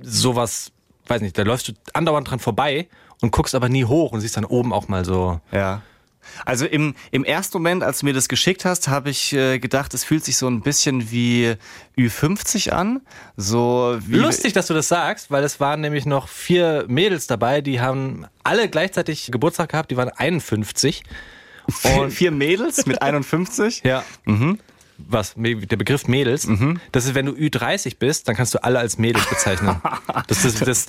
sowas, 0.00 0.72
weiß 1.08 1.20
nicht, 1.20 1.36
da 1.36 1.42
läufst 1.42 1.68
du 1.68 1.72
andauernd 1.92 2.30
dran 2.30 2.38
vorbei 2.38 2.88
und 3.20 3.32
guckst 3.32 3.54
aber 3.54 3.68
nie 3.68 3.84
hoch 3.84 4.12
und 4.12 4.22
siehst 4.22 4.38
dann 4.38 4.46
oben 4.46 4.72
auch 4.72 4.88
mal 4.88 5.04
so. 5.04 5.42
Ja. 5.50 5.82
Also 6.44 6.66
im, 6.66 6.94
im 7.10 7.24
ersten 7.24 7.58
Moment, 7.58 7.82
als 7.82 8.00
du 8.00 8.06
mir 8.06 8.12
das 8.12 8.28
geschickt 8.28 8.64
hast, 8.64 8.88
habe 8.88 9.10
ich 9.10 9.32
äh, 9.32 9.58
gedacht, 9.58 9.94
es 9.94 10.04
fühlt 10.04 10.24
sich 10.24 10.36
so 10.36 10.48
ein 10.48 10.60
bisschen 10.60 11.10
wie 11.10 11.54
Ü50 11.98 12.70
an. 12.70 13.00
So 13.36 13.98
wie 14.06 14.16
Lustig, 14.16 14.52
dass 14.52 14.66
du 14.66 14.74
das 14.74 14.88
sagst, 14.88 15.30
weil 15.30 15.44
es 15.44 15.60
waren 15.60 15.80
nämlich 15.80 16.06
noch 16.06 16.28
vier 16.28 16.84
Mädels 16.88 17.26
dabei, 17.26 17.60
die 17.60 17.80
haben 17.80 18.26
alle 18.44 18.68
gleichzeitig 18.68 19.30
Geburtstag 19.30 19.70
gehabt, 19.70 19.90
die 19.90 19.96
waren 19.96 20.08
51. 20.08 21.02
vier, 21.68 22.10
vier 22.10 22.30
Mädels 22.30 22.86
mit 22.86 23.02
51. 23.02 23.82
Ja. 23.84 24.04
Was? 24.98 25.34
Der 25.36 25.76
Begriff 25.76 26.06
Mädels. 26.06 26.48
Das 26.92 27.04
ist, 27.06 27.14
wenn 27.14 27.26
du 27.26 27.32
Ü30 27.32 27.96
bist, 27.98 28.28
dann 28.28 28.36
kannst 28.36 28.54
du 28.54 28.62
alle 28.62 28.78
als 28.78 28.98
Mädels 28.98 29.26
bezeichnen. 29.28 29.76
Das, 30.28 30.44
ist, 30.44 30.66
das, 30.66 30.86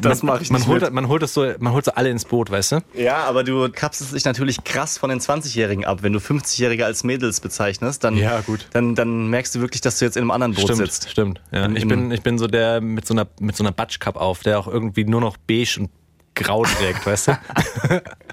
Das 0.00 0.22
man, 0.22 0.34
mach 0.34 0.40
ich 0.40 0.50
man 0.50 0.60
nicht 0.60 0.68
holt, 0.68 0.82
mit. 0.82 0.92
man 0.92 1.08
holt 1.08 1.22
das 1.22 1.34
so, 1.34 1.52
man 1.60 1.72
holt 1.72 1.84
so 1.84 1.92
alle 1.92 2.10
ins 2.10 2.24
Boot, 2.24 2.50
weißt 2.50 2.72
du? 2.72 2.78
Ja, 2.94 3.24
aber 3.24 3.44
du 3.44 3.68
kapselst 3.70 4.14
dich 4.14 4.24
natürlich 4.24 4.64
krass 4.64 4.98
von 4.98 5.10
den 5.10 5.20
20-Jährigen 5.20 5.84
ab. 5.84 6.02
Wenn 6.02 6.12
du 6.12 6.18
50-Jährige 6.18 6.84
als 6.84 7.04
Mädels 7.04 7.40
bezeichnest, 7.40 8.02
dann, 8.04 8.16
Ja, 8.16 8.40
gut. 8.40 8.66
Dann, 8.72 8.94
dann 8.94 9.28
merkst 9.28 9.54
du 9.54 9.60
wirklich, 9.60 9.80
dass 9.82 9.98
du 9.98 10.04
jetzt 10.04 10.16
in 10.16 10.22
einem 10.22 10.30
anderen 10.30 10.54
Boot 10.54 10.64
Stimmt, 10.64 10.78
sitzt. 10.78 11.10
stimmt. 11.10 11.40
Ja, 11.52 11.64
In- 11.66 11.76
ich 11.76 11.82
in- 11.82 11.88
bin, 11.88 12.10
ich 12.10 12.22
bin 12.22 12.38
so 12.38 12.46
der 12.46 12.80
mit 12.80 13.06
so 13.06 13.14
einer, 13.14 13.26
mit 13.40 13.56
so 13.56 13.62
einer 13.62 13.72
Batschkap 13.72 14.16
auf, 14.16 14.40
der 14.40 14.58
auch 14.58 14.66
irgendwie 14.68 15.04
nur 15.04 15.20
noch 15.20 15.36
beige 15.36 15.76
und 15.80 15.90
grau 16.34 16.64
trägt, 16.64 17.04
weißt 17.06 17.28
du? 17.28 17.38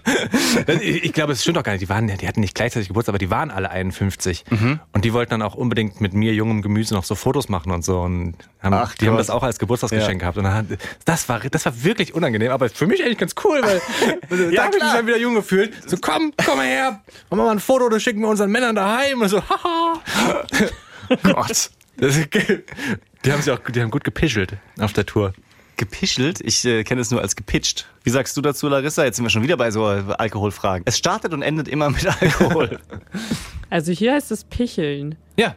ich, 0.81 1.13
glaube, 1.13 1.33
es 1.33 1.41
stimmt 1.41 1.57
doch 1.57 1.63
gar 1.63 1.73
nicht. 1.73 1.81
Die 1.81 1.89
waren, 1.89 2.07
die 2.07 2.27
hatten 2.27 2.39
nicht 2.39 2.55
gleichzeitig 2.55 2.87
Geburtstag, 2.87 3.11
aber 3.13 3.19
die 3.19 3.29
waren 3.29 3.51
alle 3.51 3.69
51. 3.69 4.45
Mhm. 4.49 4.79
Und 4.93 5.05
die 5.05 5.13
wollten 5.13 5.31
dann 5.31 5.41
auch 5.41 5.55
unbedingt 5.55 6.01
mit 6.01 6.13
mir, 6.13 6.33
jungem 6.33 6.61
Gemüse, 6.61 6.93
noch 6.93 7.03
so 7.03 7.15
Fotos 7.15 7.49
machen 7.49 7.71
und 7.71 7.83
so. 7.83 7.99
Und 8.01 8.35
haben, 8.61 8.73
Ach 8.73 8.95
die 8.95 9.05
haben 9.05 9.13
Gott. 9.13 9.19
das 9.19 9.29
auch 9.29 9.43
als 9.43 9.59
Geburtstagsgeschenk 9.59 10.21
Ja. 10.21 10.31
gehabt. 10.31 10.37
Und 10.37 10.45
dann, 10.45 10.77
das 11.05 11.27
war, 11.29 11.39
das 11.39 11.65
war 11.65 11.83
wirklich 11.83 12.13
unangenehm, 12.13 12.51
aber 12.51 12.69
für 12.69 12.87
mich 12.87 13.03
eigentlich 13.03 13.17
ganz 13.17 13.35
cool, 13.43 13.61
weil 13.61 13.81
da 14.53 14.63
habe 14.63 14.77
ich 14.77 14.83
mich 14.83 14.93
dann 14.93 15.07
wieder 15.07 15.17
jung 15.17 15.35
gefühlt. 15.35 15.73
So, 15.89 15.97
komm, 15.99 16.33
komm 16.45 16.57
mal 16.57 16.67
her, 16.67 17.01
machen 17.29 17.39
wir 17.39 17.45
mal 17.45 17.51
ein 17.51 17.59
Foto, 17.59 17.89
das 17.89 18.01
schicken 18.01 18.21
wir 18.21 18.29
unseren 18.29 18.51
Männern 18.51 18.75
daheim. 18.75 19.21
Und 19.21 19.29
so, 19.29 19.41
haha. 19.41 20.01
Gott. 21.23 21.71
Das, 21.97 22.19
die 23.25 23.31
haben 23.31 23.41
sich 23.41 23.51
auch, 23.51 23.59
die 23.59 23.81
haben 23.81 23.91
gut 23.91 24.03
gepischelt 24.03 24.53
auf 24.79 24.93
der 24.93 25.05
Tour. 25.05 25.33
Gepischelt? 25.79 26.41
Ich 26.41 26.65
äh, 26.65 26.83
kenne 26.83 26.99
es 26.99 27.09
nur 27.09 27.21
als 27.21 27.37
gepitcht. 27.37 27.87
Wie 28.03 28.09
sagst 28.09 28.35
du 28.35 28.41
dazu, 28.41 28.67
Larissa? 28.67 29.05
Jetzt 29.05 29.15
sind 29.15 29.23
wir 29.23 29.29
schon 29.29 29.43
wieder 29.43 29.55
bei 29.55 29.71
so 29.71 29.85
Alkoholfragen. 29.85 30.83
Es 30.85 30.97
startet 30.97 31.33
und 31.33 31.41
endet 31.41 31.69
immer 31.69 31.89
mit 31.89 32.05
Alkohol. 32.21 32.79
also 33.69 33.93
hier 33.93 34.13
heißt 34.13 34.29
es 34.31 34.43
Picheln. 34.43 35.15
Ja, 35.37 35.55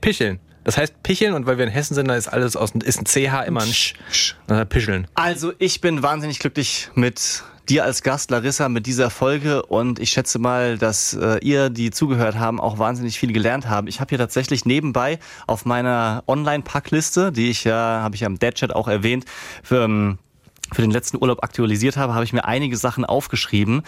picheln. 0.00 0.38
Das 0.62 0.78
heißt 0.78 1.02
picheln 1.02 1.34
und 1.34 1.46
weil 1.46 1.58
wir 1.58 1.64
in 1.64 1.72
Hessen 1.72 1.94
sind, 1.94 2.06
da 2.06 2.14
ist 2.14 2.28
alles 2.28 2.54
aus 2.54 2.70
ist 2.70 3.00
ein 3.00 3.04
CH 3.04 3.46
immer 3.48 3.62
ein 3.62 3.72
Sch. 3.72 3.94
Sch. 4.12 4.36
Pischeln. 4.68 5.08
Also, 5.14 5.52
ich 5.58 5.80
bin 5.80 6.04
wahnsinnig 6.04 6.38
glücklich 6.38 6.88
mit 6.94 7.42
dir 7.68 7.84
als 7.84 8.02
Gast, 8.02 8.30
Larissa, 8.30 8.68
mit 8.68 8.86
dieser 8.86 9.10
Folge 9.10 9.64
und 9.64 9.98
ich 9.98 10.10
schätze 10.10 10.38
mal, 10.38 10.78
dass 10.78 11.14
äh, 11.14 11.38
ihr, 11.42 11.70
die 11.70 11.90
zugehört 11.90 12.36
haben, 12.38 12.60
auch 12.60 12.78
wahnsinnig 12.78 13.18
viel 13.18 13.32
gelernt 13.32 13.68
haben. 13.68 13.86
Ich 13.86 14.00
habe 14.00 14.10
hier 14.10 14.18
tatsächlich 14.18 14.64
nebenbei 14.64 15.18
auf 15.46 15.64
meiner 15.64 16.22
Online-Packliste, 16.26 17.32
die 17.32 17.50
ich 17.50 17.64
ja, 17.64 18.00
habe 18.02 18.14
ich 18.14 18.22
ja 18.22 18.26
im 18.26 18.38
Deadchat 18.38 18.74
auch 18.74 18.88
erwähnt, 18.88 19.24
für, 19.62 19.84
ähm, 19.84 20.18
für 20.74 20.82
den 20.82 20.90
letzten 20.90 21.16
Urlaub 21.20 21.42
aktualisiert 21.42 21.96
habe, 21.96 22.14
habe 22.14 22.24
ich 22.24 22.32
mir 22.32 22.44
einige 22.44 22.76
Sachen 22.76 23.04
aufgeschrieben. 23.04 23.82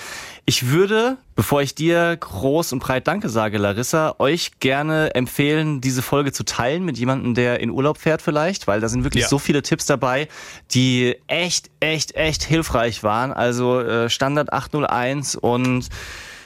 Ich 0.45 0.69
würde, 0.69 1.19
bevor 1.35 1.63
ich 1.63 1.75
dir 1.75 2.17
groß 2.17 2.73
und 2.73 2.79
breit 2.79 3.07
Danke 3.07 3.29
sage, 3.29 3.59
Larissa, 3.59 4.15
euch 4.19 4.53
gerne 4.61 5.15
empfehlen, 5.15 5.81
diese 5.81 6.03
Folge 6.03 6.33
zu 6.33 6.45
teilen 6.45 6.85
mit 6.85 6.99
jemandem, 6.99 7.35
der 7.35 7.61
in 7.61 7.71
Urlaub 7.71 7.99
fährt 7.99 8.23
vielleicht, 8.23 8.67
weil 8.67 8.81
da 8.81 8.89
sind 8.89 9.05
wirklich 9.05 9.23
Ja. 9.25 9.29
so 9.29 9.39
viele 9.39 9.63
Tipps 9.63 9.87
dabei, 9.87 10.29
die 10.73 11.17
echt, 11.27 11.71
echt, 11.81 12.15
echt 12.15 12.43
hilfreich 12.45 13.03
waren. 13.03 13.33
Also 13.33 13.81
äh, 13.81 14.09
Standard 14.09 14.53
801 14.53 15.37
und 15.37 15.89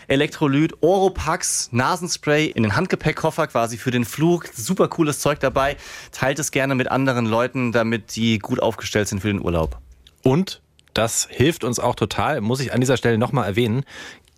Elektrolyt, 0.08 0.72
Oropax, 0.80 1.68
Nasenspray 1.70 2.46
in 2.46 2.64
den 2.64 2.74
Handgepäckkoffer 2.74 3.46
quasi 3.46 3.78
für 3.78 3.92
den 3.92 4.04
Flug. 4.04 4.48
Super 4.52 4.88
cooles 4.88 5.20
Zeug 5.20 5.38
dabei. 5.38 5.76
Teilt 6.10 6.40
es 6.40 6.50
gerne 6.50 6.74
mit 6.74 6.90
anderen 6.90 7.26
Leuten, 7.26 7.70
damit 7.70 8.16
die 8.16 8.40
gut 8.40 8.60
aufgestellt 8.60 9.06
sind 9.06 9.20
für 9.20 9.28
den 9.28 9.40
Urlaub. 9.40 9.78
Und 10.22 10.62
das 10.94 11.28
hilft 11.30 11.64
uns 11.64 11.78
auch 11.78 11.94
total, 11.94 12.40
muss 12.40 12.60
ich 12.60 12.72
an 12.72 12.80
dieser 12.80 12.96
Stelle 12.96 13.18
nochmal 13.18 13.46
erwähnen. 13.46 13.84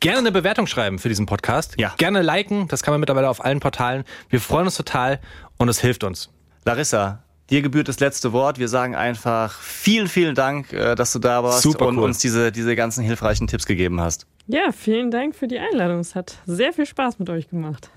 Gerne 0.01 0.19
eine 0.19 0.33
Bewertung 0.33 0.67
schreiben 0.67 0.99
für 0.99 1.09
diesen 1.09 1.27
Podcast. 1.27 1.75
Ja. 1.79 1.95
Gerne 1.97 2.23
liken, 2.23 2.67
das 2.69 2.83
kann 2.83 2.93
man 2.93 3.01
mittlerweile 3.01 3.29
auf 3.31 3.45
allen 3.45 3.61
Portalen. 3.61 4.05
Wir 4.29 4.41
freuen 4.41 4.67
uns 4.67 4.77
total 4.77 5.21
und 5.59 5.69
es 5.69 5.81
hilft 5.81 6.03
uns. 6.05 6.29
Larissa, 6.65 7.23
dir 7.51 7.63
gebührt 7.63 7.89
das 7.89 8.01
letzte 8.01 8.33
Wort. 8.33 8.59
Wir 8.59 8.69
sagen 8.69 8.95
einfach 8.97 9.61
vielen, 9.61 10.09
vielen 10.09 10.35
Dank, 10.35 10.73
äh, 10.73 10.95
dass 10.95 11.13
du 11.13 11.19
da 11.19 11.43
warst 11.45 11.63
Super 11.63 11.87
und 11.87 11.99
cool. 11.99 12.05
uns 12.05 12.19
diese, 12.19 12.51
diese 12.51 12.75
ganzen 12.75 13.05
hilfreichen 13.05 13.47
Tipps 13.47 13.65
gegeben 13.65 14.01
hast. 14.01 14.27
Ja, 14.49 14.73
vielen 14.73 15.11
Dank 15.11 15.37
für 15.37 15.47
die 15.47 15.59
Einladung. 15.59 16.01
Es 16.01 16.15
hat 16.15 16.37
sehr 16.47 16.73
viel 16.73 16.87
Spaß 16.87 17.19
mit 17.21 17.31
euch 17.31 17.49
gemacht. 17.49 17.91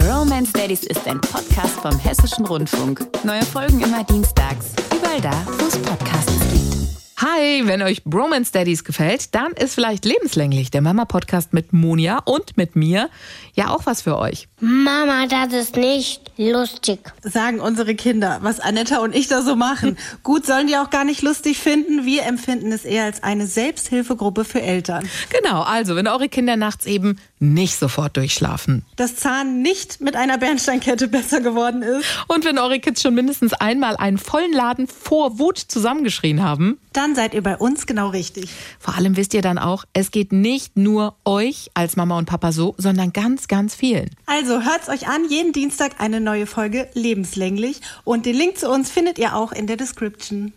Romance 0.00 0.52
Daddies 0.52 0.84
ist 0.84 1.06
ein 1.06 1.20
Podcast 1.20 1.80
vom 1.80 1.98
Hessischen 1.98 2.46
Rundfunk. 2.46 3.06
Neue 3.24 3.42
Folgen 3.42 3.80
immer 3.80 4.04
dienstags. 4.04 4.72
Überall 4.96 5.20
da, 5.20 5.46
wo 5.58 5.66
es 5.66 5.76
Podcasts 5.78 6.38
gibt. 6.52 6.81
Hi, 7.22 7.62
wenn 7.66 7.82
euch 7.82 8.02
Bromance 8.02 8.50
Daddies 8.50 8.82
gefällt, 8.82 9.32
dann 9.36 9.52
ist 9.52 9.76
vielleicht 9.76 10.04
lebenslänglich 10.04 10.72
der 10.72 10.82
Mama-Podcast 10.82 11.52
mit 11.52 11.72
Monia 11.72 12.18
und 12.18 12.56
mit 12.56 12.74
mir 12.74 13.10
ja 13.54 13.68
auch 13.68 13.86
was 13.86 14.02
für 14.02 14.18
euch. 14.18 14.48
Mama, 14.58 15.26
das 15.28 15.52
ist 15.52 15.76
nicht 15.76 16.32
lustig. 16.36 17.12
Sagen 17.22 17.60
unsere 17.60 17.94
Kinder, 17.94 18.38
was 18.42 18.58
Anetta 18.58 18.98
und 18.98 19.14
ich 19.14 19.28
da 19.28 19.42
so 19.42 19.54
machen. 19.54 19.96
Gut, 20.24 20.46
sollen 20.46 20.66
die 20.66 20.76
auch 20.76 20.90
gar 20.90 21.04
nicht 21.04 21.22
lustig 21.22 21.58
finden. 21.58 22.04
Wir 22.04 22.24
empfinden 22.24 22.72
es 22.72 22.84
eher 22.84 23.04
als 23.04 23.22
eine 23.22 23.46
Selbsthilfegruppe 23.46 24.44
für 24.44 24.60
Eltern. 24.60 25.08
Genau, 25.30 25.62
also 25.62 25.94
wenn 25.94 26.08
eure 26.08 26.28
Kinder 26.28 26.56
nachts 26.56 26.86
eben 26.86 27.18
nicht 27.38 27.76
sofort 27.76 28.16
durchschlafen. 28.16 28.84
Das 28.96 29.16
Zahn 29.16 29.62
nicht 29.62 30.00
mit 30.00 30.16
einer 30.16 30.38
Bernsteinkette 30.38 31.08
besser 31.08 31.40
geworden 31.40 31.82
ist. 31.82 32.04
Und 32.28 32.44
wenn 32.44 32.58
eure 32.58 32.80
Kids 32.80 33.02
schon 33.02 33.14
mindestens 33.14 33.52
einmal 33.52 33.96
einen 33.96 34.18
vollen 34.18 34.52
Laden 34.52 34.86
vor 34.86 35.38
Wut 35.38 35.58
zusammengeschrien 35.58 36.42
haben. 36.42 36.78
Dann 37.12 37.24
seid 37.24 37.34
ihr 37.34 37.42
bei 37.42 37.58
uns 37.58 37.84
genau 37.84 38.08
richtig. 38.08 38.48
Vor 38.78 38.96
allem 38.96 39.18
wisst 39.18 39.34
ihr 39.34 39.42
dann 39.42 39.58
auch, 39.58 39.84
es 39.92 40.12
geht 40.12 40.32
nicht 40.32 40.78
nur 40.78 41.14
euch 41.26 41.70
als 41.74 41.94
Mama 41.94 42.16
und 42.16 42.24
Papa 42.24 42.52
so, 42.52 42.74
sondern 42.78 43.12
ganz, 43.12 43.48
ganz 43.48 43.74
vielen. 43.74 44.08
Also 44.24 44.62
hört's 44.62 44.88
euch 44.88 45.08
an, 45.08 45.28
jeden 45.28 45.52
Dienstag 45.52 46.00
eine 46.00 46.22
neue 46.22 46.46
Folge 46.46 46.88
lebenslänglich. 46.94 47.82
Und 48.04 48.24
den 48.24 48.34
Link 48.34 48.56
zu 48.56 48.70
uns 48.70 48.90
findet 48.90 49.18
ihr 49.18 49.36
auch 49.36 49.52
in 49.52 49.66
der 49.66 49.76
Description. 49.76 50.54